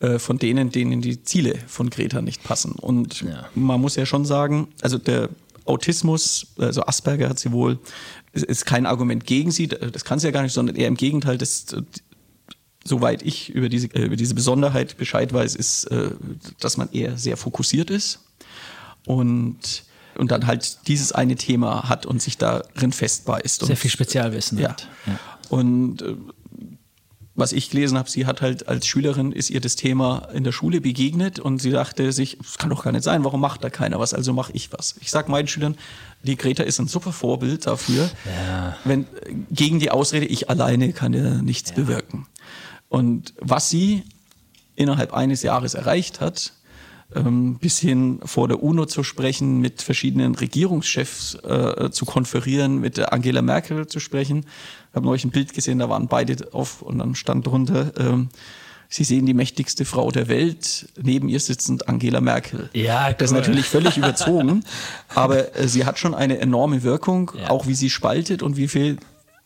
[0.03, 2.73] äh, von denen, denen die Ziele von Greta nicht passen.
[2.73, 3.49] Und ja.
[3.55, 5.29] man muss ja schon sagen, also der
[5.65, 7.79] Autismus, also Asperger hat sie wohl,
[8.33, 11.39] ist kein Argument gegen sie, das kann sie ja gar nicht, sondern eher im Gegenteil,
[11.39, 11.66] das,
[12.85, 16.11] soweit ich über diese, äh, über diese Besonderheit Bescheid weiß, ist, äh,
[16.59, 18.19] dass man eher sehr fokussiert ist
[19.07, 19.85] und,
[20.16, 23.61] und dann halt dieses eine Thema hat und sich darin festbeißt.
[23.61, 24.70] Sehr und, viel Spezialwissen ja.
[24.70, 24.89] hat.
[25.07, 25.19] Ja.
[25.49, 26.03] Und
[27.35, 30.53] was ich gelesen habe, sie hat halt als Schülerin ist ihr das Thema in der
[30.53, 33.71] Schule begegnet und sie dachte sich, das kann doch gar nicht sein, warum macht da
[33.71, 34.97] keiner was, also mache ich was.
[35.01, 35.77] Ich sage meinen Schülern,
[36.23, 38.77] die Greta ist ein super Vorbild dafür, ja.
[38.85, 39.07] wenn
[39.51, 41.77] gegen die Ausrede, ich alleine kann ja nichts ja.
[41.77, 42.27] bewirken.
[42.89, 44.05] Und was sie
[44.77, 46.53] innerhalb eines Jahres erreicht hat,
[47.15, 52.99] ähm, bis hin vor der UNO zu sprechen, mit verschiedenen Regierungschefs äh, zu konferieren, mit
[52.99, 54.47] Angela Merkel zu sprechen.
[54.93, 58.28] Ich habe neulich ein Bild gesehen, da waren beide auf und dann stand drunter, ähm,
[58.90, 62.69] Sie sehen die mächtigste Frau der Welt, neben ihr sitzend Angela Merkel.
[62.74, 63.14] Ja, cool.
[63.16, 64.64] Das ist natürlich völlig überzogen,
[65.14, 67.48] aber äh, sie hat schon eine enorme Wirkung, ja.
[67.48, 68.98] auch wie sie spaltet und wie viel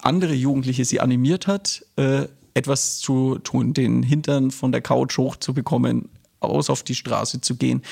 [0.02, 6.08] andere Jugendliche sie animiert hat, äh, etwas zu tun, den Hintern von der Couch hochzubekommen,
[6.40, 7.82] aus auf die Straße zu gehen,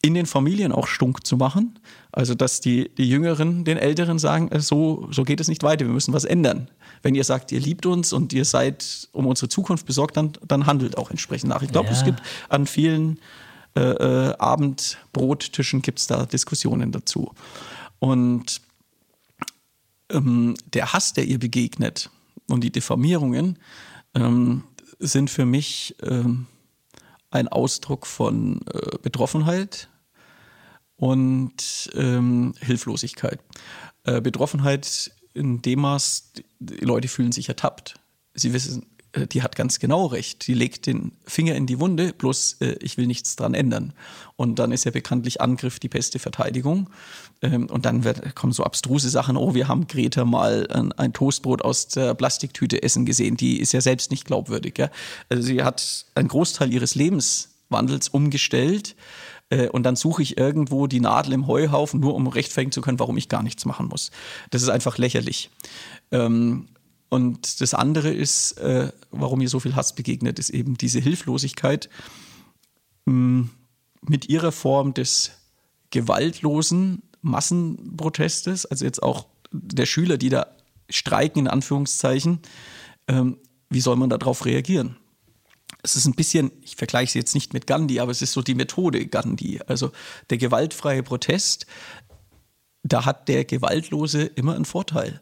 [0.00, 1.78] in den Familien auch stunk zu machen.
[2.12, 5.86] Also, dass die, die Jüngeren den Älteren sagen, äh, so, so geht es nicht weiter,
[5.86, 6.70] wir müssen was ändern.
[7.02, 10.66] Wenn ihr sagt, ihr liebt uns und ihr seid um unsere Zukunft besorgt, dann, dann
[10.66, 11.62] handelt auch entsprechend nach.
[11.62, 11.94] Ich glaube, ja.
[11.94, 13.18] es gibt an vielen
[13.76, 17.32] äh, äh, Abendbrottischen gibt es da Diskussionen dazu.
[17.98, 18.60] Und
[20.10, 22.10] ähm, der Hass, der ihr begegnet
[22.48, 23.58] und die Diffamierungen
[24.14, 24.64] ähm,
[24.98, 26.46] sind für mich ähm,
[27.30, 29.88] ein Ausdruck von äh, Betroffenheit
[30.96, 33.40] und ähm, Hilflosigkeit.
[34.04, 37.94] Äh, Betroffenheit in dem Maß, die Leute fühlen sich ertappt.
[38.34, 38.86] Sie wissen,
[39.16, 40.46] die hat ganz genau recht.
[40.46, 43.92] Die legt den Finger in die Wunde, bloß äh, ich will nichts dran ändern.
[44.36, 46.90] Und dann ist ja bekanntlich Angriff die beste Verteidigung.
[47.42, 51.12] Ähm, und dann wird, kommen so abstruse Sachen, oh, wir haben Greta mal ein, ein,
[51.12, 53.36] Toastbrot aus der Plastiktüte essen gesehen.
[53.36, 54.78] Die ist ja selbst nicht glaubwürdig.
[54.78, 54.90] Ja?
[55.28, 58.94] Also sie hat einen Großteil ihres Lebenswandels umgestellt.
[59.50, 62.98] Äh, und dann suche ich irgendwo die Nadel im Heuhaufen, nur um rechtfertigen zu können,
[62.98, 64.10] warum ich gar nichts machen muss.
[64.50, 65.50] Das ist einfach lächerlich.
[66.10, 66.68] Ähm,
[67.08, 71.88] und das andere ist, äh, warum ihr so viel Hass begegnet, ist eben diese Hilflosigkeit
[73.06, 73.50] mh, mm,
[74.02, 75.32] mit ihrer Form des
[75.90, 80.46] gewaltlosen Massenprotestes, also jetzt auch der Schüler, die da
[80.90, 82.40] streiken, in Anführungszeichen,
[83.08, 83.38] ähm,
[83.70, 84.96] wie soll man darauf reagieren?
[85.82, 88.42] Es ist ein bisschen, ich vergleiche es jetzt nicht mit Gandhi, aber es ist so
[88.42, 89.60] die Methode Gandhi.
[89.66, 89.92] Also
[90.30, 91.66] der gewaltfreie Protest,
[92.82, 95.20] da hat der Gewaltlose immer einen Vorteil.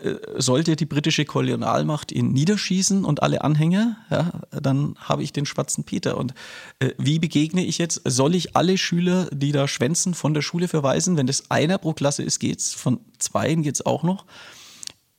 [0.00, 5.44] Äh, sollte die britische Kolonialmacht ihn niederschießen und alle Anhänger, ja, dann habe ich den
[5.46, 6.16] schwarzen Peter.
[6.16, 6.32] Und
[6.78, 8.00] äh, wie begegne ich jetzt?
[8.04, 11.16] Soll ich alle Schüler, die da schwänzen, von der Schule verweisen?
[11.16, 12.72] Wenn das einer pro Klasse ist, geht's.
[12.72, 14.24] Von zweien geht's auch noch.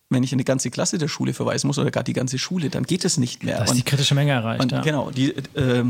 [0.10, 2.84] Wenn ich eine ganze Klasse der Schule verweisen muss oder gar die ganze Schule, dann
[2.84, 3.60] geht es nicht mehr.
[3.60, 4.64] Da ist die kritische Menge erreicht.
[4.64, 4.82] Und, ja.
[4.82, 5.12] Genau.
[5.12, 5.84] Die, äh,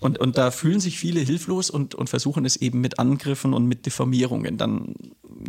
[0.00, 3.66] und, und da fühlen sich viele hilflos und, und versuchen es eben mit Angriffen und
[3.66, 4.56] mit Diffamierungen.
[4.56, 4.94] Dann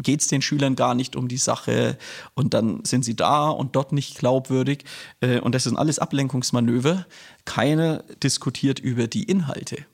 [0.01, 1.97] geht es den Schülern gar nicht um die Sache
[2.33, 4.85] und dann sind sie da und dort nicht glaubwürdig.
[5.21, 7.05] Äh, und das sind alles Ablenkungsmanöver.
[7.45, 9.85] Keiner diskutiert über die Inhalte.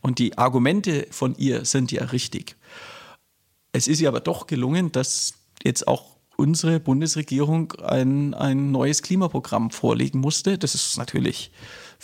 [0.00, 2.56] Und die Argumente von ihr sind ja richtig.
[3.72, 5.34] Es ist ihr aber doch gelungen, dass
[5.64, 10.58] jetzt auch unsere Bundesregierung ein, ein neues Klimaprogramm vorlegen musste.
[10.58, 11.50] Das ist natürlich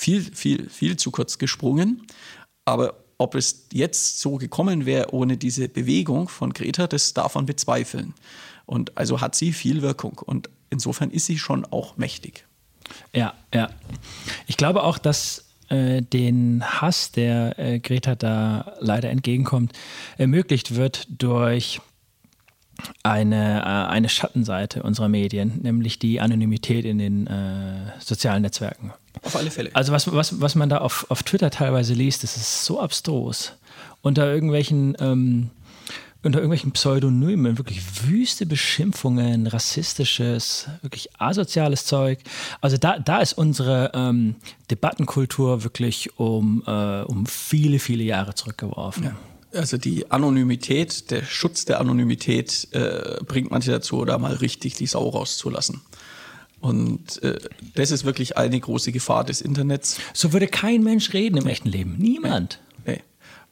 [0.01, 2.06] viel, viel, viel zu kurz gesprungen.
[2.64, 7.44] Aber ob es jetzt so gekommen wäre ohne diese Bewegung von Greta, das darf man
[7.44, 8.14] bezweifeln.
[8.64, 10.18] Und also hat sie viel Wirkung.
[10.24, 12.47] Und insofern ist sie schon auch mächtig.
[13.12, 13.68] Ja, ja.
[14.47, 19.72] Ich glaube auch, dass äh, den Hass, der äh, Greta da leider entgegenkommt,
[20.16, 21.81] ermöglicht wird durch
[23.02, 28.93] eine, äh, eine Schattenseite unserer Medien, nämlich die Anonymität in den äh, sozialen Netzwerken.
[29.23, 29.70] Auf alle Fälle.
[29.74, 33.52] Also was, was, was man da auf, auf Twitter teilweise liest, das ist so abstrus.
[34.02, 35.51] Unter irgendwelchen, ähm,
[36.23, 42.20] unter irgendwelchen Pseudonymen, wirklich wüste Beschimpfungen, rassistisches, wirklich asoziales Zeug.
[42.61, 44.36] Also da, da ist unsere ähm,
[44.70, 49.05] Debattenkultur wirklich um, äh, um viele, viele Jahre zurückgeworfen.
[49.05, 49.16] Ja.
[49.52, 54.86] Also die Anonymität, der Schutz der Anonymität äh, bringt manche dazu, da mal richtig die
[54.86, 55.81] Sau rauszulassen.
[56.60, 57.39] Und äh,
[57.74, 59.98] das ist wirklich eine große Gefahr des Internets.
[60.12, 61.97] So würde kein Mensch reden im echten Leben.
[61.98, 62.60] Niemand.
[62.86, 63.01] Nee.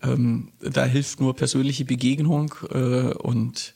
[0.02, 0.10] nee.
[0.10, 3.74] Ähm, da hilft nur persönliche Begegnung äh, und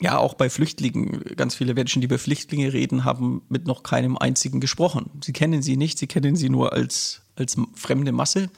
[0.00, 1.22] ja, auch bei Flüchtlingen.
[1.36, 5.10] Ganz viele Menschen, die über Flüchtlinge reden, haben mit noch keinem einzigen gesprochen.
[5.22, 8.48] Sie kennen sie nicht, sie kennen sie nur als, als fremde Masse.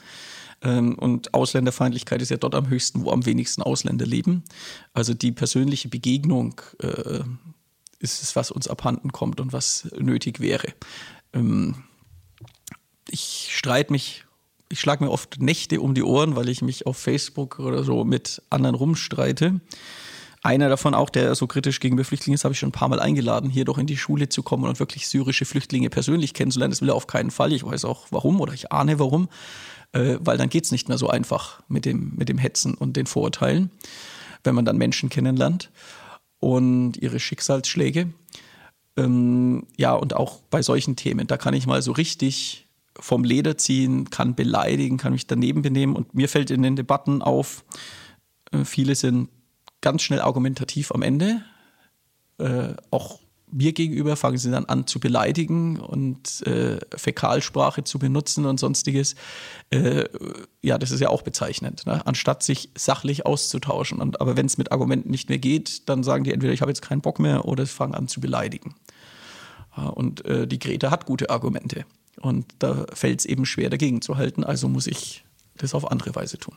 [0.61, 4.43] Ähm, und Ausländerfeindlichkeit ist ja dort am höchsten, wo am wenigsten Ausländer leben.
[4.93, 7.21] Also die persönliche Begegnung äh,
[7.99, 10.73] ist es, was uns abhanden kommt und was nötig wäre.
[11.33, 11.83] Ähm,
[13.09, 14.25] ich streite mich,
[14.69, 18.03] ich schlage mir oft Nächte um die Ohren, weil ich mich auf Facebook oder so
[18.03, 19.59] mit anderen rumstreite.
[20.43, 22.99] Einer davon auch, der so kritisch gegenüber Flüchtlingen ist, habe ich schon ein paar Mal
[22.99, 26.71] eingeladen, hier doch in die Schule zu kommen und wirklich syrische Flüchtlinge persönlich kennenzulernen.
[26.71, 27.53] Das will er auf keinen Fall.
[27.53, 29.29] Ich weiß auch warum oder ich ahne warum,
[29.91, 32.97] äh, weil dann geht es nicht mehr so einfach mit dem, mit dem Hetzen und
[32.97, 33.69] den Vorurteilen,
[34.43, 35.69] wenn man dann Menschen kennenlernt
[36.39, 38.11] und ihre Schicksalsschläge.
[38.97, 42.67] Ähm, ja, und auch bei solchen Themen, da kann ich mal so richtig
[42.99, 45.95] vom Leder ziehen, kann beleidigen, kann mich daneben benehmen.
[45.95, 47.63] Und mir fällt in den Debatten auf,
[48.51, 49.29] äh, viele sind
[49.81, 51.41] ganz schnell argumentativ am Ende.
[52.37, 53.19] Äh, auch
[53.51, 59.15] mir gegenüber fangen sie dann an zu beleidigen und äh, Fäkalsprache zu benutzen und sonstiges.
[59.71, 60.05] Äh,
[60.61, 62.05] ja, das ist ja auch bezeichnend, ne?
[62.07, 63.99] anstatt sich sachlich auszutauschen.
[63.99, 66.71] Und, aber wenn es mit Argumenten nicht mehr geht, dann sagen die entweder, ich habe
[66.71, 68.75] jetzt keinen Bock mehr oder fangen an zu beleidigen.
[69.75, 71.85] Und äh, die Greta hat gute Argumente.
[72.19, 74.43] Und da fällt es eben schwer, dagegen zu halten.
[74.43, 75.23] Also muss ich
[75.57, 76.55] das auf andere Weise tun.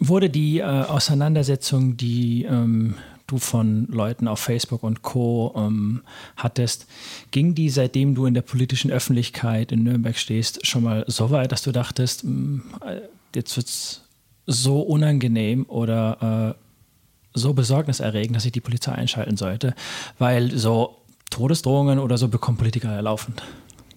[0.00, 2.94] Wurde die äh, Auseinandersetzung, die ähm,
[3.26, 5.52] du von Leuten auf Facebook und Co.
[5.56, 6.02] Ähm,
[6.36, 6.86] hattest,
[7.30, 11.52] ging die, seitdem du in der politischen Öffentlichkeit in Nürnberg stehst, schon mal so weit,
[11.52, 13.00] dass du dachtest, mh, mm, äh,
[13.34, 14.02] jetzt wird es
[14.46, 19.74] so unangenehm oder äh, so besorgniserregend, dass ich die Polizei einschalten sollte?
[20.18, 20.98] Weil so
[21.30, 23.42] Todesdrohungen oder so bekommen Politiker erlaufend.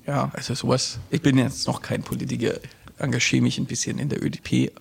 [0.07, 0.99] Ja, also sowas.
[1.11, 2.53] Ich bin jetzt noch kein Politiker,
[2.97, 4.71] engagiere mich ein bisschen in der ÖDP.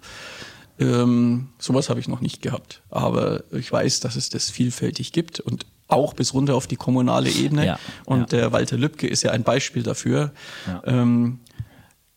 [0.78, 2.82] Ähm, sowas habe ich noch nicht gehabt.
[2.90, 7.30] Aber ich weiß, dass es das vielfältig gibt und auch bis runter auf die kommunale
[7.30, 7.64] Ebene.
[7.64, 8.26] Ja, und ja.
[8.26, 10.32] der Walter Lübcke ist ja ein Beispiel dafür.
[10.66, 10.82] Ja.
[10.84, 11.40] Ähm,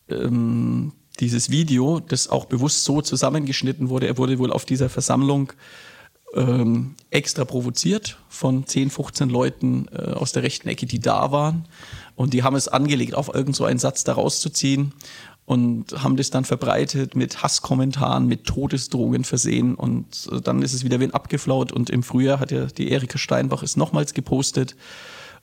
[0.08, 5.52] ähm, dieses Video, das auch bewusst so zusammengeschnitten wurde, er wurde wohl auf dieser Versammlung
[6.34, 11.66] ähm, extra provoziert von 10, 15 Leuten äh, aus der rechten Ecke, die da waren.
[12.14, 14.92] Und die haben es angelegt, auf irgend so einen Satz da rauszuziehen
[15.50, 19.74] und haben das dann verbreitet mit Hasskommentaren, mit Todesdrohungen versehen.
[19.74, 21.72] Und äh, dann ist es wieder wen abgeflaut.
[21.72, 24.76] Und im Frühjahr hat ja die Erika Steinbach es nochmals gepostet.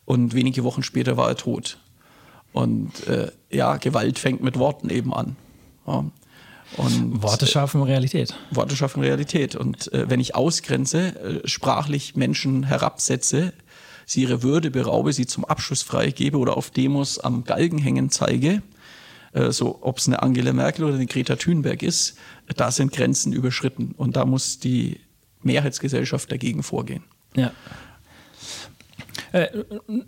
[0.05, 1.77] Und wenige Wochen später war er tot.
[2.53, 5.35] Und äh, ja, Gewalt fängt mit Worten eben an.
[5.85, 6.05] Ja.
[6.77, 8.33] Und, Worte schaffen Realität.
[8.51, 9.57] Worte schaffen Realität.
[9.57, 13.51] Und äh, wenn ich ausgrenze, äh, sprachlich Menschen herabsetze,
[14.05, 18.49] sie ihre Würde beraube, sie zum Abschuss freigebe oder auf Demos am Galgen hängen zeige,
[18.49, 18.76] äh,
[19.49, 22.17] so ob es eine Angela Merkel oder eine Greta Thunberg ist,
[22.55, 23.93] da sind Grenzen überschritten.
[23.97, 24.99] Und da muss die
[25.43, 27.03] Mehrheitsgesellschaft dagegen vorgehen.
[27.35, 27.51] Ja.
[29.31, 29.47] Äh,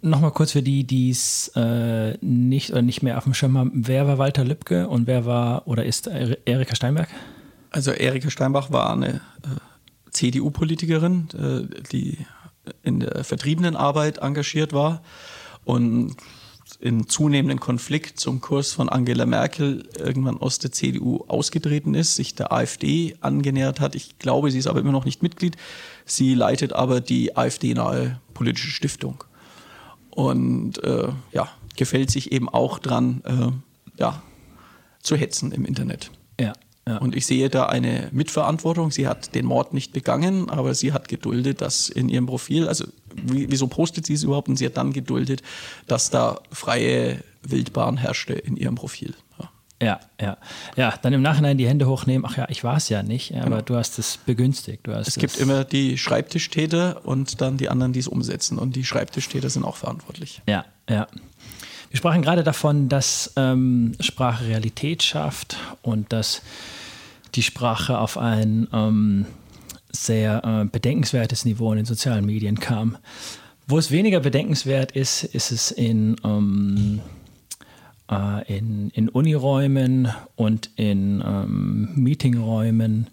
[0.01, 3.71] Nochmal kurz für die, die es äh, nicht oder nicht mehr auf dem Schirm haben.
[3.73, 7.09] Wer war Walter Lübcke und wer war oder ist Erika Steinberg?
[7.71, 9.19] Also Erika Steinbach war eine äh,
[10.11, 12.17] CDU-Politikerin, äh, die
[12.83, 15.01] in der Vertriebenenarbeit engagiert war
[15.65, 16.15] und
[16.79, 22.35] in zunehmenden Konflikt zum Kurs von Angela Merkel irgendwann aus der CDU ausgetreten ist, sich
[22.35, 23.95] der AfD angenähert hat.
[23.95, 25.57] Ich glaube, sie ist aber immer noch nicht Mitglied.
[26.05, 29.23] Sie leitet aber die AfD-nahe politische Stiftung.
[30.09, 34.23] Und äh, ja, gefällt sich eben auch dran, äh, ja,
[35.01, 36.11] zu hetzen im Internet.
[36.39, 36.53] Ja,
[36.87, 36.97] ja.
[36.97, 38.91] Und ich sehe da eine Mitverantwortung.
[38.91, 42.85] Sie hat den Mord nicht begangen, aber sie hat geduldet, dass in ihrem Profil, also
[43.15, 44.49] wieso postet sie es überhaupt?
[44.49, 45.41] Und sie hat dann geduldet,
[45.87, 49.13] dass da freie Wildbahn herrschte in ihrem Profil.
[49.39, 49.49] Ja.
[49.81, 50.37] Ja, ja.
[50.75, 53.45] Ja, dann im Nachhinein die Hände hochnehmen, ach ja, ich war es ja nicht, aber
[53.45, 53.61] genau.
[53.61, 54.85] du hast es begünstigt.
[54.85, 58.57] Du hast es gibt immer die Schreibtischtäter und dann die anderen, die es umsetzen.
[58.57, 60.41] Und die Schreibtischtäter sind auch verantwortlich.
[60.47, 61.07] Ja, ja.
[61.89, 66.41] Wir sprachen gerade davon, dass ähm, Sprache Realität schafft und dass
[67.35, 69.25] die Sprache auf ein ähm,
[69.91, 72.97] sehr äh, bedenkenswertes Niveau in den sozialen Medien kam.
[73.67, 77.01] Wo es weniger bedenkenswert ist, ist es in, ähm,
[78.09, 83.09] äh, in, in Uniräumen und in ähm, Meetingräumen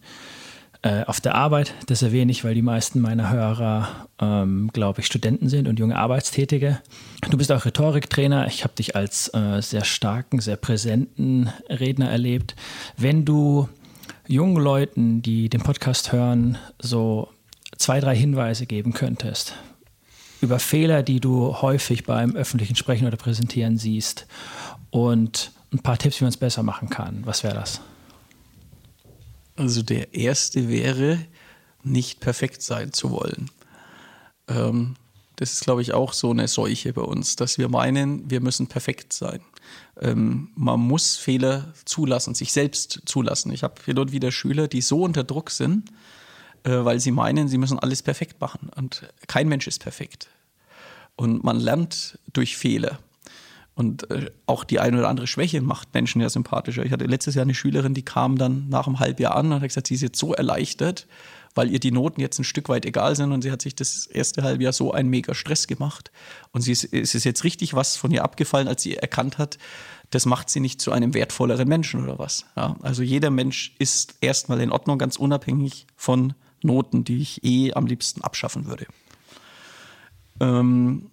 [0.86, 1.74] äh, auf der Arbeit.
[1.86, 5.96] Das erwähne ich, weil die meisten meiner Hörer, ähm, glaube ich, Studenten sind und junge
[5.96, 6.80] Arbeitstätige.
[7.28, 8.46] Du bist auch Rhetoriktrainer.
[8.46, 12.54] Ich habe dich als äh, sehr starken, sehr präsenten Redner erlebt.
[12.96, 13.68] Wenn du
[14.26, 17.28] jungen Leuten, die den Podcast hören, so
[17.78, 19.54] zwei, drei Hinweise geben könntest
[20.40, 24.26] über Fehler, die du häufig beim öffentlichen Sprechen oder Präsentieren siehst
[24.90, 27.24] und ein paar Tipps, wie man es besser machen kann.
[27.24, 27.80] Was wäre das?
[29.56, 31.18] Also der erste wäre,
[31.82, 33.50] nicht perfekt sein zu wollen.
[34.48, 34.96] Ähm,
[35.36, 38.66] das ist, glaube ich, auch so eine Seuche bei uns, dass wir meinen, wir müssen
[38.66, 39.40] perfekt sein.
[40.00, 43.52] Ähm, man muss Fehler zulassen, sich selbst zulassen.
[43.52, 45.90] Ich habe hier und wieder Schüler, die so unter Druck sind,
[46.64, 48.70] äh, weil sie meinen, sie müssen alles perfekt machen.
[48.74, 50.28] Und kein Mensch ist perfekt.
[51.16, 52.98] Und man lernt durch Fehler.
[53.74, 56.82] Und äh, auch die eine oder andere Schwäche macht Menschen ja sympathischer.
[56.84, 59.68] Ich hatte letztes Jahr eine Schülerin, die kam dann nach einem Halbjahr an und hat
[59.68, 61.06] gesagt, sie ist jetzt so erleichtert,
[61.56, 64.06] weil ihr die Noten jetzt ein Stück weit egal sind und sie hat sich das
[64.06, 66.12] erste Halbjahr so einen mega Stress gemacht.
[66.52, 69.58] Und sie ist, es ist jetzt richtig was von ihr abgefallen, als sie erkannt hat,
[70.10, 72.44] das macht sie nicht zu einem wertvolleren Menschen oder was.
[72.56, 77.72] Ja, also jeder Mensch ist erstmal in Ordnung, ganz unabhängig von Noten, die ich eh
[77.72, 78.86] am liebsten abschaffen würde.
[80.40, 81.10] Ähm,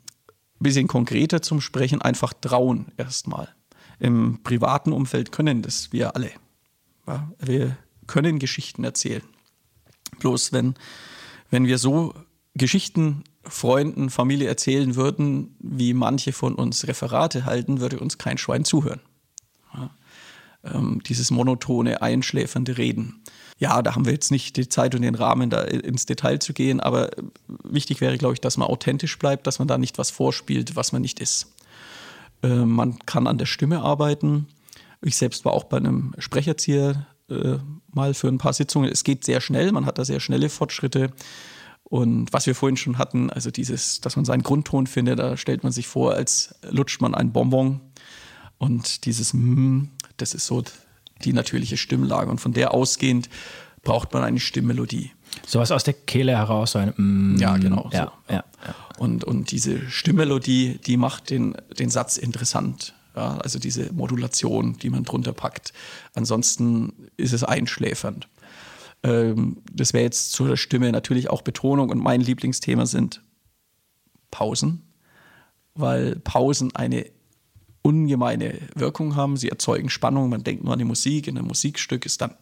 [0.60, 3.50] bisschen konkreter zum Sprechen, einfach trauen erstmal.
[4.00, 6.32] Im privaten Umfeld können das wir alle.
[7.08, 9.24] Ja, wir können Geschichten erzählen.
[10.20, 10.76] Bloß wenn,
[11.50, 12.14] wenn wir so
[12.56, 18.64] Geschichten Freunden, Familie erzählen würden, wie manche von uns Referate halten, würde uns kein Schwein
[18.64, 19.02] zuhören.
[19.74, 19.90] Ja,
[20.64, 23.22] ähm, dieses monotone, einschläfernde Reden.
[23.60, 26.54] Ja, da haben wir jetzt nicht die Zeit und den Rahmen, da ins Detail zu
[26.54, 27.12] gehen, aber
[27.64, 30.92] wichtig wäre, glaube ich, dass man authentisch bleibt, dass man da nicht was vorspielt, was
[30.92, 31.54] man nicht ist.
[32.44, 34.48] Äh, man kann an der Stimme arbeiten.
[35.02, 37.58] Ich selbst war auch bei einem Sprecherzieher äh,
[37.92, 38.92] mal für ein paar Sitzungen.
[38.92, 41.12] Es geht sehr schnell, man hat da sehr schnelle Fortschritte.
[41.84, 45.64] Und was wir vorhin schon hatten, also dieses, dass man seinen Grundton findet, da stellt
[45.64, 47.82] man sich vor, als lutscht man ein Bonbon.
[48.58, 50.64] Und dieses mm, das ist so
[51.24, 52.30] die natürliche Stimmlage.
[52.30, 53.30] Und von der ausgehend
[53.84, 55.12] braucht man eine Stimmmelodie.
[55.46, 57.90] Sowas aus der Kehle heraus, so ein mm, Ja, genau.
[57.92, 58.34] Ja, so.
[58.34, 58.76] ja, ja.
[58.98, 62.94] Und, und diese Stimmmelodie, die macht den, den Satz interessant.
[63.16, 65.74] Ja, also diese Modulation, die man drunter packt.
[66.14, 68.28] Ansonsten ist es einschläfernd.
[69.04, 71.90] Ähm, das wäre jetzt zu der Stimme natürlich auch Betonung.
[71.90, 73.22] Und mein Lieblingsthema sind
[74.32, 74.82] Pausen,
[75.76, 77.06] weil Pausen eine
[77.84, 79.38] ungemeine Wirkung haben.
[79.38, 80.30] Sie erzeugen Spannung.
[80.30, 81.28] Man denkt nur an die Musik.
[81.28, 82.36] In einem Musikstück ist dann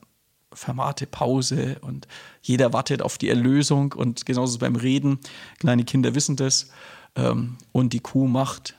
[0.53, 2.07] vermahnte Pause und
[2.41, 3.93] jeder wartet auf die Erlösung.
[3.93, 5.19] Und genauso beim Reden.
[5.59, 6.69] Kleine Kinder wissen das.
[7.15, 8.75] Ähm, und die Kuh macht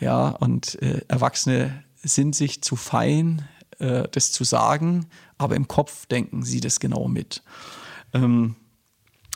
[0.00, 3.48] ja, und äh, Erwachsene sind sich zu fein,
[3.78, 5.06] äh, das zu sagen,
[5.38, 7.42] aber im Kopf denken sie das genau mit.
[8.12, 8.56] Ähm,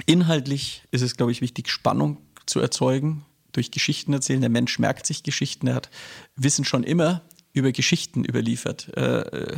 [0.06, 4.40] inhaltlich ist es, glaube ich, wichtig, Spannung zu erzeugen durch Geschichten erzählen.
[4.40, 5.90] Der Mensch merkt sich Geschichten, er hat
[6.36, 7.22] Wissen schon immer
[7.52, 8.90] über Geschichten überliefert.
[8.96, 9.56] Äh, äh,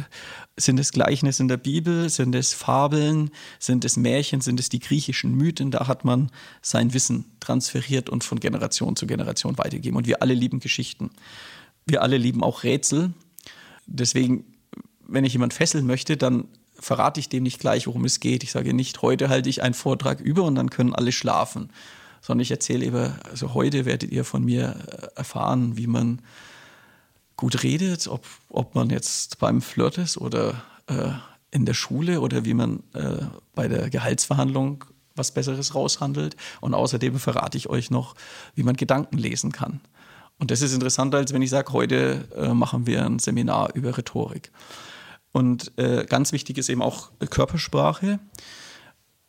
[0.56, 2.08] sind es Gleichnisse in der Bibel?
[2.08, 3.30] Sind es Fabeln?
[3.58, 4.40] Sind es Märchen?
[4.40, 5.70] Sind es die griechischen Mythen?
[5.70, 6.30] Da hat man
[6.62, 9.96] sein Wissen transferiert und von Generation zu Generation weitergegeben.
[9.96, 11.10] Und wir alle lieben Geschichten.
[11.84, 13.12] Wir alle lieben auch Rätsel.
[13.86, 14.44] Deswegen,
[15.06, 16.48] wenn ich jemand fesseln möchte, dann
[16.78, 18.42] verrate ich dem nicht gleich, worum es geht.
[18.42, 21.70] Ich sage nicht, heute halte ich einen Vortrag über und dann können alle schlafen.
[22.22, 26.22] Sondern ich erzähle über, also heute werdet ihr von mir äh, erfahren, wie man
[27.36, 31.10] gut redet, ob, ob man jetzt beim Flirt ist oder äh,
[31.50, 34.84] in der Schule oder wie man äh, bei der Gehaltsverhandlung
[35.14, 36.36] was Besseres raushandelt.
[36.60, 38.14] Und außerdem verrate ich euch noch,
[38.54, 39.80] wie man Gedanken lesen kann.
[40.38, 43.96] Und das ist interessanter, als wenn ich sage, heute äh, machen wir ein Seminar über
[43.96, 44.50] Rhetorik.
[45.32, 48.18] Und äh, ganz wichtig ist eben auch Körpersprache,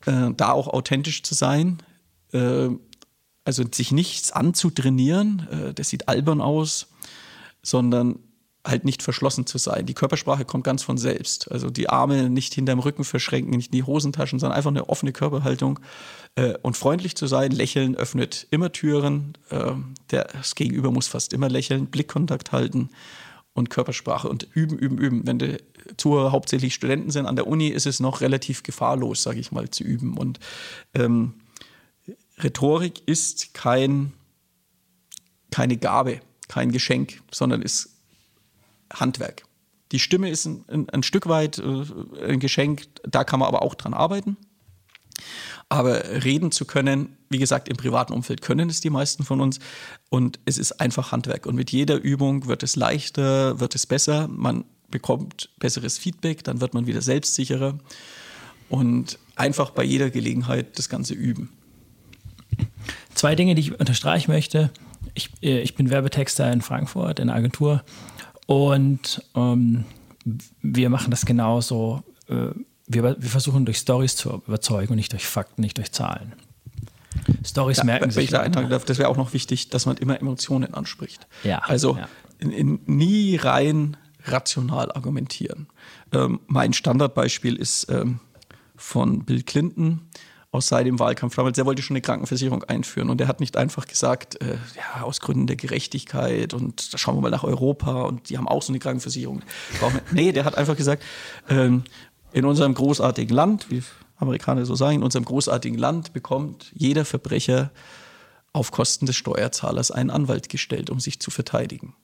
[0.06, 1.84] äh, da auch authentisch zu sein.
[2.32, 2.70] Äh,
[3.46, 6.88] also sich nichts anzutrainieren, das sieht albern aus
[7.64, 8.20] sondern
[8.66, 9.86] halt nicht verschlossen zu sein.
[9.86, 11.52] Die Körpersprache kommt ganz von selbst.
[11.52, 15.12] Also die Arme nicht hinterm Rücken verschränken, nicht in die Hosentaschen, sondern einfach eine offene
[15.12, 15.80] Körperhaltung
[16.36, 17.52] äh, und freundlich zu sein.
[17.52, 19.34] Lächeln öffnet immer Türen.
[19.50, 19.74] Äh,
[20.08, 22.90] das Gegenüber muss fast immer lächeln, Blickkontakt halten
[23.54, 25.28] und Körpersprache und üben, üben, üben.
[25.28, 25.58] Wenn die
[25.98, 29.70] Zuhörer hauptsächlich Studenten sind an der Uni, ist es noch relativ gefahrlos, sage ich mal,
[29.70, 30.18] zu üben.
[30.18, 30.40] Und
[30.94, 31.34] ähm,
[32.42, 34.14] Rhetorik ist kein,
[35.52, 37.90] keine Gabe kein Geschenk, sondern ist
[38.94, 39.44] Handwerk.
[39.92, 41.86] Die Stimme ist ein, ein, ein Stück weit äh,
[42.28, 44.38] ein Geschenk, da kann man aber auch dran arbeiten.
[45.70, 49.60] Aber reden zu können, wie gesagt, im privaten Umfeld können es die meisten von uns.
[50.10, 51.46] Und es ist einfach Handwerk.
[51.46, 54.28] Und mit jeder Übung wird es leichter, wird es besser.
[54.28, 57.80] Man bekommt besseres Feedback, dann wird man wieder selbstsicherer.
[58.70, 61.52] Und einfach bei jeder Gelegenheit das Ganze üben.
[63.14, 64.72] Zwei Dinge, die ich unterstreichen möchte
[65.14, 67.84] ich, äh, ich bin Werbetexter in Frankfurt in der Agentur
[68.46, 69.86] und ähm,
[70.62, 72.04] wir machen das genauso.
[72.28, 72.50] Äh,
[72.86, 76.34] wir, wir, versuchen durch Stories zu überzeugen und nicht durch Fakten, nicht durch Zahlen.
[77.46, 78.26] Stories ja, merken sich.
[78.26, 81.28] Ich da eintragen darf, das wäre auch noch wichtig, dass man immer Emotionen anspricht.
[81.44, 82.10] Ja, also ja.
[82.40, 83.96] In, in, nie rein
[84.26, 85.68] rational argumentieren.
[86.12, 88.20] Ähm, mein Standardbeispiel ist ähm,
[88.76, 90.02] von Bill Clinton
[90.54, 93.88] aus seinem Wahlkampf damals, er wollte schon eine Krankenversicherung einführen und er hat nicht einfach
[93.88, 98.30] gesagt, äh, ja, aus Gründen der Gerechtigkeit und da schauen wir mal nach Europa und
[98.30, 99.42] die haben auch so eine Krankenversicherung.
[100.12, 101.04] nee, der hat einfach gesagt,
[101.50, 101.84] ähm,
[102.34, 103.82] in unserem großartigen Land, wie
[104.18, 107.72] Amerikaner so sagen, in unserem großartigen Land bekommt jeder Verbrecher
[108.54, 111.96] auf Kosten des Steuerzahlers einen Anwalt gestellt, um sich zu verteidigen.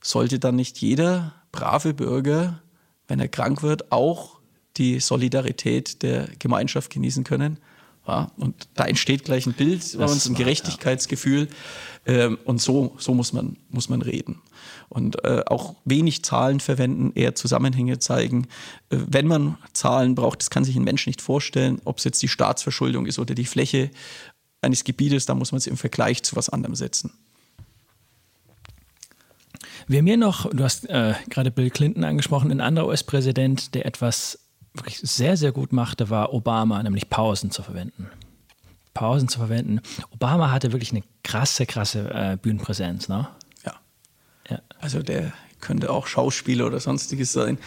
[0.00, 2.62] Sollte dann nicht jeder brave Bürger,
[3.06, 4.35] wenn er krank wird, auch
[4.78, 7.58] die Solidarität der Gemeinschaft genießen können.
[8.06, 11.48] Ja, und da entsteht gleich ein Bild bei uns, ein Gerechtigkeitsgefühl.
[12.06, 14.40] Ähm, und so, so muss, man, muss man reden.
[14.88, 18.46] Und äh, auch wenig Zahlen verwenden, eher Zusammenhänge zeigen.
[18.90, 22.22] Äh, wenn man Zahlen braucht, das kann sich ein Mensch nicht vorstellen, ob es jetzt
[22.22, 23.90] die Staatsverschuldung ist oder die Fläche
[24.62, 27.12] eines Gebietes, da muss man es im Vergleich zu was anderem setzen.
[29.88, 34.45] Wer mir noch, du hast äh, gerade Bill Clinton angesprochen, ein anderer US-Präsident, der etwas
[34.76, 38.08] wirklich sehr, sehr gut machte, war Obama, nämlich Pausen zu verwenden.
[38.94, 39.80] Pausen zu verwenden.
[40.10, 43.28] Obama hatte wirklich eine krasse, krasse äh, Bühnenpräsenz, ne?
[43.64, 43.74] Ja.
[44.48, 44.60] ja.
[44.80, 47.58] Also der könnte auch Schauspieler oder sonstiges sein.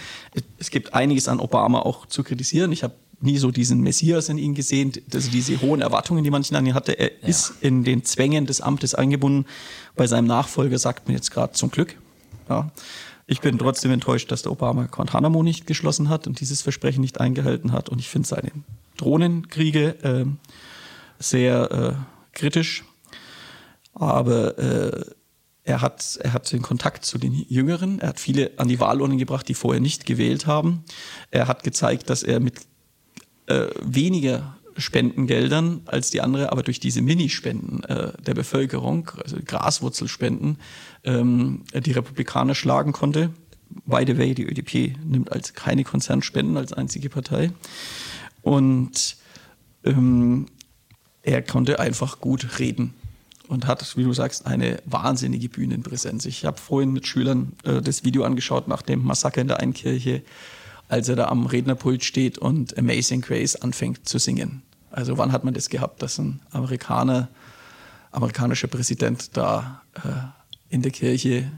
[0.57, 2.71] Es gibt einiges an Obama auch zu kritisieren.
[2.71, 6.55] Ich habe nie so diesen Messias in ihn gesehen, also diese hohen Erwartungen, die manchen
[6.55, 6.93] an ihn hatte.
[6.93, 7.27] Er ja.
[7.27, 9.45] ist in den Zwängen des Amtes eingebunden.
[9.95, 11.95] Bei seinem Nachfolger sagt man jetzt gerade zum Glück.
[12.47, 12.71] Ja.
[13.31, 17.21] Ich bin trotzdem enttäuscht, dass der Obama Guantanamo nicht geschlossen hat und dieses Versprechen nicht
[17.21, 17.87] eingehalten hat.
[17.89, 18.51] Und ich finde seine
[18.97, 20.25] Drohnenkriege äh,
[21.19, 21.93] sehr äh,
[22.33, 22.83] kritisch.
[23.93, 25.05] Aber äh,
[25.63, 27.99] er, hat, er hat den Kontakt zu den Jüngeren.
[27.99, 30.83] Er hat viele an die Wahlurnen gebracht, die vorher nicht gewählt haben.
[31.29, 32.61] Er hat gezeigt, dass er mit
[33.45, 40.57] äh, weniger Spendengeldern als die andere, aber durch diese Minispenden äh, der Bevölkerung, also Graswurzelspenden,
[41.03, 43.31] ähm, die Republikaner schlagen konnte.
[43.85, 47.51] By the way, die ÖDP nimmt als keine Konzernspenden als einzige Partei.
[48.41, 49.17] Und
[49.83, 50.47] ähm,
[51.21, 52.93] er konnte einfach gut reden
[53.47, 56.25] und hat, wie du sagst, eine wahnsinnige Bühnenpräsenz.
[56.25, 60.23] Ich habe vorhin mit Schülern äh, das Video angeschaut nach dem Massaker in der Einkirche,
[60.87, 64.63] als er da am Rednerpult steht und Amazing Grace anfängt zu singen.
[64.91, 67.29] Also wann hat man das gehabt, dass ein Amerikaner,
[68.11, 69.99] amerikanischer Präsident da äh,
[70.73, 71.51] in der Kirche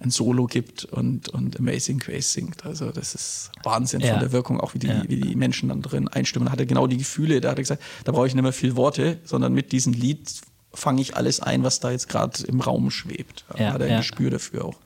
[0.00, 2.64] ein Solo gibt und, und Amazing Grace singt.
[2.64, 4.12] Also das ist Wahnsinn ja.
[4.12, 5.02] von der Wirkung, auch wie die, ja.
[5.08, 6.46] wie die Menschen dann drin einstimmen.
[6.46, 8.52] Da hat er genau die Gefühle, da hat er gesagt, da brauche ich nicht mehr
[8.52, 10.30] viel Worte, sondern mit diesem Lied
[10.72, 13.44] fange ich alles ein, was da jetzt gerade im Raum schwebt.
[13.48, 14.76] Da ja, hat er ein Gespür dafür auch.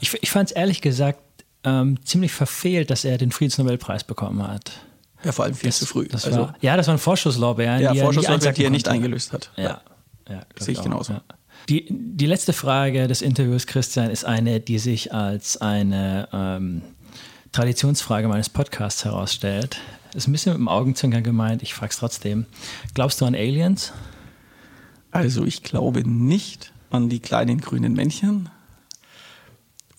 [0.00, 1.20] Ich, ich fand es ehrlich gesagt
[1.64, 4.72] ähm, ziemlich verfehlt, dass er den Friedensnobelpreis bekommen hat.
[5.24, 6.06] Ja, vor allem viel das, zu früh.
[6.12, 7.80] also, war, ja, das war ein Vorschusslorbeeren.
[7.80, 9.50] Ja, Vorschusslorbeeren, die er nicht eingelöst hat.
[9.56, 9.80] Ja,
[10.28, 10.42] ja.
[10.58, 11.14] sehe ich genauso.
[11.14, 11.22] Ja.
[11.68, 16.82] Die, die letzte Frage des Interviews, Christian, ist eine, die sich als eine ähm,
[17.52, 19.78] Traditionsfrage meines Podcasts herausstellt.
[20.14, 22.46] Ist ein bisschen mit dem Augenzwinkern gemeint, ich frage es trotzdem.
[22.94, 23.92] Glaubst du an Aliens?
[25.10, 28.48] Also ich glaube nicht an die kleinen grünen Männchen.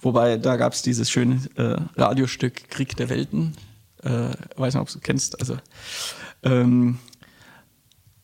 [0.01, 3.55] Wobei, da gab es dieses schöne äh, Radiostück Krieg der Welten
[4.03, 5.39] äh, weiß nicht, ob du kennst.
[5.39, 5.57] Also
[6.43, 6.99] ähm,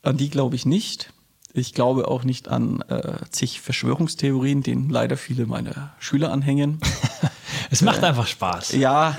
[0.02, 1.14] an die glaube ich nicht.
[1.52, 6.80] Ich glaube auch nicht an äh, zig Verschwörungstheorien, denen leider viele meiner Schüler anhängen.
[7.72, 8.74] es macht äh, einfach Spaß.
[8.74, 9.18] Ja,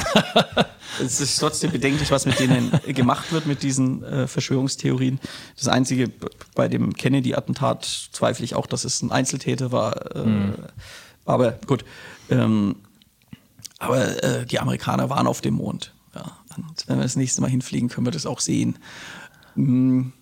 [1.02, 5.18] es ist trotzdem bedenklich, was mit denen gemacht wird, mit diesen äh, Verschwörungstheorien.
[5.56, 6.08] Das Einzige
[6.54, 10.16] bei dem Kennedy-Attentat zweifle ich auch, dass es ein Einzeltäter war.
[10.24, 10.54] Mhm.
[11.24, 11.84] Aber gut.
[12.30, 12.76] Ähm,
[13.80, 15.92] aber äh, die Amerikaner waren auf dem Mond.
[16.56, 18.78] Und wenn wir das nächste Mal hinfliegen, können wir das auch sehen.
[19.54, 20.12] Hm.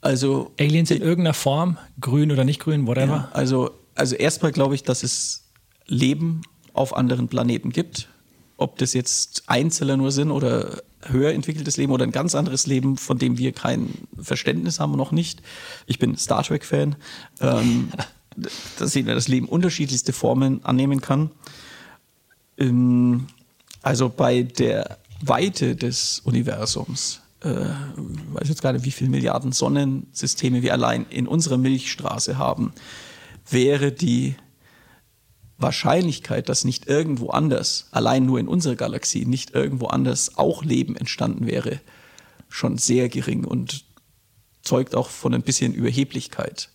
[0.00, 3.06] Also Aliens in irgendeiner Form, grün oder nicht grün, whatever.
[3.16, 5.44] Ja, also also erstmal glaube ich, dass es
[5.86, 6.42] Leben
[6.72, 8.08] auf anderen Planeten gibt.
[8.56, 12.96] Ob das jetzt Einzeller nur sind oder höher entwickeltes Leben oder ein ganz anderes Leben,
[12.96, 15.42] von dem wir kein Verständnis haben, noch nicht.
[15.86, 16.96] Ich bin Star Trek-Fan.
[17.40, 17.88] Ähm,
[18.78, 21.30] da sehen wir, dass Leben unterschiedlichste Formen annehmen kann.
[22.56, 23.26] Ähm,
[23.82, 30.62] also bei der Weite des Universums, äh, weiß jetzt gar nicht, wie viele Milliarden Sonnensysteme
[30.62, 32.72] wir allein in unserer Milchstraße haben,
[33.48, 34.36] wäre die
[35.58, 40.96] Wahrscheinlichkeit, dass nicht irgendwo anders, allein nur in unserer Galaxie, nicht irgendwo anders auch Leben
[40.96, 41.80] entstanden wäre,
[42.48, 43.84] schon sehr gering und
[44.62, 46.68] zeugt auch von ein bisschen Überheblichkeit.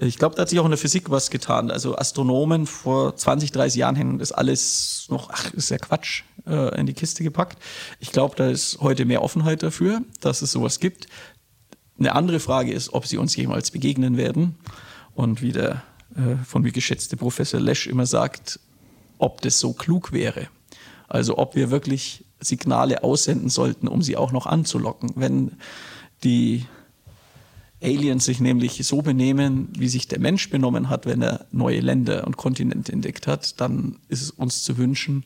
[0.00, 1.70] Ich glaube, da hat sich auch in der Physik was getan.
[1.70, 6.78] Also Astronomen vor 20, 30 Jahren hätten das alles noch, ach, ist ja Quatsch, äh,
[6.78, 7.58] in die Kiste gepackt.
[8.00, 11.06] Ich glaube, da ist heute mehr Offenheit dafür, dass es sowas gibt.
[11.98, 14.56] Eine andere Frage ist, ob sie uns jemals begegnen werden.
[15.14, 15.82] Und wie der
[16.16, 18.58] äh, von mir geschätzte Professor Lesch immer sagt,
[19.18, 20.48] ob das so klug wäre.
[21.06, 25.12] Also ob wir wirklich Signale aussenden sollten, um sie auch noch anzulocken.
[25.14, 25.52] Wenn
[26.24, 26.66] die
[27.84, 32.26] Aliens sich nämlich so benehmen, wie sich der Mensch benommen hat, wenn er neue Länder
[32.26, 35.24] und Kontinente entdeckt hat, dann ist es uns zu wünschen,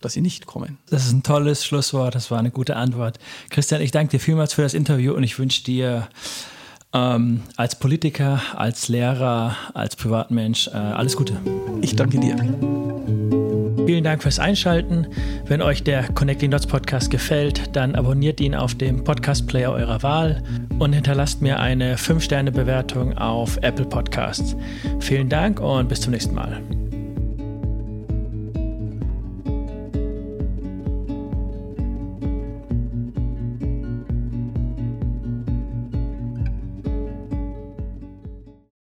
[0.00, 0.78] dass sie nicht kommen.
[0.90, 3.18] Das ist ein tolles Schlusswort, das war eine gute Antwort.
[3.50, 6.08] Christian, ich danke dir vielmals für das Interview und ich wünsche dir
[6.92, 11.40] ähm, als Politiker, als Lehrer, als Privatmensch äh, alles Gute.
[11.80, 13.33] Ich danke dir.
[13.86, 15.06] Vielen Dank fürs Einschalten.
[15.46, 20.42] Wenn euch der Connecting Dots Podcast gefällt, dann abonniert ihn auf dem Podcast-Player eurer Wahl
[20.78, 24.56] und hinterlasst mir eine 5-Sterne-Bewertung auf Apple Podcasts.
[25.00, 26.62] Vielen Dank und bis zum nächsten Mal.